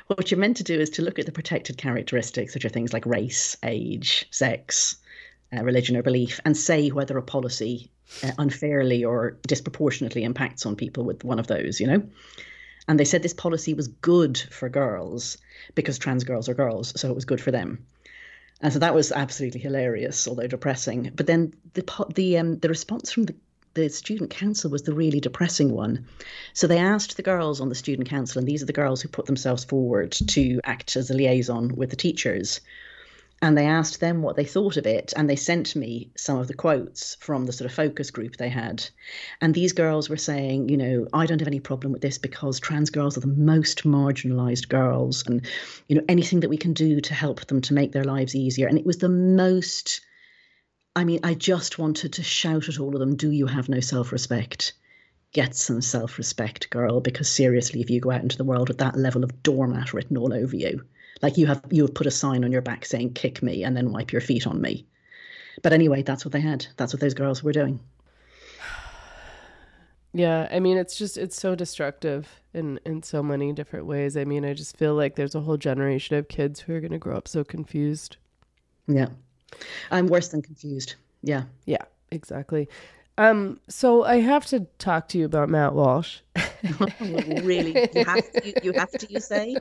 what 0.08 0.30
you're 0.30 0.40
meant 0.40 0.56
to 0.56 0.64
do 0.64 0.80
is 0.80 0.90
to 0.90 1.02
look 1.02 1.20
at 1.20 1.26
the 1.26 1.32
protected 1.32 1.78
characteristics, 1.78 2.54
which 2.54 2.64
are 2.64 2.70
things 2.70 2.92
like 2.92 3.06
race, 3.06 3.56
age, 3.62 4.26
sex, 4.32 4.96
uh, 5.56 5.62
religion, 5.62 5.96
or 5.96 6.02
belief, 6.02 6.40
and 6.44 6.56
say 6.56 6.88
whether 6.88 7.16
a 7.16 7.22
policy 7.22 7.92
uh, 8.24 8.32
unfairly 8.38 9.04
or 9.04 9.38
disproportionately 9.46 10.24
impacts 10.24 10.66
on 10.66 10.74
people 10.74 11.04
with 11.04 11.22
one 11.22 11.38
of 11.38 11.46
those, 11.46 11.78
you 11.78 11.86
know? 11.86 12.02
And 12.88 12.98
they 12.98 13.04
said 13.04 13.22
this 13.22 13.34
policy 13.34 13.74
was 13.74 13.88
good 13.88 14.38
for 14.38 14.68
girls 14.68 15.38
because 15.74 15.98
trans 15.98 16.24
girls 16.24 16.48
are 16.48 16.54
girls, 16.54 16.92
so 17.00 17.08
it 17.08 17.14
was 17.14 17.24
good 17.24 17.40
for 17.40 17.50
them. 17.50 17.86
And 18.60 18.72
so 18.72 18.78
that 18.78 18.94
was 18.94 19.12
absolutely 19.12 19.60
hilarious, 19.60 20.26
although 20.28 20.46
depressing. 20.46 21.10
But 21.14 21.26
then 21.26 21.54
the 21.74 21.84
the 22.14 22.38
um, 22.38 22.58
the 22.58 22.68
response 22.68 23.12
from 23.12 23.24
the 23.24 23.34
the 23.74 23.88
student 23.88 24.30
council 24.30 24.70
was 24.70 24.82
the 24.82 24.92
really 24.92 25.20
depressing 25.20 25.72
one. 25.72 26.06
So 26.52 26.66
they 26.66 26.78
asked 26.78 27.16
the 27.16 27.22
girls 27.22 27.60
on 27.60 27.70
the 27.70 27.74
student 27.74 28.08
council, 28.08 28.38
and 28.38 28.46
these 28.46 28.62
are 28.62 28.66
the 28.66 28.72
girls 28.72 29.00
who 29.00 29.08
put 29.08 29.26
themselves 29.26 29.64
forward 29.64 30.12
to 30.12 30.60
act 30.64 30.96
as 30.96 31.10
a 31.10 31.14
liaison 31.14 31.74
with 31.74 31.90
the 31.90 31.96
teachers 31.96 32.60
and 33.42 33.58
they 33.58 33.66
asked 33.66 33.98
them 33.98 34.22
what 34.22 34.36
they 34.36 34.44
thought 34.44 34.76
of 34.76 34.86
it 34.86 35.12
and 35.16 35.28
they 35.28 35.34
sent 35.34 35.74
me 35.74 36.12
some 36.16 36.38
of 36.38 36.46
the 36.46 36.54
quotes 36.54 37.16
from 37.16 37.44
the 37.44 37.52
sort 37.52 37.68
of 37.68 37.74
focus 37.74 38.12
group 38.12 38.36
they 38.36 38.48
had. 38.48 38.88
And 39.40 39.52
these 39.52 39.72
girls 39.72 40.08
were 40.08 40.16
saying 40.16 40.68
you 40.68 40.76
know 40.76 41.08
i 41.12 41.26
don't 41.26 41.40
have 41.40 41.48
any 41.48 41.58
problem 41.60 41.92
with 41.92 42.00
this 42.00 42.18
because 42.18 42.60
trans 42.60 42.90
girls 42.90 43.18
are 43.18 43.20
the 43.20 43.26
most 43.26 43.82
marginalized 43.82 44.68
girls 44.68 45.26
and 45.26 45.44
you 45.88 45.96
know 45.96 46.04
anything 46.08 46.40
that 46.40 46.50
we 46.50 46.56
can 46.56 46.72
do 46.72 47.00
to 47.00 47.14
help 47.14 47.44
them 47.46 47.60
to 47.62 47.74
make 47.74 47.92
their 47.92 48.04
lives 48.04 48.36
easier. 48.36 48.68
And 48.68 48.78
it 48.78 48.86
was 48.86 48.98
the 48.98 49.08
most 49.08 50.00
i 50.94 51.02
mean 51.02 51.20
i 51.24 51.34
just 51.34 51.78
wanted 51.80 52.12
to 52.14 52.22
shout 52.22 52.68
at 52.68 52.78
all 52.78 52.94
of 52.94 53.00
them 53.00 53.16
do 53.16 53.30
you 53.30 53.46
have 53.46 53.68
no 53.68 53.80
self-respect? 53.80 54.72
Get 55.32 55.56
some 55.56 55.80
self-respect 55.80 56.70
girl 56.70 57.00
because 57.00 57.28
seriously 57.28 57.80
if 57.80 57.90
you 57.90 58.00
go 58.00 58.12
out 58.12 58.22
into 58.22 58.36
the 58.36 58.44
world 58.44 58.68
with 58.68 58.78
that 58.78 58.96
level 58.96 59.24
of 59.24 59.42
doormat 59.42 59.92
written 59.92 60.16
all 60.16 60.32
over 60.32 60.54
you 60.54 60.84
like 61.22 61.38
you 61.38 61.46
have 61.46 61.62
you 61.70 61.82
have 61.82 61.94
put 61.94 62.06
a 62.06 62.10
sign 62.10 62.44
on 62.44 62.52
your 62.52 62.62
back 62.62 62.84
saying 62.84 63.14
kick 63.14 63.42
me 63.42 63.64
and 63.64 63.76
then 63.76 63.92
wipe 63.92 64.12
your 64.12 64.20
feet 64.20 64.46
on 64.46 64.60
me. 64.60 64.86
But 65.62 65.72
anyway, 65.72 66.02
that's 66.02 66.24
what 66.24 66.32
they 66.32 66.40
had. 66.40 66.66
That's 66.76 66.92
what 66.92 67.00
those 67.00 67.14
girls 67.14 67.42
were 67.42 67.52
doing. 67.52 67.80
Yeah, 70.14 70.46
I 70.50 70.60
mean 70.60 70.76
it's 70.76 70.98
just 70.98 71.16
it's 71.16 71.40
so 71.40 71.54
destructive 71.54 72.28
in 72.52 72.78
in 72.84 73.02
so 73.02 73.22
many 73.22 73.50
different 73.54 73.86
ways. 73.86 74.14
I 74.14 74.24
mean, 74.24 74.44
I 74.44 74.52
just 74.52 74.76
feel 74.76 74.94
like 74.94 75.16
there's 75.16 75.34
a 75.34 75.40
whole 75.40 75.56
generation 75.56 76.18
of 76.18 76.28
kids 76.28 76.60
who 76.60 76.74
are 76.74 76.80
going 76.80 76.92
to 76.92 76.98
grow 76.98 77.16
up 77.16 77.26
so 77.26 77.44
confused. 77.44 78.18
Yeah. 78.86 79.06
I'm 79.90 80.08
worse 80.08 80.28
than 80.28 80.42
confused. 80.42 80.96
Yeah. 81.22 81.44
Yeah, 81.64 81.84
exactly. 82.10 82.68
Um, 83.22 83.60
so 83.68 84.02
I 84.02 84.16
have 84.16 84.46
to 84.46 84.66
talk 84.78 85.06
to 85.08 85.18
you 85.18 85.26
about 85.26 85.48
Matt 85.48 85.74
Walsh. 85.74 86.18
really, 87.00 87.88
you 87.94 88.04
have 88.04 88.32
to. 88.32 88.64
You 88.64 88.72
have 88.72 88.90
to. 88.90 89.06
You 89.12 89.20
say. 89.20 89.56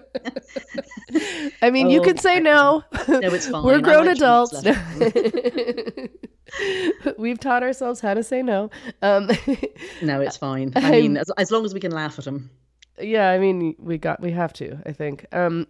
I 1.62 1.70
mean, 1.70 1.86
oh, 1.88 1.92
you 1.92 2.02
can 2.02 2.18
say 2.18 2.40
no. 2.40 2.84
No, 3.08 3.20
it's 3.22 3.48
fine. 3.52 3.64
We're 3.64 3.80
grown 3.80 4.08
adults. 4.08 4.64
We've 7.20 7.40
taught 7.40 7.62
ourselves 7.62 8.02
how 8.02 8.16
to 8.16 8.24
say 8.24 8.42
no. 8.42 8.72
Um, 9.04 9.30
no, 10.02 10.22
it's 10.22 10.38
fine. 10.38 10.74
I 10.76 10.92
mean, 10.92 11.18
as, 11.18 11.30
as 11.38 11.52
long 11.52 11.64
as 11.64 11.76
we 11.76 11.80
can 11.80 11.92
laugh 11.92 12.18
at 12.18 12.26
him. 12.26 12.50
Yeah, 13.00 13.30
I 13.30 13.38
mean, 13.38 13.76
we 13.78 14.00
got 14.00 14.22
we 14.22 14.32
have 14.32 14.54
to. 14.54 14.80
I 14.88 14.92
think. 14.92 15.28
Um, 15.34 15.68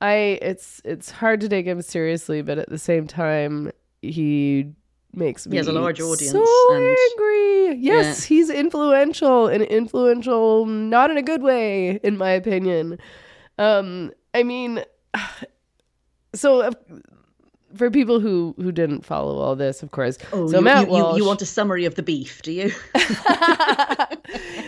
I 0.00 0.40
it's 0.42 0.82
it's 0.84 1.12
hard 1.12 1.40
to 1.42 1.48
take 1.48 1.66
him 1.66 1.80
seriously, 1.80 2.42
but 2.42 2.58
at 2.58 2.70
the 2.70 2.78
same 2.78 3.06
time, 3.06 3.70
he 4.02 4.74
makes 5.16 5.46
me 5.46 5.52
he 5.52 5.56
has 5.56 5.68
a 5.68 5.72
large 5.72 6.00
audience 6.00 6.32
so 6.32 6.74
and, 6.74 6.84
angry. 6.84 7.76
Yes, 7.76 8.20
yeah. 8.20 8.26
he's 8.26 8.50
influential 8.50 9.46
and 9.46 9.62
influential 9.62 10.66
not 10.66 11.10
in 11.10 11.16
a 11.16 11.22
good 11.22 11.42
way 11.42 12.00
in 12.02 12.16
my 12.16 12.30
opinion. 12.30 12.98
Um 13.58 14.12
I 14.32 14.42
mean 14.42 14.84
so 16.34 16.70
for 17.76 17.90
people 17.90 18.20
who 18.20 18.54
who 18.58 18.72
didn't 18.72 19.04
follow 19.04 19.38
all 19.38 19.56
this, 19.56 19.82
of 19.82 19.90
course. 19.90 20.18
Oh, 20.32 20.48
so 20.48 20.58
you, 20.58 20.64
Matt 20.64 20.86
you, 20.86 20.92
Walsh, 20.92 21.16
you, 21.16 21.24
want 21.24 21.42
a 21.42 21.46
summary 21.46 21.84
of 21.84 21.94
the 21.94 22.02
beef, 22.02 22.42
do 22.42 22.52
you? 22.52 22.72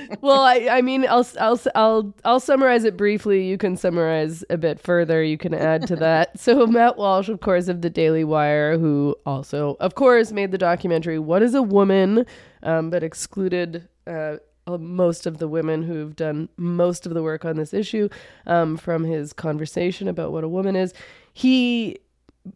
well, 0.20 0.40
I, 0.40 0.68
I 0.70 0.82
mean, 0.82 1.06
I'll 1.08 1.26
I'll 1.40 1.60
I'll 1.74 2.14
I'll 2.24 2.40
summarize 2.40 2.84
it 2.84 2.96
briefly. 2.96 3.46
You 3.46 3.58
can 3.58 3.76
summarize 3.76 4.44
a 4.50 4.56
bit 4.56 4.80
further. 4.80 5.22
You 5.22 5.38
can 5.38 5.54
add 5.54 5.86
to 5.88 5.96
that. 5.96 6.38
so 6.40 6.66
Matt 6.66 6.96
Walsh, 6.96 7.28
of 7.28 7.40
course, 7.40 7.68
of 7.68 7.82
the 7.82 7.90
Daily 7.90 8.24
Wire, 8.24 8.78
who 8.78 9.16
also, 9.24 9.76
of 9.80 9.94
course, 9.94 10.32
made 10.32 10.52
the 10.52 10.58
documentary 10.58 11.18
"What 11.18 11.42
Is 11.42 11.54
a 11.54 11.62
Woman," 11.62 12.26
um, 12.62 12.90
but 12.90 13.02
excluded. 13.02 13.88
Uh, 14.06 14.36
most 14.80 15.26
of 15.26 15.38
the 15.38 15.46
women 15.46 15.84
who've 15.84 16.16
done 16.16 16.48
most 16.56 17.06
of 17.06 17.14
the 17.14 17.22
work 17.22 17.44
on 17.44 17.56
this 17.56 17.72
issue 17.72 18.08
um, 18.48 18.76
from 18.76 19.04
his 19.04 19.32
conversation 19.32 20.08
about 20.08 20.32
what 20.32 20.42
a 20.42 20.48
woman 20.48 20.74
is. 20.74 20.92
He 21.32 21.98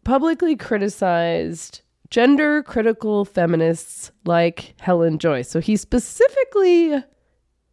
publicly 0.03 0.55
criticized 0.55 1.81
gender 2.09 2.61
critical 2.63 3.25
feminists 3.25 4.11
like 4.25 4.75
Helen 4.79 5.17
Joyce. 5.17 5.49
So 5.49 5.59
he 5.59 5.75
specifically 5.77 7.03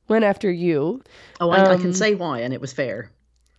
went 0.08 0.24
after 0.24 0.50
you. 0.50 1.02
Oh, 1.40 1.50
I, 1.50 1.58
um, 1.58 1.72
I, 1.72 1.76
can 1.76 1.86
um, 1.86 1.92
say 1.92 2.14
why, 2.14 2.40
and 2.40 2.54
it 2.54 2.60
was 2.60 2.72
fair. 2.72 3.10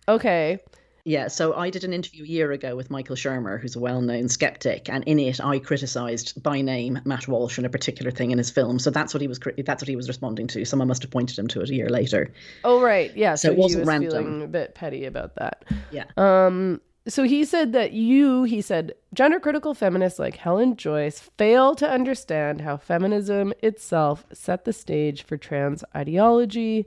Okay. 0.08 0.58
Yeah, 1.04 1.28
so 1.28 1.54
I 1.54 1.70
did 1.70 1.84
an 1.84 1.94
interview 1.94 2.24
a 2.24 2.26
year 2.26 2.52
ago 2.52 2.76
with 2.76 2.90
Michael 2.90 3.16
Shermer, 3.16 3.58
who's 3.58 3.74
a 3.74 3.80
well 3.80 4.02
known 4.02 4.28
skeptic, 4.28 4.88
and 4.90 5.02
in 5.04 5.18
it 5.18 5.42
I 5.42 5.58
criticised 5.58 6.42
by 6.42 6.60
name 6.60 7.00
Matt 7.04 7.26
Walsh 7.26 7.56
and 7.56 7.66
a 7.66 7.70
particular 7.70 8.10
thing 8.10 8.32
in 8.32 8.38
his 8.38 8.50
film. 8.50 8.78
So 8.78 8.90
that's 8.90 9.14
what 9.14 9.22
he 9.22 9.26
was 9.26 9.40
that's 9.64 9.82
what 9.82 9.88
he 9.88 9.96
was 9.96 10.08
responding 10.08 10.46
to. 10.48 10.64
Someone 10.64 10.88
must 10.88 11.02
have 11.02 11.10
pointed 11.10 11.38
him 11.38 11.48
to 11.48 11.62
it 11.62 11.70
a 11.70 11.74
year 11.74 11.88
later. 11.88 12.32
Oh 12.64 12.82
right, 12.82 13.16
yeah. 13.16 13.34
So, 13.34 13.48
so 13.48 13.52
it 13.52 13.58
wasn't 13.58 13.80
was 13.80 13.88
random. 13.88 14.10
Feeling 14.10 14.42
a 14.42 14.46
bit 14.46 14.74
petty 14.74 15.06
about 15.06 15.36
that. 15.36 15.64
Yeah. 15.90 16.04
Um 16.18 16.82
so 17.08 17.22
he 17.22 17.44
said 17.44 17.72
that 17.72 17.92
you, 17.92 18.44
he 18.44 18.60
said, 18.60 18.92
gender 19.14 19.40
critical 19.40 19.74
feminists 19.74 20.18
like 20.18 20.36
Helen 20.36 20.76
Joyce 20.76 21.18
fail 21.38 21.74
to 21.76 21.88
understand 21.88 22.60
how 22.60 22.76
feminism 22.76 23.52
itself 23.62 24.26
set 24.32 24.64
the 24.64 24.72
stage 24.72 25.22
for 25.22 25.36
trans 25.36 25.82
ideology. 25.96 26.86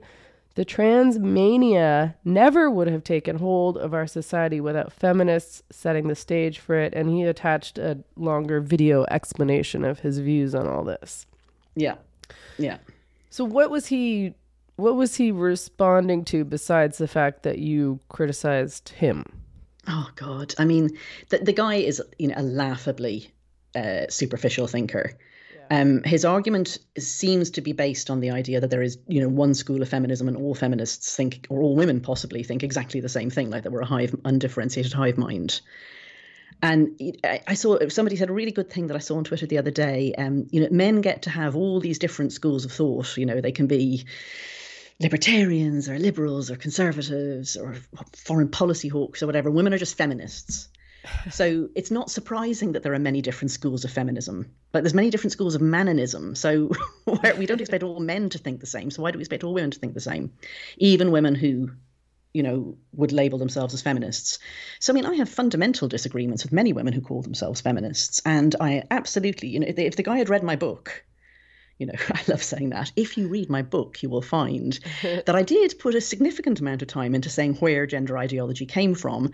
The 0.54 0.64
trans 0.64 1.18
mania 1.18 2.14
never 2.24 2.70
would 2.70 2.86
have 2.86 3.02
taken 3.02 3.38
hold 3.38 3.76
of 3.76 3.92
our 3.92 4.06
society 4.06 4.60
without 4.60 4.92
feminists 4.92 5.64
setting 5.70 6.06
the 6.06 6.14
stage 6.14 6.60
for 6.60 6.76
it. 6.76 6.94
And 6.94 7.10
he 7.10 7.24
attached 7.24 7.76
a 7.76 7.98
longer 8.14 8.60
video 8.60 9.04
explanation 9.10 9.84
of 9.84 9.98
his 10.00 10.20
views 10.20 10.54
on 10.54 10.68
all 10.68 10.84
this. 10.84 11.26
Yeah. 11.74 11.96
Yeah. 12.56 12.78
So 13.30 13.44
what 13.44 13.68
was 13.68 13.86
he 13.86 14.34
what 14.76 14.96
was 14.96 15.16
he 15.16 15.30
responding 15.30 16.24
to 16.24 16.44
besides 16.44 16.98
the 16.98 17.06
fact 17.08 17.42
that 17.44 17.58
you 17.58 18.00
criticized 18.08 18.88
him? 18.90 19.43
Oh 19.86 20.10
God! 20.16 20.54
I 20.58 20.64
mean, 20.64 20.96
the 21.28 21.38
the 21.38 21.52
guy 21.52 21.76
is 21.76 22.02
you 22.18 22.28
know 22.28 22.34
a 22.36 22.42
laughably 22.42 23.30
uh, 23.74 24.06
superficial 24.08 24.66
thinker. 24.66 25.12
Yeah. 25.54 25.80
Um, 25.80 26.02
his 26.02 26.24
argument 26.24 26.78
seems 26.98 27.50
to 27.50 27.60
be 27.60 27.72
based 27.72 28.10
on 28.10 28.20
the 28.20 28.30
idea 28.30 28.60
that 28.60 28.70
there 28.70 28.82
is, 28.82 28.98
you 29.08 29.20
know, 29.20 29.28
one 29.28 29.54
school 29.54 29.82
of 29.82 29.88
feminism 29.88 30.28
and 30.28 30.36
all 30.36 30.54
feminists 30.54 31.16
think, 31.16 31.46
or 31.48 31.62
all 31.62 31.74
women 31.74 32.00
possibly 32.00 32.42
think 32.42 32.62
exactly 32.62 33.00
the 33.00 33.08
same 33.08 33.30
thing, 33.30 33.50
like 33.50 33.62
that 33.62 33.72
we're 33.72 33.80
a 33.80 33.86
hive, 33.86 34.14
undifferentiated 34.24 34.92
hive 34.92 35.16
mind. 35.16 35.60
And 36.62 36.98
I 37.46 37.54
saw 37.54 37.78
somebody 37.88 38.16
said 38.16 38.30
a 38.30 38.32
really 38.32 38.52
good 38.52 38.70
thing 38.70 38.86
that 38.86 38.96
I 38.96 39.00
saw 39.00 39.16
on 39.16 39.24
Twitter 39.24 39.46
the 39.46 39.58
other 39.58 39.70
day. 39.70 40.14
Um, 40.16 40.46
you 40.50 40.62
know, 40.62 40.68
men 40.70 41.00
get 41.00 41.22
to 41.22 41.30
have 41.30 41.56
all 41.56 41.80
these 41.80 41.98
different 41.98 42.32
schools 42.32 42.64
of 42.64 42.72
thought. 42.72 43.16
You 43.18 43.26
know, 43.26 43.40
they 43.40 43.52
can 43.52 43.66
be 43.66 44.06
libertarians 45.00 45.88
or 45.88 45.98
liberals 45.98 46.50
or 46.50 46.56
conservatives 46.56 47.56
or 47.56 47.76
foreign 48.12 48.48
policy 48.48 48.88
hawks 48.88 49.22
or 49.22 49.26
whatever. 49.26 49.50
Women 49.50 49.74
are 49.74 49.78
just 49.78 49.96
feminists. 49.96 50.68
So 51.30 51.68
it's 51.74 51.90
not 51.90 52.10
surprising 52.10 52.72
that 52.72 52.82
there 52.82 52.94
are 52.94 52.98
many 52.98 53.20
different 53.20 53.50
schools 53.50 53.84
of 53.84 53.90
feminism. 53.90 54.54
Like 54.72 54.84
there's 54.84 54.94
many 54.94 55.10
different 55.10 55.32
schools 55.32 55.54
of 55.54 55.60
manonism. 55.60 56.34
So 56.34 56.70
we 57.38 57.44
don't 57.44 57.60
expect 57.60 57.82
all 57.82 58.00
men 58.00 58.30
to 58.30 58.38
think 58.38 58.60
the 58.60 58.66
same. 58.66 58.90
So 58.90 59.02
why 59.02 59.10
do 59.10 59.18
we 59.18 59.22
expect 59.22 59.44
all 59.44 59.52
women 59.52 59.70
to 59.72 59.78
think 59.78 59.92
the 59.92 60.00
same? 60.00 60.32
Even 60.78 61.10
women 61.10 61.34
who 61.34 61.72
you 62.34 62.42
know, 62.42 62.76
would 62.92 63.12
label 63.12 63.38
themselves 63.38 63.72
as 63.74 63.80
feminists. 63.80 64.40
So, 64.80 64.92
I 64.92 64.94
mean, 64.94 65.06
I 65.06 65.14
have 65.14 65.28
fundamental 65.28 65.86
disagreements 65.86 66.42
with 66.42 66.52
many 66.52 66.72
women 66.72 66.92
who 66.92 67.00
call 67.00 67.22
themselves 67.22 67.60
feminists. 67.60 68.20
And 68.26 68.56
I 68.60 68.82
absolutely, 68.90 69.48
you 69.50 69.60
know, 69.60 69.68
if 69.68 69.94
the 69.94 70.02
guy 70.02 70.18
had 70.18 70.28
read 70.28 70.42
my 70.42 70.56
book, 70.56 71.04
you 71.78 71.86
know, 71.86 71.94
I 72.10 72.20
love 72.28 72.42
saying 72.42 72.70
that. 72.70 72.92
If 72.96 73.16
you 73.16 73.28
read 73.28 73.50
my 73.50 73.62
book, 73.62 74.02
you 74.02 74.08
will 74.08 74.22
find 74.22 74.78
that 75.02 75.34
I 75.34 75.42
did 75.42 75.78
put 75.78 75.94
a 75.94 76.00
significant 76.00 76.60
amount 76.60 76.82
of 76.82 76.88
time 76.88 77.14
into 77.14 77.28
saying 77.28 77.54
where 77.54 77.86
gender 77.86 78.18
ideology 78.18 78.66
came 78.66 78.94
from. 78.94 79.32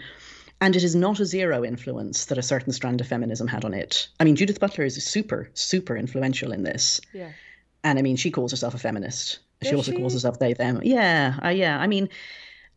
And 0.63 0.77
it 0.77 0.85
is 0.85 0.95
not 0.95 1.21
a 1.21 1.25
zero 1.25 1.65
influence 1.65 2.27
that 2.27 2.37
a 2.37 2.43
certain 2.43 2.75
strand 2.75 3.01
of 3.01 3.07
feminism 3.07 3.47
had 3.47 3.65
on 3.65 3.73
it. 3.73 4.09
I 4.21 4.25
mean, 4.25 4.37
Judith 4.37 4.61
Butler 4.61 4.85
is 4.85 5.03
super, 5.03 5.49
super 5.55 5.97
influential 5.97 6.53
in 6.53 6.65
this. 6.65 7.01
Yeah. 7.15 7.31
And 7.83 7.99
I 7.99 8.03
mean, 8.03 8.17
she 8.17 8.31
calls 8.31 8.51
herself 8.51 8.75
a 8.75 8.79
feminist. 8.79 9.39
She 9.63 9.75
also 9.75 9.93
she? 9.93 9.97
calls 9.97 10.13
herself 10.13 10.39
they, 10.39 10.53
them. 10.53 10.81
Yeah, 10.83 11.39
uh, 11.43 11.49
yeah. 11.49 11.81
I 11.81 11.87
mean, 11.87 12.11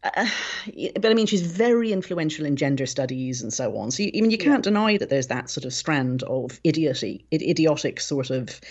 uh, 0.03 0.27
but 0.95 1.11
I 1.11 1.13
mean, 1.13 1.27
she's 1.27 1.41
very 1.41 1.91
influential 1.91 2.45
in 2.45 2.55
gender 2.55 2.85
studies 2.85 3.41
and 3.41 3.51
so 3.51 3.77
on. 3.77 3.91
So, 3.91 4.03
you, 4.03 4.11
I 4.15 4.21
mean, 4.21 4.31
you 4.31 4.37
can't 4.37 4.63
deny 4.63 4.97
that 4.97 5.09
there's 5.09 5.27
that 5.27 5.49
sort 5.49 5.65
of 5.65 5.73
strand 5.73 6.23
of 6.23 6.59
idiocy, 6.63 7.25
idiotic 7.33 7.99
sort 7.99 8.29
of, 8.29 8.61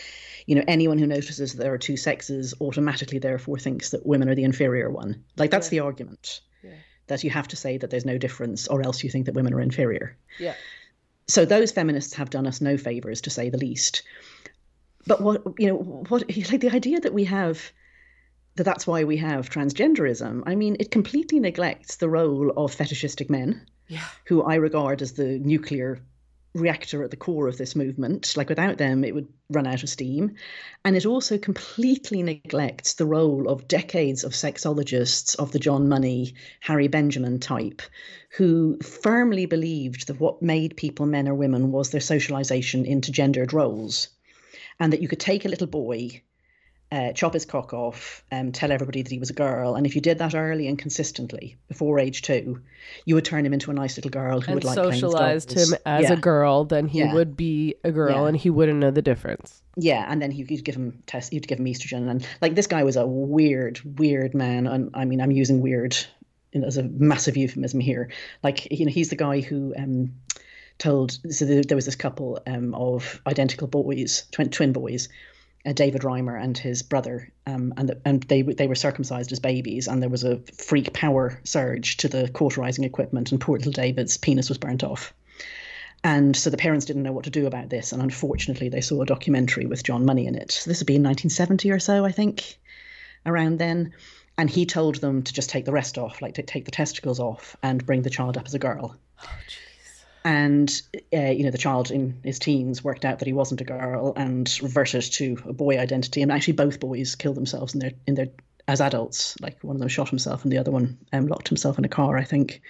you 0.47 0.55
know, 0.55 0.65
anyone 0.67 0.99
who 0.99 1.07
notices 1.07 1.53
that 1.53 1.63
there 1.63 1.73
are 1.73 1.79
two 1.79 1.97
sexes 1.97 2.55
automatically 2.61 3.19
therefore 3.19 3.59
thinks 3.59 3.91
that 3.91 4.05
women 4.07 4.29
are 4.29 4.35
the 4.35 4.45
inferior 4.45 4.91
one. 4.91 5.25
Like, 5.37 5.51
that's 5.51 5.69
the 5.69 5.81
argument. 5.81 6.41
That 7.09 7.25
you 7.25 7.31
have 7.31 7.49
to 7.49 7.57
say 7.57 7.77
that 7.79 7.91
there's 7.91 8.05
no 8.07 8.17
difference, 8.17 8.69
or 8.69 8.81
else 8.83 9.03
you 9.03 9.11
think 9.11 9.27
that 9.27 9.35
women 9.35 9.53
are 9.53 9.61
inferior. 9.61 10.17
Yeah. 10.39 10.55
So 11.27 11.45
those 11.45 11.73
feminists 11.73 12.15
have 12.15 12.31
done 12.31 12.47
us 12.47 12.61
no 12.61 12.77
favors, 12.77 13.21
to 13.23 13.31
say 13.31 13.51
the 13.51 13.59
least. 13.59 14.03
But 15.07 15.21
what 15.21 15.43
you 15.59 15.67
know, 15.67 15.77
what 15.77 16.23
like 16.53 16.61
the 16.61 16.71
idea 16.71 17.01
that 17.01 17.13
we 17.13 17.25
have 17.25 17.73
that 18.55 18.65
that's 18.65 18.87
why 18.87 19.05
we 19.05 19.17
have 19.17 19.51
transgenderism. 19.51 20.43
I 20.47 20.55
mean, 20.55 20.77
it 20.79 20.91
completely 20.91 21.41
neglects 21.41 21.97
the 21.97 22.09
role 22.09 22.51
of 22.57 22.73
fetishistic 22.73 23.29
men, 23.29 23.67
Yeah. 23.89 24.05
who 24.27 24.43
I 24.43 24.55
regard 24.55 25.03
as 25.03 25.13
the 25.15 25.39
nuclear 25.39 25.99
reactor 26.55 27.03
at 27.03 27.11
the 27.11 27.17
core 27.17 27.49
of 27.49 27.57
this 27.57 27.75
movement. 27.75 28.37
Like 28.37 28.49
without 28.49 28.79
them, 28.79 29.05
it 29.05 29.15
would 29.15 29.29
run 29.49 29.67
out 29.67 29.83
of 29.83 29.89
steam. 29.89 30.37
And 30.85 30.97
it 30.97 31.07
also 31.07 31.39
completely 31.39 32.23
neglects 32.23 32.95
the 32.95 33.07
role 33.07 33.49
of 33.49 33.69
decades 33.69 34.25
of 34.25 34.33
sexologists 34.33 35.37
of 35.37 35.53
the 35.53 35.59
John 35.59 35.89
Money, 35.89 36.35
Harry 36.61 36.89
Benjamin 36.89 37.39
type, 37.39 37.83
who 38.37 38.79
firmly 38.83 39.47
believed 39.47 40.07
that 40.07 40.21
what 40.21 40.43
made 40.43 40.77
people 40.77 41.07
men 41.07 41.29
or 41.29 41.35
women 41.35 41.73
was 41.73 41.91
their 41.91 42.01
socialization 42.01 42.85
into 42.85 43.13
gendered 43.13 43.53
roles. 43.53 44.09
And 44.79 44.93
that 44.93 45.03
you 45.03 45.09
could 45.09 45.21
take 45.21 45.45
a 45.45 45.49
little 45.49 45.67
boy 45.67 46.23
uh, 46.93 47.13
chop 47.15 47.33
his 47.33 47.47
cock 47.47 47.73
off, 47.73 48.23
um, 48.31 48.53
tell 48.53 48.71
everybody 48.71 49.01
that 49.03 49.11
he 49.11 49.19
was 49.19 49.31
a 49.31 49.33
girl, 49.35 49.75
and 49.75 49.87
if 49.87 49.95
you 49.95 50.01
did 50.03 50.19
that 50.19 50.35
early 50.35 50.69
and 50.69 50.79
consistently 50.79 51.57
before 51.67 51.99
age 51.99 52.21
two, 52.21 52.61
you 53.07 53.15
would 53.15 53.25
turn 53.25 53.47
him 53.47 53.55
into 53.55 53.71
a 53.71 53.75
nice 53.75 53.97
little 53.97 54.11
girl 54.11 54.41
who 54.43 54.53
And 54.53 54.55
would 54.57 54.65
like 54.65 54.75
socialized 54.75 55.53
him 55.53 55.75
as 55.87 56.03
yeah. 56.05 56.13
a 56.13 56.17
girl, 56.17 56.65
then 56.65 56.87
he 56.87 56.99
Yeah. 56.99 57.15
would 57.15 57.35
be 57.35 57.75
a 57.83 57.91
girl 57.91 58.23
Yeah. 58.23 58.29
and 58.29 58.37
he 58.37 58.51
wouldn't 58.51 58.79
know 58.79 58.91
the 58.91 59.01
difference. 59.01 59.63
Yeah, 59.77 60.05
and 60.07 60.21
then 60.21 60.31
he, 60.31 60.45
you'd 60.47 60.65
give 60.65 60.77
him 60.77 61.03
test, 61.07 61.33
you'd 61.33 61.49
give 61.49 61.59
him 61.59 61.65
estrogen, 61.65 62.11
and 62.11 62.27
like 62.43 62.55
this 62.55 62.67
guy 62.67 62.85
was 62.85 62.97
a 62.97 63.07
weird, 63.07 63.81
weird 63.99 64.35
man. 64.35 64.67
And 64.67 64.91
I 64.93 65.07
mean, 65.07 65.23
I'm 65.23 65.31
using 65.31 65.63
weird 65.63 65.97
as 66.55 66.77
a 66.77 66.83
massive 66.83 67.39
euphemism 67.39 67.81
here. 67.81 68.11
Like 68.43 68.71
you 68.71 68.85
know, 68.85 68.93
he's 68.93 69.09
the 69.09 69.17
guy 69.17 69.41
who 69.41 69.75
um, 69.79 70.13
told. 70.77 71.19
So 71.33 71.47
there, 71.47 71.63
there 71.63 71.77
was 71.77 71.87
this 71.87 71.97
couple 71.97 72.39
um, 72.47 72.75
of 72.75 73.23
identical 73.27 73.67
boys, 73.67 74.25
twin 74.31 74.51
twin 74.51 74.75
boys, 74.75 75.09
uh, 75.65 75.73
David 75.73 76.03
Reimer 76.03 76.41
and 76.43 76.57
his 76.57 76.83
brother, 76.83 77.31
um, 77.47 77.73
and 77.77 77.89
the, 77.89 78.01
and 78.05 78.23
they 78.25 78.43
they 78.43 78.67
were 78.67 78.75
circumcised 78.75 79.33
as 79.33 79.41
babies, 79.41 79.89
and 79.89 80.03
there 80.03 80.11
was 80.11 80.25
a 80.25 80.39
freak 80.57 80.93
power 80.93 81.41
surge 81.45 81.99
to 81.99 82.09
the 82.09 82.29
cauterizing 82.29 82.85
equipment, 82.85 83.31
and 83.31 83.41
poor 83.41 83.59
little 83.59 83.73
David's 83.73 84.17
penis 84.17 84.49
was 84.49 84.59
burnt 84.59 84.83
off. 84.83 85.13
And 86.05 86.37
so 86.37 86.51
the 86.51 86.57
parents 86.57 86.85
didn't 86.85 87.05
know 87.05 87.13
what 87.13 87.25
to 87.25 87.31
do 87.31 87.47
about 87.47 87.71
this, 87.71 87.93
and 87.93 88.03
unfortunately, 88.03 88.69
they 88.69 88.81
saw 88.81 89.03
a 89.03 89.07
documentary 89.07 89.67
with 89.67 89.85
John 89.85 90.05
Money 90.05 90.27
in 90.27 90.35
it. 90.35 90.51
So 90.51 90.69
this 90.69 90.81
would 90.81 90.87
be 90.87 90.97
in 90.97 91.03
1970 91.03 91.71
or 91.71 91.79
so, 91.79 92.05
I 92.05 92.11
think, 92.11 92.59
around 93.25 93.59
then. 93.59 93.93
And 94.37 94.51
he 94.51 94.67
told 94.67 94.97
them 94.97 95.23
to 95.23 95.33
just 95.33 95.51
take 95.51 95.65
the 95.65 95.73
rest 95.73 95.99
off, 95.99 96.23
like 96.23 96.35
to 96.35 96.43
take 96.43 96.65
the 96.65 96.71
testicles 96.71 97.21
off, 97.21 97.57
and 97.63 97.87
bring 97.87 98.03
the 98.03 98.11
child 98.11 98.37
up 98.37 98.47
as 98.47 98.55
a 98.55 98.59
girl. 98.59 98.97
And 100.25 100.83
uh, 101.13 101.31
you 101.31 101.45
know, 101.45 101.51
the 101.51 101.59
child 101.59 101.91
in 101.91 102.21
his 102.23 102.39
teens 102.39 102.85
worked 102.85 103.05
out 103.05 103.19
that 103.19 103.27
he 103.27 103.33
wasn't 103.33 103.61
a 103.61 103.65
girl 103.65 104.13
and 104.17 104.49
reverted 104.63 105.03
to 105.03 105.37
a 105.47 105.53
boy 105.53 105.79
identity. 105.79 106.23
And 106.23 106.31
actually, 106.31 106.55
both 106.55 106.81
boys 106.81 107.15
killed 107.15 107.37
themselves 107.37 107.75
in 107.75 107.81
their 107.81 107.93
in 108.07 108.15
their 108.15 108.29
as 108.69 108.81
adults. 108.81 109.37
Like 109.41 109.63
one 109.63 109.77
of 109.77 109.81
them 109.81 109.89
shot 109.89 110.11
himself, 110.11 110.45
and 110.45 110.53
the 110.53 110.59
other 110.59 110.71
one 110.71 110.99
um, 111.13 111.27
locked 111.27 111.49
himself 111.49 111.79
in 111.79 111.85
a 111.85 111.89
car. 111.89 112.17
I 112.17 112.25
think 112.25 112.61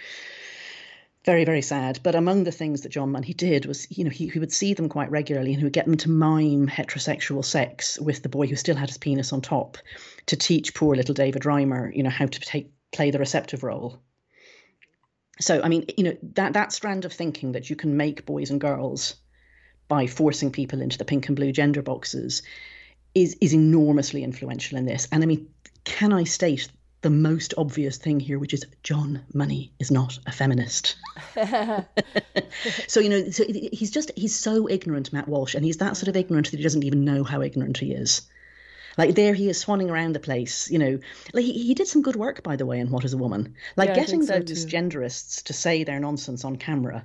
very 1.24 1.44
very 1.44 1.62
sad 1.62 2.00
but 2.02 2.14
among 2.14 2.44
the 2.44 2.52
things 2.52 2.80
that 2.80 2.90
john 2.90 3.12
money 3.12 3.32
did 3.32 3.66
was 3.66 3.86
you 3.96 4.04
know 4.04 4.10
he, 4.10 4.28
he 4.28 4.38
would 4.38 4.52
see 4.52 4.74
them 4.74 4.88
quite 4.88 5.10
regularly 5.10 5.52
and 5.52 5.58
he 5.58 5.64
would 5.64 5.72
get 5.72 5.86
them 5.86 5.96
to 5.96 6.10
mime 6.10 6.66
heterosexual 6.66 7.44
sex 7.44 7.98
with 8.00 8.22
the 8.22 8.28
boy 8.28 8.46
who 8.46 8.56
still 8.56 8.76
had 8.76 8.88
his 8.88 8.98
penis 8.98 9.32
on 9.32 9.40
top 9.40 9.78
to 10.26 10.36
teach 10.36 10.74
poor 10.74 10.96
little 10.96 11.14
david 11.14 11.42
reimer 11.42 11.94
you 11.94 12.02
know 12.02 12.10
how 12.10 12.26
to 12.26 12.40
take 12.40 12.72
play 12.90 13.10
the 13.10 13.18
receptive 13.18 13.62
role 13.62 14.00
so 15.40 15.60
i 15.62 15.68
mean 15.68 15.84
you 15.96 16.04
know 16.04 16.16
that 16.22 16.52
that 16.52 16.72
strand 16.72 17.04
of 17.04 17.12
thinking 17.12 17.52
that 17.52 17.70
you 17.70 17.76
can 17.76 17.96
make 17.96 18.26
boys 18.26 18.50
and 18.50 18.60
girls 18.60 19.16
by 19.88 20.06
forcing 20.06 20.50
people 20.50 20.80
into 20.80 20.98
the 20.98 21.04
pink 21.04 21.26
and 21.28 21.36
blue 21.36 21.52
gender 21.52 21.82
boxes 21.82 22.42
is 23.14 23.36
is 23.40 23.52
enormously 23.52 24.22
influential 24.22 24.78
in 24.78 24.84
this 24.84 25.08
and 25.12 25.22
i 25.22 25.26
mean 25.26 25.48
can 25.84 26.12
i 26.12 26.24
state 26.24 26.68
the 27.02 27.10
most 27.10 27.52
obvious 27.58 27.98
thing 27.98 28.20
here, 28.20 28.38
which 28.38 28.54
is 28.54 28.64
John 28.84 29.22
Money 29.34 29.72
is 29.80 29.90
not 29.90 30.18
a 30.26 30.32
feminist. 30.32 30.96
so 32.86 33.00
you 33.00 33.08
know, 33.08 33.30
so 33.30 33.44
he's 33.44 33.90
just 33.90 34.12
he's 34.16 34.34
so 34.34 34.68
ignorant, 34.68 35.12
Matt 35.12 35.28
Walsh, 35.28 35.54
and 35.54 35.64
he's 35.64 35.78
that 35.78 35.96
sort 35.96 36.08
of 36.08 36.16
ignorant 36.16 36.50
that 36.50 36.56
he 36.56 36.62
doesn't 36.62 36.84
even 36.84 37.04
know 37.04 37.24
how 37.24 37.42
ignorant 37.42 37.78
he 37.78 37.92
is. 37.92 38.22
Like 38.98 39.14
there 39.14 39.34
he 39.34 39.48
is 39.48 39.64
swanning 39.64 39.90
around 39.90 40.14
the 40.14 40.20
place, 40.20 40.70
you 40.70 40.78
know. 40.78 40.98
Like 41.32 41.44
he, 41.44 41.52
he 41.52 41.74
did 41.74 41.86
some 41.86 42.02
good 42.02 42.16
work, 42.16 42.42
by 42.42 42.56
the 42.56 42.66
way, 42.66 42.78
in 42.78 42.90
What 42.90 43.04
Is 43.04 43.14
a 43.14 43.18
Woman. 43.18 43.54
Like 43.76 43.90
Yeah, 43.90 43.94
getting 43.94 44.22
so, 44.22 44.38
those 44.38 44.66
genderists 44.66 45.42
to 45.44 45.52
say 45.52 45.84
their 45.84 46.00
nonsense 46.00 46.44
on 46.44 46.56
camera. 46.56 47.04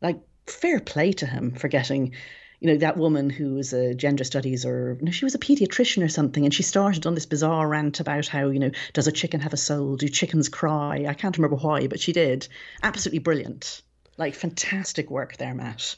Like 0.00 0.20
fair 0.46 0.80
play 0.80 1.12
to 1.12 1.26
him 1.26 1.52
for 1.52 1.68
getting 1.68 2.14
you 2.60 2.68
know 2.68 2.78
that 2.78 2.96
woman 2.96 3.28
who 3.30 3.54
was 3.54 3.72
a 3.72 3.94
gender 3.94 4.24
studies 4.24 4.64
or 4.64 4.96
no, 5.00 5.10
she 5.10 5.24
was 5.24 5.34
a 5.34 5.38
pediatrician 5.38 6.02
or 6.02 6.08
something 6.08 6.44
and 6.44 6.54
she 6.54 6.62
started 6.62 7.06
on 7.06 7.14
this 7.14 7.26
bizarre 7.26 7.68
rant 7.68 8.00
about 8.00 8.26
how 8.26 8.48
you 8.48 8.58
know 8.58 8.70
does 8.92 9.06
a 9.06 9.12
chicken 9.12 9.40
have 9.40 9.52
a 9.52 9.58
soul 9.58 9.96
do 9.96 10.08
chickens 10.08 10.48
cry 10.48 11.04
i 11.06 11.14
can't 11.14 11.36
remember 11.36 11.56
why 11.56 11.86
but 11.86 12.00
she 12.00 12.12
did 12.12 12.48
absolutely 12.82 13.18
brilliant 13.18 13.82
like 14.16 14.34
fantastic 14.34 15.10
work 15.10 15.36
there 15.36 15.54
matt 15.54 15.96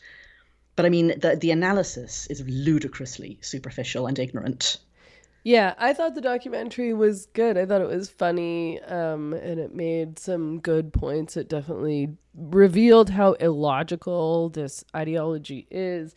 but 0.74 0.84
i 0.84 0.88
mean 0.88 1.08
the, 1.18 1.36
the 1.40 1.52
analysis 1.52 2.26
is 2.28 2.42
ludicrously 2.48 3.38
superficial 3.40 4.06
and 4.06 4.18
ignorant 4.18 4.78
Yeah, 5.48 5.72
I 5.78 5.94
thought 5.94 6.14
the 6.14 6.20
documentary 6.20 6.92
was 6.92 7.24
good. 7.32 7.56
I 7.56 7.64
thought 7.64 7.80
it 7.80 7.88
was 7.88 8.10
funny, 8.10 8.82
um, 8.82 9.32
and 9.32 9.58
it 9.58 9.74
made 9.74 10.18
some 10.18 10.60
good 10.60 10.92
points. 10.92 11.38
It 11.38 11.48
definitely 11.48 12.10
revealed 12.34 13.08
how 13.08 13.32
illogical 13.32 14.50
this 14.50 14.84
ideology 14.94 15.66
is. 15.70 16.14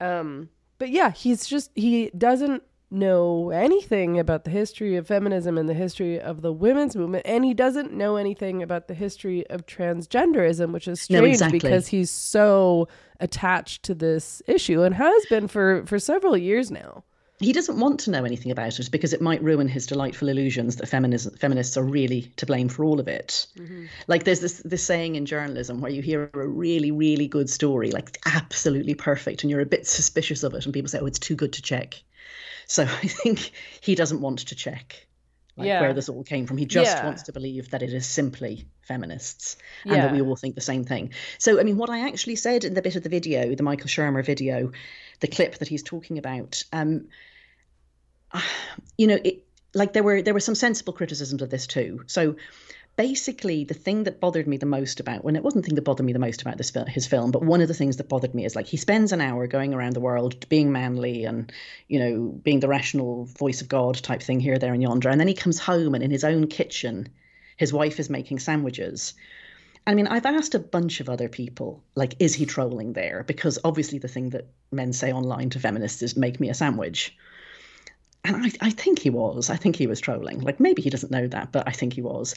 Um, 0.00 0.48
but 0.78 0.88
yeah, 0.88 1.10
he's 1.10 1.46
just 1.46 1.70
he 1.74 2.10
doesn't 2.16 2.62
know 2.90 3.50
anything 3.50 4.18
about 4.18 4.44
the 4.44 4.50
history 4.50 4.96
of 4.96 5.06
feminism 5.06 5.58
and 5.58 5.68
the 5.68 5.74
history 5.74 6.18
of 6.18 6.40
the 6.40 6.50
women's 6.50 6.96
movement, 6.96 7.26
and 7.26 7.44
he 7.44 7.52
doesn't 7.52 7.92
know 7.92 8.16
anything 8.16 8.62
about 8.62 8.88
the 8.88 8.94
history 8.94 9.46
of 9.50 9.66
transgenderism, 9.66 10.72
which 10.72 10.88
is 10.88 11.10
No, 11.10 11.18
strange 11.18 11.34
exactly. 11.34 11.58
because 11.58 11.88
he's 11.88 12.10
so 12.10 12.88
attached 13.20 13.82
to 13.82 13.94
this 13.94 14.40
issue 14.46 14.80
and 14.80 14.94
has 14.94 15.26
been 15.26 15.48
for 15.48 15.84
for 15.84 15.98
several 15.98 16.34
years 16.34 16.70
now. 16.70 17.04
He 17.40 17.52
doesn't 17.54 17.80
want 17.80 18.00
to 18.00 18.10
know 18.10 18.24
anything 18.24 18.52
about 18.52 18.78
it 18.78 18.90
because 18.90 19.12
it 19.14 19.20
might 19.22 19.42
ruin 19.42 19.66
his 19.66 19.86
delightful 19.86 20.28
illusions 20.28 20.76
that 20.76 20.86
feminism, 20.88 21.34
feminists 21.36 21.76
are 21.76 21.82
really 21.82 22.30
to 22.36 22.44
blame 22.46 22.68
for 22.68 22.84
all 22.84 23.00
of 23.00 23.08
it. 23.08 23.46
Like 24.06 24.24
there's 24.24 24.40
this 24.40 24.60
this 24.64 24.84
saying 24.84 25.16
in 25.16 25.24
journalism 25.26 25.80
where 25.80 25.90
you 25.90 26.02
hear 26.02 26.30
a 26.34 26.46
really 26.46 26.90
really 26.90 27.26
good 27.26 27.48
story, 27.48 27.90
like 27.90 28.18
absolutely 28.26 28.94
perfect, 28.94 29.42
and 29.42 29.50
you're 29.50 29.60
a 29.60 29.66
bit 29.66 29.86
suspicious 29.86 30.42
of 30.42 30.54
it, 30.54 30.64
and 30.64 30.74
people 30.74 30.88
say, 30.88 30.98
"Oh, 31.00 31.06
it's 31.06 31.18
too 31.18 31.34
good 31.34 31.54
to 31.54 31.62
check." 31.62 32.02
So 32.66 32.82
I 33.02 33.08
think 33.08 33.52
he 33.80 33.94
doesn't 33.94 34.20
want 34.20 34.40
to 34.40 34.54
check 34.54 35.06
like 35.56 35.66
Yeah. 35.66 35.80
where 35.80 35.92
this 35.94 36.08
all 36.08 36.22
came 36.22 36.46
from. 36.46 36.56
He 36.58 36.64
just 36.66 36.98
Yeah. 36.98 37.04
wants 37.06 37.22
to 37.24 37.32
believe 37.32 37.70
that 37.70 37.82
it 37.82 37.92
is 37.92 38.06
simply 38.06 38.66
feminists 38.82 39.56
and 39.84 39.94
Yeah. 39.94 40.00
that 40.02 40.12
we 40.12 40.20
all 40.20 40.36
think 40.36 40.54
the 40.54 40.60
same 40.60 40.84
thing. 40.84 41.10
So 41.38 41.58
I 41.58 41.64
mean, 41.64 41.76
what 41.76 41.90
I 41.90 42.06
actually 42.06 42.36
said 42.36 42.64
in 42.64 42.74
the 42.74 42.82
bit 42.82 42.96
of 42.96 43.02
the 43.02 43.08
video, 43.08 43.54
the 43.54 43.62
Michael 43.62 43.88
Shermer 43.88 44.24
video, 44.24 44.72
the 45.20 45.26
clip 45.28 45.58
that 45.58 45.68
he's 45.68 45.82
talking 45.82 46.18
about, 46.18 46.62
um, 46.72 47.08
you 48.98 49.06
know, 49.06 49.18
it, 49.24 49.44
like 49.74 49.92
there 49.92 50.02
were 50.02 50.22
there 50.22 50.34
were 50.34 50.40
some 50.40 50.54
sensible 50.54 50.92
criticisms 50.92 51.42
of 51.42 51.50
this 51.50 51.66
too. 51.66 52.02
So 52.06 52.36
basically, 52.96 53.64
the 53.64 53.74
thing 53.74 54.04
that 54.04 54.20
bothered 54.20 54.46
me 54.46 54.56
the 54.56 54.66
most 54.66 55.00
about 55.00 55.24
when 55.24 55.36
it 55.36 55.42
wasn't 55.42 55.64
the 55.64 55.68
thing 55.68 55.76
that 55.76 55.82
bothered 55.82 56.04
me 56.04 56.12
the 56.12 56.18
most 56.18 56.42
about 56.42 56.58
this 56.58 56.72
his 56.88 57.06
film, 57.06 57.30
but 57.30 57.42
one 57.42 57.60
of 57.60 57.68
the 57.68 57.74
things 57.74 57.96
that 57.96 58.08
bothered 58.08 58.34
me 58.34 58.44
is 58.44 58.56
like 58.56 58.66
he 58.66 58.76
spends 58.76 59.12
an 59.12 59.20
hour 59.20 59.46
going 59.46 59.74
around 59.74 59.94
the 59.94 60.00
world 60.00 60.48
being 60.48 60.72
manly 60.72 61.24
and 61.24 61.52
you 61.88 61.98
know 61.98 62.28
being 62.42 62.60
the 62.60 62.68
rational 62.68 63.24
voice 63.24 63.60
of 63.60 63.68
God 63.68 63.94
type 63.96 64.22
thing 64.22 64.40
here, 64.40 64.58
there, 64.58 64.74
and 64.74 64.82
yonder, 64.82 65.08
and 65.08 65.20
then 65.20 65.28
he 65.28 65.34
comes 65.34 65.58
home 65.58 65.94
and 65.94 66.04
in 66.04 66.10
his 66.10 66.24
own 66.24 66.46
kitchen. 66.46 67.08
His 67.56 67.72
wife 67.74 68.00
is 68.00 68.08
making 68.08 68.38
sandwiches. 68.38 69.12
I 69.86 69.94
mean, 69.94 70.06
I've 70.06 70.26
asked 70.26 70.54
a 70.54 70.58
bunch 70.58 71.00
of 71.00 71.08
other 71.08 71.28
people, 71.28 71.82
like, 71.94 72.14
is 72.18 72.34
he 72.34 72.46
trolling 72.46 72.92
there? 72.92 73.24
Because 73.26 73.58
obviously, 73.64 73.98
the 73.98 74.08
thing 74.08 74.30
that 74.30 74.46
men 74.70 74.92
say 74.92 75.12
online 75.12 75.50
to 75.50 75.58
feminists 75.60 76.02
is, 76.02 76.16
make 76.16 76.38
me 76.38 76.48
a 76.48 76.54
sandwich. 76.54 77.16
And 78.24 78.36
I, 78.36 78.50
I 78.60 78.70
think 78.70 78.98
he 78.98 79.10
was. 79.10 79.48
I 79.48 79.56
think 79.56 79.76
he 79.76 79.86
was 79.86 80.00
trolling. 80.00 80.40
Like, 80.40 80.60
maybe 80.60 80.82
he 80.82 80.90
doesn't 80.90 81.10
know 81.10 81.26
that, 81.28 81.52
but 81.52 81.66
I 81.66 81.72
think 81.72 81.94
he 81.94 82.02
was. 82.02 82.34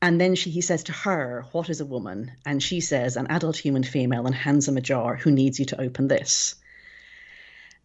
And 0.00 0.20
then 0.20 0.34
she, 0.34 0.50
he 0.50 0.62
says 0.62 0.82
to 0.84 0.92
her, 0.92 1.44
What 1.52 1.68
is 1.68 1.80
a 1.80 1.86
woman? 1.86 2.32
And 2.46 2.62
she 2.62 2.80
says, 2.80 3.16
An 3.16 3.26
adult 3.28 3.56
human 3.56 3.84
female, 3.84 4.26
and 4.26 4.34
hands 4.34 4.66
him 4.66 4.76
a 4.76 4.80
jar 4.80 5.16
who 5.16 5.30
needs 5.30 5.58
you 5.58 5.66
to 5.66 5.80
open 5.80 6.08
this. 6.08 6.54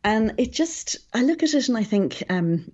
And 0.03 0.33
it 0.37 0.51
just, 0.51 0.97
I 1.13 1.23
look 1.23 1.43
at 1.43 1.53
it 1.53 1.67
and 1.67 1.77
I 1.77 1.83
think, 1.83 2.23
um, 2.29 2.71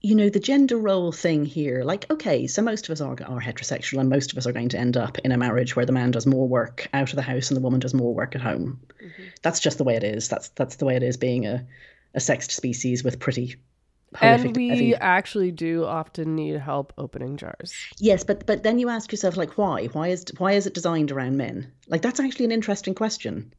you 0.00 0.14
know, 0.14 0.28
the 0.28 0.38
gender 0.38 0.76
role 0.76 1.12
thing 1.12 1.44
here, 1.44 1.82
like, 1.82 2.10
okay, 2.10 2.46
so 2.46 2.62
most 2.62 2.88
of 2.88 2.92
us 2.92 3.00
are, 3.00 3.12
are 3.12 3.40
heterosexual 3.40 4.00
and 4.00 4.08
most 4.08 4.32
of 4.32 4.38
us 4.38 4.46
are 4.46 4.52
going 4.52 4.68
to 4.68 4.78
end 4.78 4.96
up 4.96 5.18
in 5.18 5.32
a 5.32 5.38
marriage 5.38 5.74
where 5.74 5.86
the 5.86 5.92
man 5.92 6.10
does 6.10 6.26
more 6.26 6.46
work 6.46 6.88
out 6.92 7.10
of 7.10 7.16
the 7.16 7.22
house 7.22 7.50
and 7.50 7.56
the 7.56 7.62
woman 7.62 7.80
does 7.80 7.94
more 7.94 8.14
work 8.14 8.34
at 8.34 8.42
home. 8.42 8.80
Mm-hmm. 9.02 9.22
That's 9.42 9.60
just 9.60 9.78
the 9.78 9.84
way 9.84 9.96
it 9.96 10.04
is. 10.04 10.28
That's 10.28 10.48
that's 10.50 10.76
the 10.76 10.84
way 10.84 10.96
it 10.96 11.02
is 11.02 11.16
being 11.16 11.46
a, 11.46 11.66
a 12.14 12.20
sexed 12.20 12.50
species 12.52 13.02
with 13.04 13.18
pretty 13.18 13.56
and 14.20 14.56
we 14.56 14.68
heavy. 14.68 14.94
actually 14.94 15.50
do 15.50 15.84
often 15.84 16.36
need 16.36 16.56
help 16.56 16.92
opening 16.98 17.36
jars 17.36 17.74
yes 17.98 18.22
but 18.22 18.46
but 18.46 18.62
then 18.62 18.78
you 18.78 18.88
ask 18.88 19.10
yourself 19.10 19.36
like 19.36 19.58
why 19.58 19.86
why 19.86 20.08
is 20.08 20.24
why 20.38 20.52
is 20.52 20.66
it 20.66 20.74
designed 20.74 21.10
around 21.10 21.36
men 21.36 21.70
like 21.88 22.02
that's 22.02 22.20
actually 22.20 22.44
an 22.44 22.52
interesting 22.52 22.94
question 22.94 23.52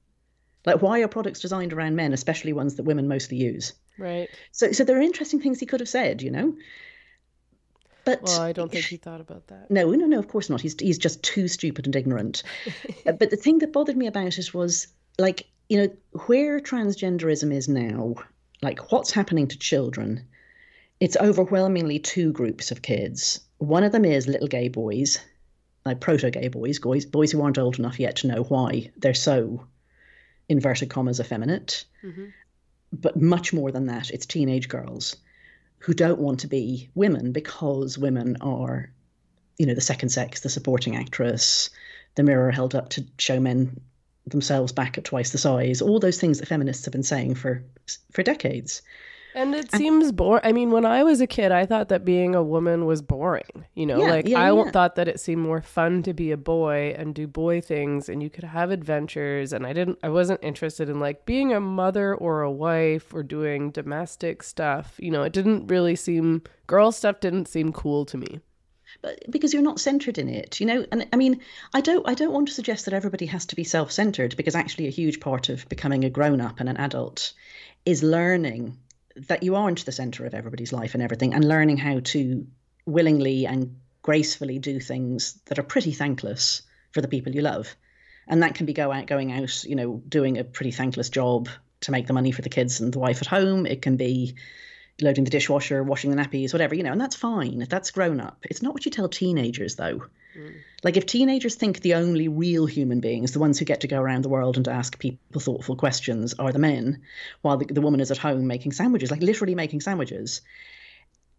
like 0.65 0.81
why 0.81 1.01
are 1.01 1.07
products 1.09 1.41
designed 1.41 1.73
around 1.73 1.95
men 1.95 2.13
especially 2.13 2.53
ones 2.53 2.75
that 2.75 2.83
women 2.83 3.07
mostly 3.07 3.37
use 3.37 3.73
Right. 3.97 4.29
So 4.51 4.71
so 4.71 4.83
there 4.83 4.97
are 4.97 5.01
interesting 5.01 5.41
things 5.41 5.59
he 5.59 5.65
could 5.65 5.79
have 5.79 5.89
said, 5.89 6.21
you 6.21 6.31
know. 6.31 6.55
But 8.03 8.21
well, 8.23 8.41
I 8.41 8.51
don't 8.51 8.71
think 8.71 8.85
he 8.85 8.97
thought 8.97 9.21
about 9.21 9.47
that. 9.47 9.71
No, 9.71 9.89
no, 9.91 10.05
no. 10.05 10.19
Of 10.19 10.27
course 10.27 10.49
not. 10.49 10.61
He's 10.61 10.75
he's 10.79 10.97
just 10.97 11.23
too 11.23 11.47
stupid 11.47 11.85
and 11.85 11.95
ignorant. 11.95 12.43
But 13.05 13.29
the 13.29 13.37
thing 13.37 13.59
that 13.59 13.73
bothered 13.73 13.97
me 13.97 14.07
about 14.07 14.37
it 14.37 14.53
was 14.53 14.87
like 15.17 15.47
you 15.69 15.77
know 15.77 15.89
where 16.27 16.59
transgenderism 16.59 17.53
is 17.53 17.67
now, 17.67 18.15
like 18.61 18.91
what's 18.91 19.11
happening 19.11 19.47
to 19.47 19.57
children. 19.57 20.27
It's 20.99 21.17
overwhelmingly 21.17 21.99
two 21.99 22.31
groups 22.31 22.71
of 22.71 22.81
kids. 22.81 23.41
One 23.57 23.83
of 23.83 23.91
them 23.91 24.05
is 24.05 24.27
little 24.27 24.47
gay 24.47 24.69
boys, 24.69 25.19
like 25.85 25.99
proto 25.99 26.31
gay 26.31 26.47
boys, 26.47 26.79
boys, 26.79 27.05
boys 27.05 27.31
who 27.31 27.41
aren't 27.41 27.57
old 27.57 27.79
enough 27.79 27.99
yet 27.99 28.17
to 28.17 28.27
know 28.27 28.43
why 28.43 28.91
they're 28.97 29.13
so 29.13 29.65
inverted 30.47 30.89
commas 30.89 31.19
effeminate. 31.19 31.85
Mm-hmm 32.03 32.25
but 33.01 33.21
much 33.21 33.53
more 33.53 33.71
than 33.71 33.87
that, 33.87 34.09
it's 34.11 34.25
teenage 34.25 34.69
girls 34.69 35.17
who 35.79 35.93
don't 35.93 36.19
want 36.19 36.39
to 36.41 36.47
be 36.47 36.89
women 36.95 37.31
because 37.31 37.97
women 37.97 38.37
are, 38.41 38.91
you 39.57 39.65
know, 39.65 39.75
the 39.75 39.81
second 39.81 40.09
sex, 40.09 40.41
the 40.41 40.49
supporting 40.49 40.95
actress, 40.95 41.69
the 42.15 42.23
mirror 42.23 42.51
held 42.51 42.75
up 42.75 42.89
to 42.89 43.05
show 43.17 43.39
men 43.39 43.79
themselves 44.27 44.71
back 44.71 44.97
at 44.97 45.03
twice 45.03 45.31
the 45.31 45.37
size, 45.37 45.81
all 45.81 45.99
those 45.99 46.19
things 46.19 46.39
that 46.39 46.47
feminists 46.47 46.85
have 46.85 46.91
been 46.91 47.03
saying 47.03 47.35
for 47.35 47.63
for 48.11 48.23
decades. 48.23 48.81
And 49.35 49.53
it 49.53 49.67
and, 49.73 49.81
seems 49.81 50.13
boring. 50.13 50.41
I 50.45 50.53
mean, 50.53 50.71
when 50.71 50.85
I 50.85 51.03
was 51.03 51.19
a 51.19 51.27
kid, 51.27 51.51
I 51.51 51.65
thought 51.65 51.89
that 51.89 52.05
being 52.05 52.35
a 52.35 52.41
woman 52.41 52.85
was 52.85 53.01
boring. 53.01 53.65
You 53.75 53.85
know, 53.85 53.99
yeah, 53.99 54.09
like 54.09 54.27
yeah, 54.27 54.39
I 54.39 54.53
yeah. 54.53 54.71
thought 54.71 54.95
that 54.95 55.09
it 55.09 55.19
seemed 55.19 55.41
more 55.41 55.61
fun 55.61 56.03
to 56.03 56.13
be 56.13 56.31
a 56.31 56.37
boy 56.37 56.95
and 56.97 57.13
do 57.13 57.27
boy 57.27 57.59
things, 57.59 58.07
and 58.07 58.23
you 58.23 58.29
could 58.29 58.45
have 58.45 58.71
adventures. 58.71 59.51
And 59.51 59.67
I 59.67 59.73
didn't, 59.73 59.99
I 60.01 60.07
wasn't 60.07 60.41
interested 60.41 60.87
in 60.89 61.01
like 61.01 61.25
being 61.25 61.51
a 61.51 61.59
mother 61.59 62.15
or 62.15 62.43
a 62.43 62.51
wife 62.51 63.13
or 63.13 63.23
doing 63.23 63.71
domestic 63.71 64.41
stuff. 64.41 64.95
You 64.99 65.11
know, 65.11 65.23
it 65.23 65.33
didn't 65.33 65.67
really 65.67 65.97
seem 65.97 66.43
girl 66.65 66.93
stuff 66.93 67.19
didn't 67.19 67.49
seem 67.49 67.73
cool 67.73 68.05
to 68.05 68.17
me 68.17 68.39
but 69.01 69.19
because 69.29 69.53
you're 69.53 69.61
not 69.61 69.79
centered 69.79 70.17
in 70.17 70.29
it 70.29 70.59
you 70.59 70.65
know 70.65 70.85
and 70.91 71.07
i 71.13 71.15
mean 71.15 71.39
i 71.73 71.81
don't 71.81 72.07
i 72.07 72.13
don't 72.13 72.33
want 72.33 72.47
to 72.47 72.53
suggest 72.53 72.85
that 72.85 72.93
everybody 72.93 73.25
has 73.25 73.45
to 73.45 73.55
be 73.55 73.63
self-centered 73.63 74.35
because 74.37 74.55
actually 74.55 74.87
a 74.87 74.91
huge 74.91 75.19
part 75.19 75.49
of 75.49 75.67
becoming 75.69 76.03
a 76.03 76.09
grown-up 76.09 76.59
and 76.59 76.69
an 76.69 76.77
adult 76.77 77.33
is 77.85 78.03
learning 78.03 78.77
that 79.15 79.43
you 79.43 79.55
aren't 79.55 79.85
the 79.85 79.91
center 79.91 80.25
of 80.25 80.33
everybody's 80.33 80.73
life 80.73 80.93
and 80.93 81.01
everything, 81.03 81.33
and 81.33 81.47
learning 81.47 81.77
how 81.77 81.99
to 81.99 82.45
willingly 82.85 83.47
and 83.47 83.77
gracefully 84.01 84.59
do 84.59 84.79
things 84.79 85.39
that 85.45 85.57
are 85.57 85.63
pretty 85.63 85.91
thankless 85.91 86.61
for 86.91 87.01
the 87.01 87.07
people 87.07 87.33
you 87.33 87.41
love. 87.41 87.75
And 88.27 88.43
that 88.43 88.55
can 88.55 88.65
be 88.65 88.73
go 88.73 88.91
out, 88.91 89.07
going 89.07 89.31
out, 89.31 89.63
you 89.63 89.75
know, 89.75 90.01
doing 90.07 90.37
a 90.37 90.43
pretty 90.43 90.71
thankless 90.71 91.09
job 91.09 91.47
to 91.81 91.91
make 91.91 92.07
the 92.07 92.13
money 92.13 92.31
for 92.31 92.41
the 92.41 92.49
kids 92.49 92.81
and 92.81 92.91
the 92.91 92.99
wife 92.99 93.21
at 93.21 93.27
home. 93.27 93.65
It 93.65 93.81
can 93.81 93.97
be 93.97 94.35
loading 95.01 95.23
the 95.23 95.29
dishwasher, 95.29 95.83
washing 95.83 96.09
the 96.09 96.17
nappies, 96.17 96.53
whatever, 96.53 96.75
you 96.75 96.83
know, 96.83 96.91
and 96.91 97.01
that's 97.01 97.15
fine. 97.15 97.65
That's 97.69 97.91
grown 97.91 98.19
up. 98.19 98.37
It's 98.43 98.61
not 98.61 98.73
what 98.73 98.85
you 98.85 98.91
tell 98.91 99.09
teenagers, 99.09 99.75
though. 99.75 100.05
Mm. 100.37 100.55
Like, 100.83 100.97
if 100.97 101.05
teenagers 101.05 101.55
think 101.55 101.81
the 101.81 101.95
only 101.95 102.27
real 102.27 102.65
human 102.65 102.99
beings, 102.99 103.31
the 103.31 103.39
ones 103.39 103.59
who 103.59 103.65
get 103.65 103.81
to 103.81 103.87
go 103.87 103.99
around 103.99 104.23
the 104.23 104.29
world 104.29 104.57
and 104.57 104.67
ask 104.67 104.97
people 104.99 105.41
thoughtful 105.41 105.75
questions, 105.75 106.33
are 106.35 106.51
the 106.51 106.59
men, 106.59 107.01
while 107.41 107.57
the, 107.57 107.65
the 107.65 107.81
woman 107.81 107.99
is 107.99 108.11
at 108.11 108.17
home 108.17 108.47
making 108.47 108.71
sandwiches, 108.71 109.11
like 109.11 109.21
literally 109.21 109.55
making 109.55 109.81
sandwiches, 109.81 110.41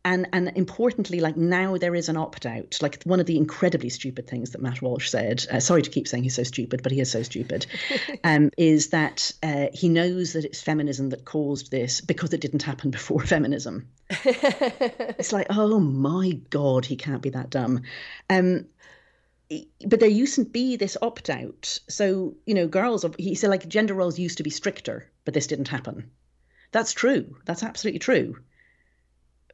and 0.06 0.28
and 0.32 0.52
importantly 0.54 1.18
like 1.18 1.36
now 1.36 1.76
there 1.76 1.94
is 1.94 2.08
an 2.08 2.16
opt 2.16 2.46
out 2.46 2.78
like 2.80 3.02
one 3.02 3.18
of 3.18 3.26
the 3.26 3.36
incredibly 3.36 3.90
stupid 3.90 4.26
things 4.26 4.50
that 4.50 4.62
matt 4.62 4.80
walsh 4.80 5.10
said 5.10 5.44
uh, 5.50 5.58
sorry 5.58 5.82
to 5.82 5.90
keep 5.90 6.06
saying 6.06 6.22
he's 6.22 6.36
so 6.36 6.44
stupid 6.44 6.80
but 6.82 6.92
he 6.92 7.00
is 7.00 7.10
so 7.10 7.22
stupid 7.22 7.66
um, 8.24 8.50
is 8.56 8.90
that 8.90 9.32
uh, 9.42 9.66
he 9.74 9.88
knows 9.88 10.32
that 10.32 10.44
it's 10.44 10.62
feminism 10.62 11.10
that 11.10 11.24
caused 11.24 11.72
this 11.72 12.00
because 12.00 12.32
it 12.32 12.40
didn't 12.40 12.62
happen 12.62 12.90
before 12.90 13.20
feminism. 13.26 13.88
It's 15.18 15.32
like 15.32 15.48
oh 15.50 15.80
my 15.80 16.38
god 16.50 16.86
he 16.86 16.96
can't 16.96 17.22
be 17.22 17.30
that 17.30 17.50
dumb. 17.50 17.82
Um, 18.30 18.66
but 19.84 20.00
there 20.00 20.08
used 20.08 20.36
to 20.36 20.44
be 20.44 20.76
this 20.76 20.96
opt 21.02 21.30
out 21.30 21.78
so 21.88 22.34
you 22.46 22.54
know 22.54 22.68
girls 22.68 23.04
he 23.18 23.34
said 23.34 23.50
like 23.50 23.68
gender 23.68 23.94
roles 23.94 24.18
used 24.18 24.38
to 24.38 24.44
be 24.44 24.50
stricter 24.50 25.10
but 25.24 25.34
this 25.34 25.48
didn't 25.48 25.68
happen. 25.68 26.10
That's 26.70 26.92
true. 26.92 27.36
That's 27.44 27.64
absolutely 27.64 28.00
true 28.00 28.36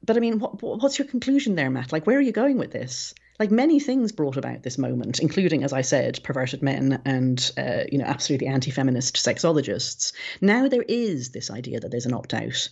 but 0.05 0.17
I 0.17 0.21
mean, 0.21 0.39
what, 0.39 0.63
what's 0.63 0.99
your 0.99 1.09
conclusion 1.09 1.55
there, 1.55 1.71
Matt? 1.71 1.93
Like, 1.93 2.07
where 2.07 2.19
are 2.19 2.23
you 2.23 2.33
going 2.33 2.59
with 2.59 2.73
this? 2.73 3.15
Like 3.39 3.51
many 3.51 3.81
things 3.81 4.13
brought 4.13 4.37
about 4.37 4.63
this 4.63 4.79
moment, 4.79 5.19
including, 5.19 5.65
as 5.65 5.73
I 5.73 5.81
said, 5.81 6.21
perverted 6.23 6.63
men 6.63 7.03
and 7.05 7.53
uh, 7.57 7.85
you 7.91 7.99
know 7.99 8.05
absolutely 8.05 8.47
anti-feminist 8.47 9.17
sexologists. 9.17 10.13
Now 10.41 10.69
there 10.69 10.85
is 10.87 11.31
this 11.31 11.51
idea 11.51 11.81
that 11.81 11.91
there's 11.91 12.07
an 12.07 12.15
opt-out, 12.15 12.69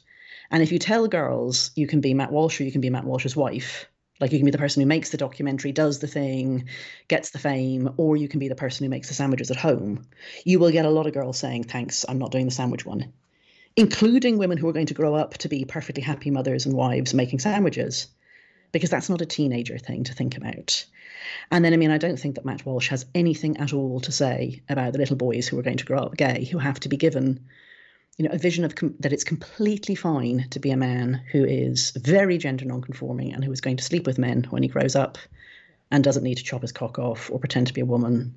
and 0.50 0.62
if 0.62 0.70
you 0.70 0.78
tell 0.78 1.08
girls 1.08 1.70
you 1.74 1.86
can 1.86 2.00
be 2.00 2.14
Matt 2.14 2.30
Walsh 2.30 2.60
or 2.60 2.64
you 2.64 2.72
can 2.72 2.82
be 2.82 2.90
Matt 2.90 3.04
Walsh's 3.04 3.34
wife, 3.34 3.86
like 4.20 4.32
you 4.32 4.38
can 4.38 4.44
be 4.44 4.52
the 4.52 4.58
person 4.58 4.82
who 4.82 4.86
makes 4.86 5.10
the 5.10 5.16
documentary, 5.16 5.72
does 5.72 5.98
the 5.98 6.06
thing, 6.06 6.68
gets 7.08 7.30
the 7.30 7.38
fame, 7.38 7.94
or 7.96 8.16
you 8.16 8.28
can 8.28 8.38
be 8.38 8.48
the 8.48 8.54
person 8.54 8.84
who 8.84 8.90
makes 8.90 9.08
the 9.08 9.14
sandwiches 9.14 9.50
at 9.50 9.56
home. 9.56 10.06
You 10.44 10.58
will 10.58 10.70
get 10.70 10.84
a 10.84 10.90
lot 10.90 11.06
of 11.06 11.14
girls 11.14 11.38
saying, 11.38 11.64
"Thanks, 11.64 12.04
I'm 12.08 12.18
not 12.18 12.32
doing 12.32 12.44
the 12.44 12.52
sandwich 12.52 12.84
one." 12.84 13.12
Including 13.76 14.38
women 14.38 14.58
who 14.58 14.68
are 14.68 14.72
going 14.72 14.86
to 14.86 14.94
grow 14.94 15.14
up 15.14 15.34
to 15.38 15.48
be 15.48 15.64
perfectly 15.64 16.02
happy 16.02 16.30
mothers 16.30 16.66
and 16.66 16.74
wives 16.74 17.14
making 17.14 17.38
sandwiches, 17.38 18.08
because 18.72 18.90
that's 18.90 19.10
not 19.10 19.20
a 19.20 19.26
teenager 19.26 19.78
thing 19.78 20.04
to 20.04 20.14
think 20.14 20.36
about. 20.36 20.84
And 21.50 21.64
then, 21.64 21.72
I 21.72 21.76
mean, 21.76 21.90
I 21.90 21.98
don't 21.98 22.18
think 22.18 22.36
that 22.36 22.44
Matt 22.44 22.64
Walsh 22.64 22.88
has 22.88 23.06
anything 23.14 23.58
at 23.58 23.72
all 23.72 24.00
to 24.00 24.12
say 24.12 24.62
about 24.68 24.92
the 24.92 24.98
little 24.98 25.16
boys 25.16 25.46
who 25.46 25.58
are 25.58 25.62
going 25.62 25.76
to 25.76 25.84
grow 25.84 25.98
up 25.98 26.16
gay, 26.16 26.44
who 26.44 26.58
have 26.58 26.80
to 26.80 26.88
be 26.88 26.96
given, 26.96 27.46
you 28.16 28.26
know, 28.26 28.34
a 28.34 28.38
vision 28.38 28.64
of 28.64 28.74
com- 28.74 28.94
that 29.00 29.12
it's 29.12 29.24
completely 29.24 29.94
fine 29.94 30.46
to 30.50 30.60
be 30.60 30.70
a 30.70 30.76
man 30.76 31.22
who 31.30 31.44
is 31.44 31.90
very 31.92 32.38
gender 32.38 32.64
nonconforming 32.64 33.32
and 33.32 33.44
who 33.44 33.52
is 33.52 33.60
going 33.60 33.76
to 33.76 33.84
sleep 33.84 34.06
with 34.06 34.18
men 34.18 34.46
when 34.50 34.62
he 34.62 34.68
grows 34.68 34.96
up 34.96 35.18
and 35.90 36.04
doesn't 36.04 36.24
need 36.24 36.36
to 36.36 36.44
chop 36.44 36.62
his 36.62 36.72
cock 36.72 36.98
off 36.98 37.30
or 37.30 37.38
pretend 37.38 37.66
to 37.66 37.74
be 37.74 37.80
a 37.80 37.86
woman 37.86 38.34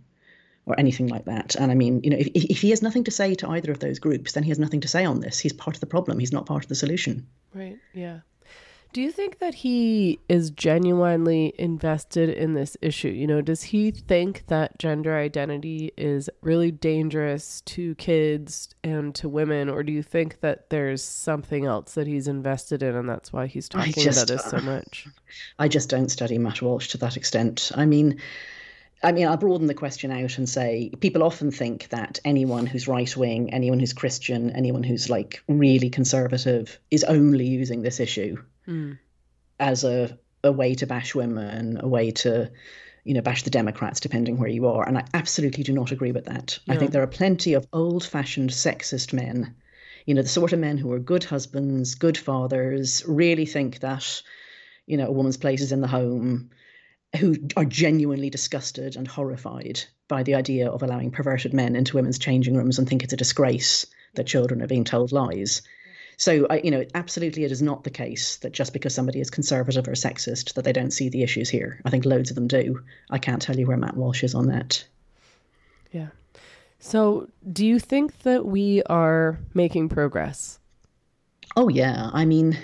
or 0.65 0.79
anything 0.79 1.07
like 1.07 1.25
that. 1.25 1.55
And 1.55 1.71
I 1.71 1.75
mean, 1.75 2.01
you 2.03 2.09
know, 2.09 2.17
if, 2.17 2.27
if 2.33 2.61
he 2.61 2.69
has 2.69 2.81
nothing 2.81 3.03
to 3.05 3.11
say 3.11 3.35
to 3.35 3.49
either 3.49 3.71
of 3.71 3.79
those 3.79 3.99
groups, 3.99 4.33
then 4.33 4.43
he 4.43 4.49
has 4.49 4.59
nothing 4.59 4.81
to 4.81 4.87
say 4.87 5.03
on 5.03 5.19
this. 5.19 5.39
He's 5.39 5.53
part 5.53 5.75
of 5.75 5.81
the 5.81 5.87
problem. 5.87 6.19
He's 6.19 6.31
not 6.31 6.45
part 6.45 6.63
of 6.63 6.69
the 6.69 6.75
solution. 6.75 7.27
Right. 7.53 7.77
Yeah. 7.93 8.19
Do 8.93 9.01
you 9.01 9.11
think 9.11 9.39
that 9.39 9.55
he 9.55 10.19
is 10.29 10.51
genuinely 10.51 11.53
invested 11.57 12.29
in 12.29 12.53
this 12.53 12.77
issue? 12.79 13.07
You 13.07 13.25
know, 13.25 13.41
does 13.41 13.63
he 13.63 13.89
think 13.89 14.43
that 14.47 14.77
gender 14.77 15.17
identity 15.17 15.91
is 15.97 16.29
really 16.41 16.69
dangerous 16.69 17.61
to 17.61 17.95
kids 17.95 18.69
and 18.83 19.15
to 19.15 19.27
women, 19.27 19.67
or 19.67 19.81
do 19.81 19.91
you 19.91 20.03
think 20.03 20.41
that 20.41 20.69
there's 20.69 21.03
something 21.03 21.65
else 21.65 21.95
that 21.95 22.05
he's 22.05 22.27
invested 22.27 22.83
in 22.83 22.95
and 22.95 23.09
that's 23.09 23.33
why 23.33 23.47
he's 23.47 23.67
talking 23.67 23.93
just, 23.93 24.29
about 24.29 24.43
this 24.43 24.51
so 24.51 24.59
much? 24.59 25.07
I 25.57 25.67
just 25.67 25.89
don't 25.89 26.09
study 26.09 26.37
Matt 26.37 26.61
Walsh 26.61 26.89
to 26.89 26.99
that 26.99 27.17
extent. 27.17 27.71
I 27.73 27.87
mean, 27.87 28.19
I 29.03 29.11
mean, 29.11 29.27
I'll 29.27 29.37
broaden 29.37 29.67
the 29.67 29.73
question 29.73 30.11
out 30.11 30.37
and 30.37 30.47
say 30.47 30.89
people 31.01 31.23
often 31.23 31.51
think 31.51 31.89
that 31.89 32.19
anyone 32.23 32.65
who's 32.65 32.87
right 32.87 33.15
wing, 33.17 33.53
anyone 33.53 33.79
who's 33.79 33.91
Christian, 33.91 34.51
anyone 34.51 34.83
who's 34.83 35.09
like 35.09 35.43
really 35.49 35.89
conservative 35.89 36.79
is 36.89 37.03
only 37.03 37.45
using 37.45 37.81
this 37.81 37.99
issue 37.99 38.41
mm. 38.65 38.97
as 39.59 39.83
a, 39.83 40.17
a 40.43 40.51
way 40.53 40.75
to 40.75 40.87
bash 40.87 41.13
women, 41.13 41.79
a 41.81 41.87
way 41.87 42.11
to, 42.11 42.49
you 43.03 43.13
know, 43.13 43.21
bash 43.21 43.43
the 43.43 43.49
Democrats, 43.49 43.99
depending 43.99 44.37
where 44.37 44.49
you 44.49 44.67
are. 44.67 44.87
And 44.87 44.97
I 44.97 45.05
absolutely 45.13 45.65
do 45.65 45.73
not 45.73 45.91
agree 45.91 46.13
with 46.13 46.25
that. 46.25 46.57
I 46.69 46.77
think 46.77 46.91
there 46.91 47.03
are 47.03 47.07
plenty 47.07 47.55
of 47.55 47.67
old 47.73 48.05
fashioned 48.05 48.51
sexist 48.51 49.11
men, 49.11 49.53
you 50.05 50.13
know, 50.13 50.21
the 50.21 50.29
sort 50.29 50.53
of 50.53 50.59
men 50.59 50.77
who 50.77 50.91
are 50.93 50.99
good 50.99 51.25
husbands, 51.25 51.95
good 51.95 52.17
fathers, 52.17 53.03
really 53.05 53.45
think 53.45 53.79
that, 53.79 54.21
you 54.85 54.95
know, 54.95 55.07
a 55.07 55.11
woman's 55.11 55.37
place 55.37 55.61
is 55.61 55.73
in 55.73 55.81
the 55.81 55.87
home 55.87 56.51
who 57.19 57.35
are 57.55 57.65
genuinely 57.65 58.29
disgusted 58.29 58.95
and 58.95 59.07
horrified 59.07 59.81
by 60.07 60.23
the 60.23 60.35
idea 60.35 60.69
of 60.69 60.81
allowing 60.81 61.11
perverted 61.11 61.53
men 61.53 61.75
into 61.75 61.95
women's 61.95 62.19
changing 62.19 62.55
rooms 62.55 62.79
and 62.79 62.87
think 62.87 63.03
it's 63.03 63.13
a 63.13 63.17
disgrace 63.17 63.85
that 64.15 64.27
children 64.27 64.61
are 64.61 64.67
being 64.67 64.83
told 64.83 65.11
lies. 65.11 65.61
So, 66.17 66.45
I, 66.49 66.61
you 66.63 66.71
know, 66.71 66.85
absolutely, 66.93 67.43
it 67.43 67.51
is 67.51 67.61
not 67.61 67.83
the 67.83 67.89
case 67.89 68.37
that 68.37 68.51
just 68.51 68.73
because 68.73 68.93
somebody 68.93 69.19
is 69.19 69.29
conservative 69.29 69.87
or 69.87 69.93
sexist 69.93 70.53
that 70.53 70.63
they 70.63 70.73
don't 70.73 70.91
see 70.91 71.09
the 71.09 71.23
issues 71.23 71.49
here. 71.49 71.81
I 71.85 71.89
think 71.89 72.05
loads 72.05 72.29
of 72.29 72.35
them 72.35 72.47
do. 72.47 72.81
I 73.09 73.17
can't 73.17 73.41
tell 73.41 73.57
you 73.57 73.65
where 73.65 73.77
Matt 73.77 73.97
Walsh 73.97 74.23
is 74.23 74.35
on 74.35 74.47
that. 74.47 74.85
Yeah. 75.91 76.09
So, 76.79 77.29
do 77.51 77.65
you 77.65 77.79
think 77.79 78.19
that 78.19 78.45
we 78.45 78.83
are 78.83 79.39
making 79.53 79.89
progress? 79.89 80.59
Oh 81.55 81.69
yeah, 81.69 82.09
I 82.13 82.25
mean, 82.25 82.57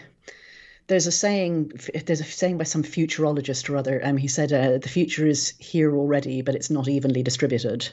there's 0.90 1.08
a 1.08 1.12
saying. 1.12 1.72
There's 2.06 2.20
a 2.20 2.26
saying 2.26 2.58
by 2.58 2.64
some 2.64 2.84
futurologist 2.84 3.70
or 3.70 3.78
other. 3.78 4.02
Um, 4.04 4.18
he 4.18 4.28
said 4.28 4.52
uh, 4.52 4.80
the 4.80 4.90
future 4.90 5.26
is 5.26 5.54
here 5.60 5.96
already, 5.96 6.42
but 6.42 6.56
it's 6.56 6.72
not 6.72 6.88
evenly 6.88 7.24
distributed. 7.24 7.88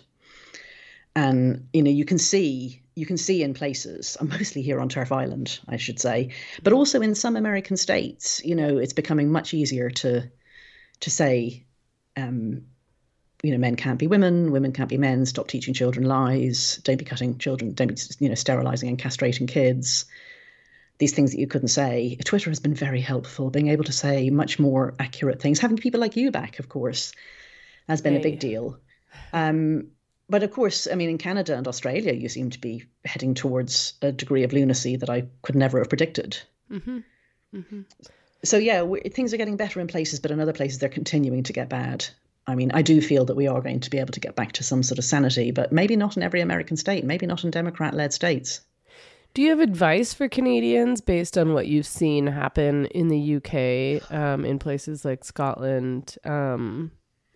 And 1.14 1.68
you 1.72 1.82
know, 1.82 1.90
you 1.90 2.06
can 2.06 2.18
see 2.18 2.82
you 2.94 3.04
can 3.04 3.18
see 3.18 3.42
in 3.42 3.52
places, 3.52 4.16
mostly 4.22 4.62
here 4.62 4.80
on 4.80 4.88
TERF 4.88 5.12
Island, 5.12 5.60
I 5.68 5.76
should 5.76 6.00
say, 6.00 6.30
but 6.62 6.72
also 6.72 7.02
in 7.02 7.14
some 7.14 7.36
American 7.36 7.76
states. 7.76 8.42
You 8.44 8.56
know, 8.56 8.78
it's 8.78 8.94
becoming 8.94 9.30
much 9.30 9.54
easier 9.54 9.90
to 9.90 10.28
to 11.00 11.10
say. 11.10 11.64
Um, 12.16 12.62
you 13.42 13.52
know, 13.52 13.58
men 13.58 13.76
can't 13.76 13.98
be 13.98 14.06
women, 14.06 14.50
women 14.50 14.72
can't 14.72 14.88
be 14.88 14.96
men. 14.96 15.26
Stop 15.26 15.46
teaching 15.46 15.74
children 15.74 16.08
lies. 16.08 16.80
Don't 16.82 16.96
be 16.96 17.04
cutting 17.04 17.36
children. 17.36 17.74
Don't 17.74 17.88
be, 17.88 17.96
you 18.18 18.30
know, 18.30 18.34
sterilizing 18.34 18.88
and 18.88 18.98
castrating 18.98 19.46
kids 19.46 20.06
these 20.98 21.14
things 21.14 21.32
that 21.32 21.40
you 21.40 21.46
couldn't 21.46 21.68
say. 21.68 22.16
Twitter 22.24 22.50
has 22.50 22.60
been 22.60 22.74
very 22.74 23.00
helpful, 23.00 23.50
being 23.50 23.68
able 23.68 23.84
to 23.84 23.92
say 23.92 24.30
much 24.30 24.58
more 24.58 24.94
accurate 24.98 25.40
things. 25.40 25.58
Having 25.58 25.78
people 25.78 26.00
like 26.00 26.16
you 26.16 26.30
back, 26.30 26.58
of 26.58 26.68
course, 26.68 27.12
has 27.88 28.00
been 28.00 28.16
a 28.16 28.20
big 28.20 28.38
deal. 28.38 28.78
Um, 29.32 29.88
but 30.28 30.42
of 30.42 30.50
course, 30.50 30.88
I 30.90 30.94
mean, 30.94 31.10
in 31.10 31.18
Canada 31.18 31.56
and 31.56 31.68
Australia, 31.68 32.12
you 32.12 32.28
seem 32.28 32.50
to 32.50 32.60
be 32.60 32.84
heading 33.04 33.34
towards 33.34 33.94
a 34.02 34.10
degree 34.10 34.42
of 34.42 34.52
lunacy 34.52 34.96
that 34.96 35.10
I 35.10 35.28
could 35.42 35.54
never 35.54 35.78
have 35.78 35.88
predicted. 35.88 36.38
Mm-hmm. 36.70 36.98
Mm-hmm. 37.54 37.80
So, 38.42 38.58
yeah, 38.58 38.84
things 39.12 39.32
are 39.32 39.36
getting 39.36 39.56
better 39.56 39.80
in 39.80 39.86
places, 39.86 40.20
but 40.20 40.30
in 40.30 40.40
other 40.40 40.52
places, 40.52 40.78
they're 40.78 40.88
continuing 40.88 41.44
to 41.44 41.52
get 41.52 41.68
bad. 41.68 42.06
I 42.46 42.54
mean, 42.54 42.70
I 42.72 42.82
do 42.82 43.00
feel 43.00 43.24
that 43.24 43.36
we 43.36 43.48
are 43.48 43.60
going 43.60 43.80
to 43.80 43.90
be 43.90 43.98
able 43.98 44.12
to 44.12 44.20
get 44.20 44.36
back 44.36 44.52
to 44.52 44.64
some 44.64 44.82
sort 44.82 44.98
of 44.98 45.04
sanity, 45.04 45.50
but 45.50 45.72
maybe 45.72 45.96
not 45.96 46.16
in 46.16 46.22
every 46.22 46.40
American 46.40 46.76
state, 46.76 47.04
maybe 47.04 47.26
not 47.26 47.44
in 47.44 47.50
Democrat 47.50 47.94
led 47.94 48.12
states. 48.12 48.60
Do 49.36 49.42
you 49.42 49.50
have 49.50 49.60
advice 49.60 50.14
for 50.14 50.30
Canadians 50.30 51.02
based 51.02 51.36
on 51.36 51.52
what 51.52 51.66
you've 51.66 51.86
seen 51.86 52.26
happen 52.26 52.86
in 52.86 53.08
the 53.08 53.36
UK, 53.36 54.10
um, 54.10 54.46
in 54.46 54.58
places 54.58 55.04
like 55.04 55.26
Scotland? 55.26 56.16
Um, 56.24 56.90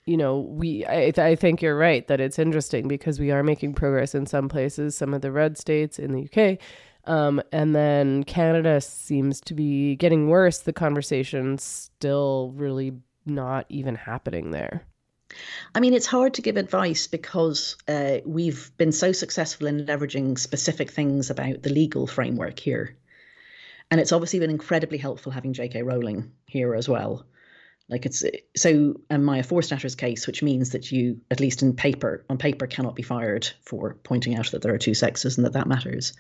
you 0.07 0.17
know, 0.17 0.39
we 0.39 0.87
I, 0.87 1.13
I 1.19 1.35
think 1.35 1.61
you're 1.61 1.77
right 1.77 2.09
that 2.09 2.19
it's 2.19 2.39
interesting 2.39 2.89
because 2.89 3.21
we 3.21 3.31
are 3.33 3.43
making 3.43 3.75
progress 3.75 4.15
in 4.15 4.25
some 4.25 4.49
places, 4.49 4.97
some 4.97 5.13
of 5.13 5.21
the 5.21 5.31
red 5.31 5.59
states 5.59 5.99
in 5.99 6.13
the 6.13 6.25
UK. 6.25 6.59
Um, 7.05 7.43
and 7.53 7.77
then 7.77 8.25
Canada 8.25 8.81
seems 8.81 9.39
to 9.43 9.53
be 9.53 9.95
getting 9.97 10.31
worse. 10.31 10.61
The 10.61 10.73
conversation's 10.73 11.63
still 11.63 12.55
really 12.57 12.93
not 13.27 13.67
even 13.69 13.95
happening 13.95 14.53
there. 14.53 14.87
I 15.75 15.81
mean, 15.81 15.95
it's 15.95 16.07
hard 16.07 16.35
to 16.35 16.43
give 16.43 16.57
advice 16.57 17.07
because 17.07 17.77
uh, 17.89 18.19
we've 18.25 18.71
been 18.77 18.93
so 18.93 19.13
successful 19.13 19.67
in 19.67 19.87
leveraging 19.87 20.39
specific 20.39 20.91
things 20.91 21.31
about 21.31 21.63
the 21.63 21.71
legal 21.71 22.07
framework 22.07 22.59
here. 22.59 22.97
And 23.91 24.01
it's 24.01 24.13
obviously 24.13 24.39
been 24.39 24.51
incredibly 24.51 24.99
helpful 24.99 25.33
having 25.33 25.53
J.K. 25.53 25.83
Rowling 25.83 26.33
here 26.47 26.75
as 26.75 26.89
well. 26.89 27.25
Like 27.89 28.07
it's 28.07 28.25
so 28.57 29.01
um, 29.11 29.25
Maya 29.25 29.43
Forstater's 29.43 29.97
case, 29.97 30.29
which 30.29 30.45
means 30.45 30.71
that 30.71 30.93
you, 30.93 31.21
at 31.31 31.41
least 31.41 31.63
in 31.63 31.75
paper, 31.75 32.25
on 32.31 32.39
paper, 32.39 32.69
cannot 32.69 32.95
be 32.95 33.03
fired 33.03 33.51
for 33.63 33.95
pointing 34.05 34.37
out 34.37 34.53
that 34.53 34.63
there 34.63 34.73
are 34.73 34.79
two 34.79 34.95
sexes 34.95 35.37
and 35.37 35.45
that 35.45 35.55
that 35.55 35.67
matters. 35.67 36.13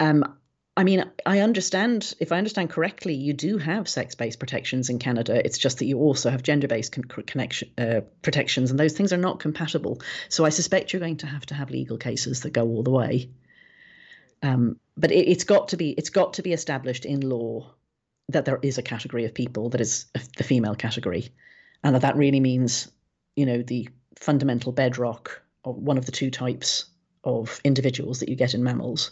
Um, 0.00 0.36
I 0.74 0.84
mean, 0.84 1.04
I 1.26 1.40
understand, 1.40 2.14
if 2.18 2.32
I 2.32 2.38
understand 2.38 2.70
correctly, 2.70 3.12
you 3.12 3.34
do 3.34 3.58
have 3.58 3.88
sex 3.88 4.14
based 4.14 4.38
protections 4.38 4.88
in 4.88 4.98
Canada. 4.98 5.44
It's 5.44 5.58
just 5.58 5.78
that 5.78 5.84
you 5.84 5.98
also 5.98 6.30
have 6.30 6.42
gender 6.42 6.66
based 6.66 6.92
con- 6.92 7.04
connection, 7.04 7.70
uh, 7.76 8.00
protections, 8.22 8.70
and 8.70 8.80
those 8.80 8.94
things 8.94 9.12
are 9.12 9.18
not 9.18 9.38
compatible. 9.38 10.00
So 10.30 10.46
I 10.46 10.48
suspect 10.48 10.92
you're 10.92 11.00
going 11.00 11.18
to 11.18 11.26
have 11.26 11.44
to 11.46 11.54
have 11.54 11.70
legal 11.70 11.98
cases 11.98 12.40
that 12.40 12.54
go 12.54 12.66
all 12.66 12.82
the 12.82 12.90
way. 12.90 13.28
Um, 14.42 14.80
but 14.96 15.12
it, 15.12 15.28
it's 15.28 15.44
got 15.44 15.68
to 15.68 15.76
be 15.76 15.90
it's 15.90 16.10
got 16.10 16.34
to 16.34 16.42
be 16.42 16.54
established 16.54 17.04
in 17.04 17.20
law 17.20 17.70
that 18.30 18.46
there 18.46 18.58
is 18.62 18.78
a 18.78 18.82
category 18.82 19.26
of 19.26 19.34
people 19.34 19.68
that 19.70 19.80
is 19.80 20.06
the 20.38 20.44
female 20.44 20.74
category, 20.74 21.28
and 21.84 21.94
that 21.94 22.02
that 22.02 22.16
really 22.16 22.40
means, 22.40 22.90
you 23.36 23.44
know, 23.44 23.60
the 23.60 23.90
fundamental 24.18 24.72
bedrock 24.72 25.42
of 25.64 25.76
one 25.76 25.98
of 25.98 26.06
the 26.06 26.12
two 26.12 26.30
types 26.30 26.86
of 27.24 27.60
individuals 27.62 28.20
that 28.20 28.30
you 28.30 28.36
get 28.36 28.54
in 28.54 28.64
mammals 28.64 29.10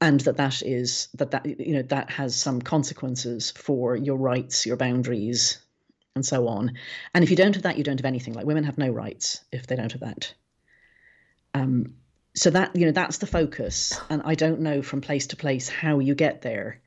and 0.00 0.20
that 0.20 0.36
that 0.38 0.62
is 0.62 1.08
that 1.14 1.32
that 1.32 1.46
you 1.60 1.74
know 1.74 1.82
that 1.82 2.10
has 2.10 2.34
some 2.34 2.60
consequences 2.62 3.50
for 3.50 3.96
your 3.96 4.16
rights 4.16 4.66
your 4.66 4.76
boundaries 4.76 5.58
and 6.14 6.26
so 6.26 6.48
on. 6.48 6.72
And 7.14 7.22
if 7.22 7.30
you 7.30 7.36
don't 7.36 7.54
have 7.54 7.62
that 7.62 7.78
you 7.78 7.84
don't 7.84 8.00
have 8.00 8.06
anything. 8.06 8.34
Like 8.34 8.46
women 8.46 8.64
have 8.64 8.78
no 8.78 8.90
rights 8.90 9.44
if 9.52 9.66
they 9.66 9.76
don't 9.76 9.92
have 9.92 10.00
that. 10.00 10.34
Um 11.54 11.94
so 12.34 12.50
that 12.50 12.74
you 12.76 12.86
know 12.86 12.92
that's 12.92 13.18
the 13.18 13.26
focus. 13.26 14.00
And 14.08 14.22
i 14.24 14.34
don't 14.34 14.60
know 14.60 14.82
from 14.82 15.00
place 15.00 15.28
to 15.28 15.36
place 15.36 15.68
how 15.68 15.98
you 15.98 16.14
get 16.14 16.42
there. 16.42 16.80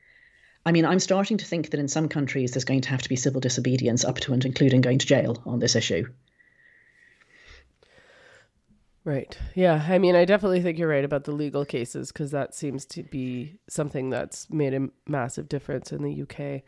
I 0.66 0.72
mean 0.72 0.84
i'm 0.84 1.00
starting 1.00 1.38
to 1.38 1.44
think 1.44 1.70
that 1.70 1.80
in 1.80 1.88
some 1.88 2.08
countries 2.08 2.52
there's 2.52 2.64
going 2.64 2.82
to 2.82 2.90
have 2.90 3.02
to 3.02 3.08
be 3.08 3.16
civil 3.16 3.40
disobedience 3.40 4.04
up 4.04 4.18
to 4.20 4.32
and 4.32 4.44
including 4.44 4.80
going 4.80 4.98
to 4.98 5.06
jail 5.06 5.42
on 5.46 5.58
this 5.58 5.76
issue 5.76 6.06
Right. 9.04 9.36
Yeah. 9.54 9.84
I 9.86 9.98
mean, 9.98 10.16
I 10.16 10.24
definitely 10.24 10.62
think 10.62 10.78
you're 10.78 10.88
right 10.88 11.04
about 11.04 11.24
the 11.24 11.32
legal 11.32 11.66
cases 11.66 12.10
because 12.10 12.30
that 12.30 12.54
seems 12.54 12.86
to 12.86 13.02
be 13.02 13.58
something 13.68 14.08
that's 14.08 14.48
made 14.50 14.72
a 14.72 14.88
massive 15.06 15.46
difference 15.46 15.92
in 15.92 16.02
the 16.02 16.22
UK. 16.22 16.62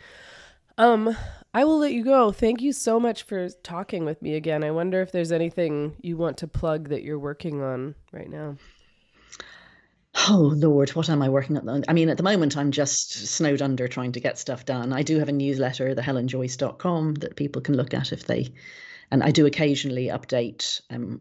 Um, 0.77 1.17
I 1.55 1.65
will 1.65 1.79
let 1.79 1.95
you 1.95 2.05
go. 2.05 2.33
Thank 2.33 2.61
you 2.61 2.75
so 2.75 3.01
much 3.01 3.23
for 3.23 3.49
talking 3.63 4.05
with 4.05 4.21
me 4.21 4.35
again. 4.35 4.63
I 4.63 4.71
wonder 4.71 5.01
if 5.01 5.13
there's 5.13 5.33
anything 5.33 5.97
you 6.03 6.19
want 6.19 6.37
to 6.39 6.47
plug 6.47 6.91
that 6.91 7.03
you're 7.03 7.19
working 7.19 7.63
on 7.63 7.95
right 8.13 8.29
now. 8.29 8.57
Oh 10.29 10.53
Lord, 10.55 10.91
what 10.91 11.09
am 11.09 11.23
I 11.23 11.31
working 11.31 11.57
on? 11.57 11.85
I 11.89 11.93
mean, 11.95 12.11
at 12.11 12.19
the 12.19 12.23
moment, 12.23 12.57
I'm 12.57 12.71
just 12.71 13.13
snowed 13.13 13.63
under 13.63 13.89
trying 13.89 14.13
to 14.13 14.21
get 14.21 14.39
stuff 14.39 14.67
done. 14.67 14.93
I 14.93 15.03
do 15.03 15.19
have 15.19 15.29
a 15.29 15.33
newsletter, 15.33 15.95
the 15.95 16.03
thehelenjoyce.com, 16.03 17.15
that 17.17 17.37
people 17.37 17.63
can 17.63 17.77
look 17.77 17.95
at 17.95 18.13
if 18.13 18.27
they, 18.27 18.53
and 19.11 19.23
I 19.23 19.31
do 19.31 19.47
occasionally 19.47 20.07
update 20.07 20.81
um, 20.91 21.21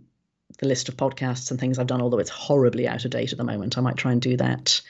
the 0.57 0.67
list 0.67 0.89
of 0.89 0.97
podcasts 0.97 1.51
and 1.51 1.59
things 1.59 1.79
I've 1.79 1.87
done, 1.87 2.01
although 2.01 2.19
it's 2.19 2.29
horribly 2.29 2.87
out 2.87 3.05
of 3.05 3.11
date 3.11 3.31
at 3.31 3.37
the 3.37 3.43
moment. 3.43 3.77
I 3.77 3.81
might 3.81 3.97
try 3.97 4.11
and 4.11 4.21
do 4.21 4.37
that. 4.37 4.81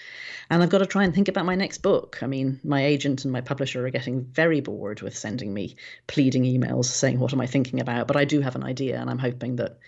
And 0.49 0.61
I've 0.61 0.70
got 0.70 0.80
to 0.80 0.86
try 0.86 1.03
and 1.03 1.13
think 1.13 1.28
about 1.28 1.45
my 1.45 1.55
next 1.55 1.80
book. 1.80 2.20
I 2.22 2.28
mean, 2.28 2.59
my 2.63 2.86
agent 2.86 3.24
and 3.26 3.32
my 3.32 3.41
publisher 3.41 3.86
are 3.86 3.89
getting 3.89 4.26
very 4.26 4.61
bored 4.61 5.01
with 5.01 5.18
sending 5.18 5.53
me 5.53 5.76
pleading 6.07 6.43
emails 6.43 6.86
saying, 6.86 7.20
What 7.20 7.34
am 7.34 7.41
I 7.41 7.47
thinking 7.47 7.80
about? 7.80 8.07
But 8.07 8.16
I 8.16 8.26
do 8.26 8.41
have 8.41 8.55
an 8.55 8.63
idea, 8.63 8.99
and 8.99 9.09
I'm 9.09 9.18
hoping 9.18 9.55
that 9.55 9.80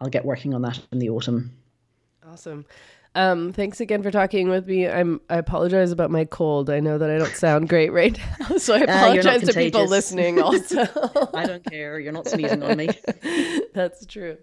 I'll 0.00 0.08
get 0.08 0.24
working 0.24 0.54
on 0.54 0.62
that 0.62 0.80
in 0.90 0.98
the 0.98 1.10
autumn. 1.10 1.52
Awesome. 2.26 2.66
Um, 3.14 3.52
thanks 3.52 3.78
again 3.80 4.02
for 4.02 4.10
talking 4.10 4.48
with 4.48 4.66
me. 4.66 4.88
I'm 4.88 5.20
I 5.28 5.36
apologize 5.36 5.92
about 5.92 6.10
my 6.10 6.24
cold. 6.24 6.70
I 6.70 6.80
know 6.80 6.96
that 6.96 7.10
I 7.10 7.18
don't 7.18 7.34
sound 7.34 7.68
great 7.68 7.92
right 7.92 8.18
now, 8.40 8.56
so 8.56 8.74
I 8.74 8.80
Uh, 8.80 8.84
apologize 8.84 9.42
to 9.42 9.52
people 9.52 9.86
listening. 9.86 10.40
Also, 10.40 10.80
I 11.34 11.44
don't 11.46 11.64
care. 11.64 12.00
You're 12.00 12.12
not 12.12 12.26
sneezing 12.26 12.62
on 12.62 12.76
me. 12.78 12.88
That's 13.74 14.06
true. 14.06 14.38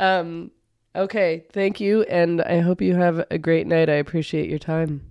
Um, 0.00 0.50
okay, 0.94 1.44
thank 1.52 1.78
you, 1.78 2.02
and 2.04 2.40
I 2.40 2.60
hope 2.60 2.80
you 2.80 2.94
have 2.94 3.22
a 3.30 3.36
great 3.36 3.66
night. 3.66 3.90
I 3.90 3.94
appreciate 3.94 4.48
your 4.48 4.58
time. 4.58 5.10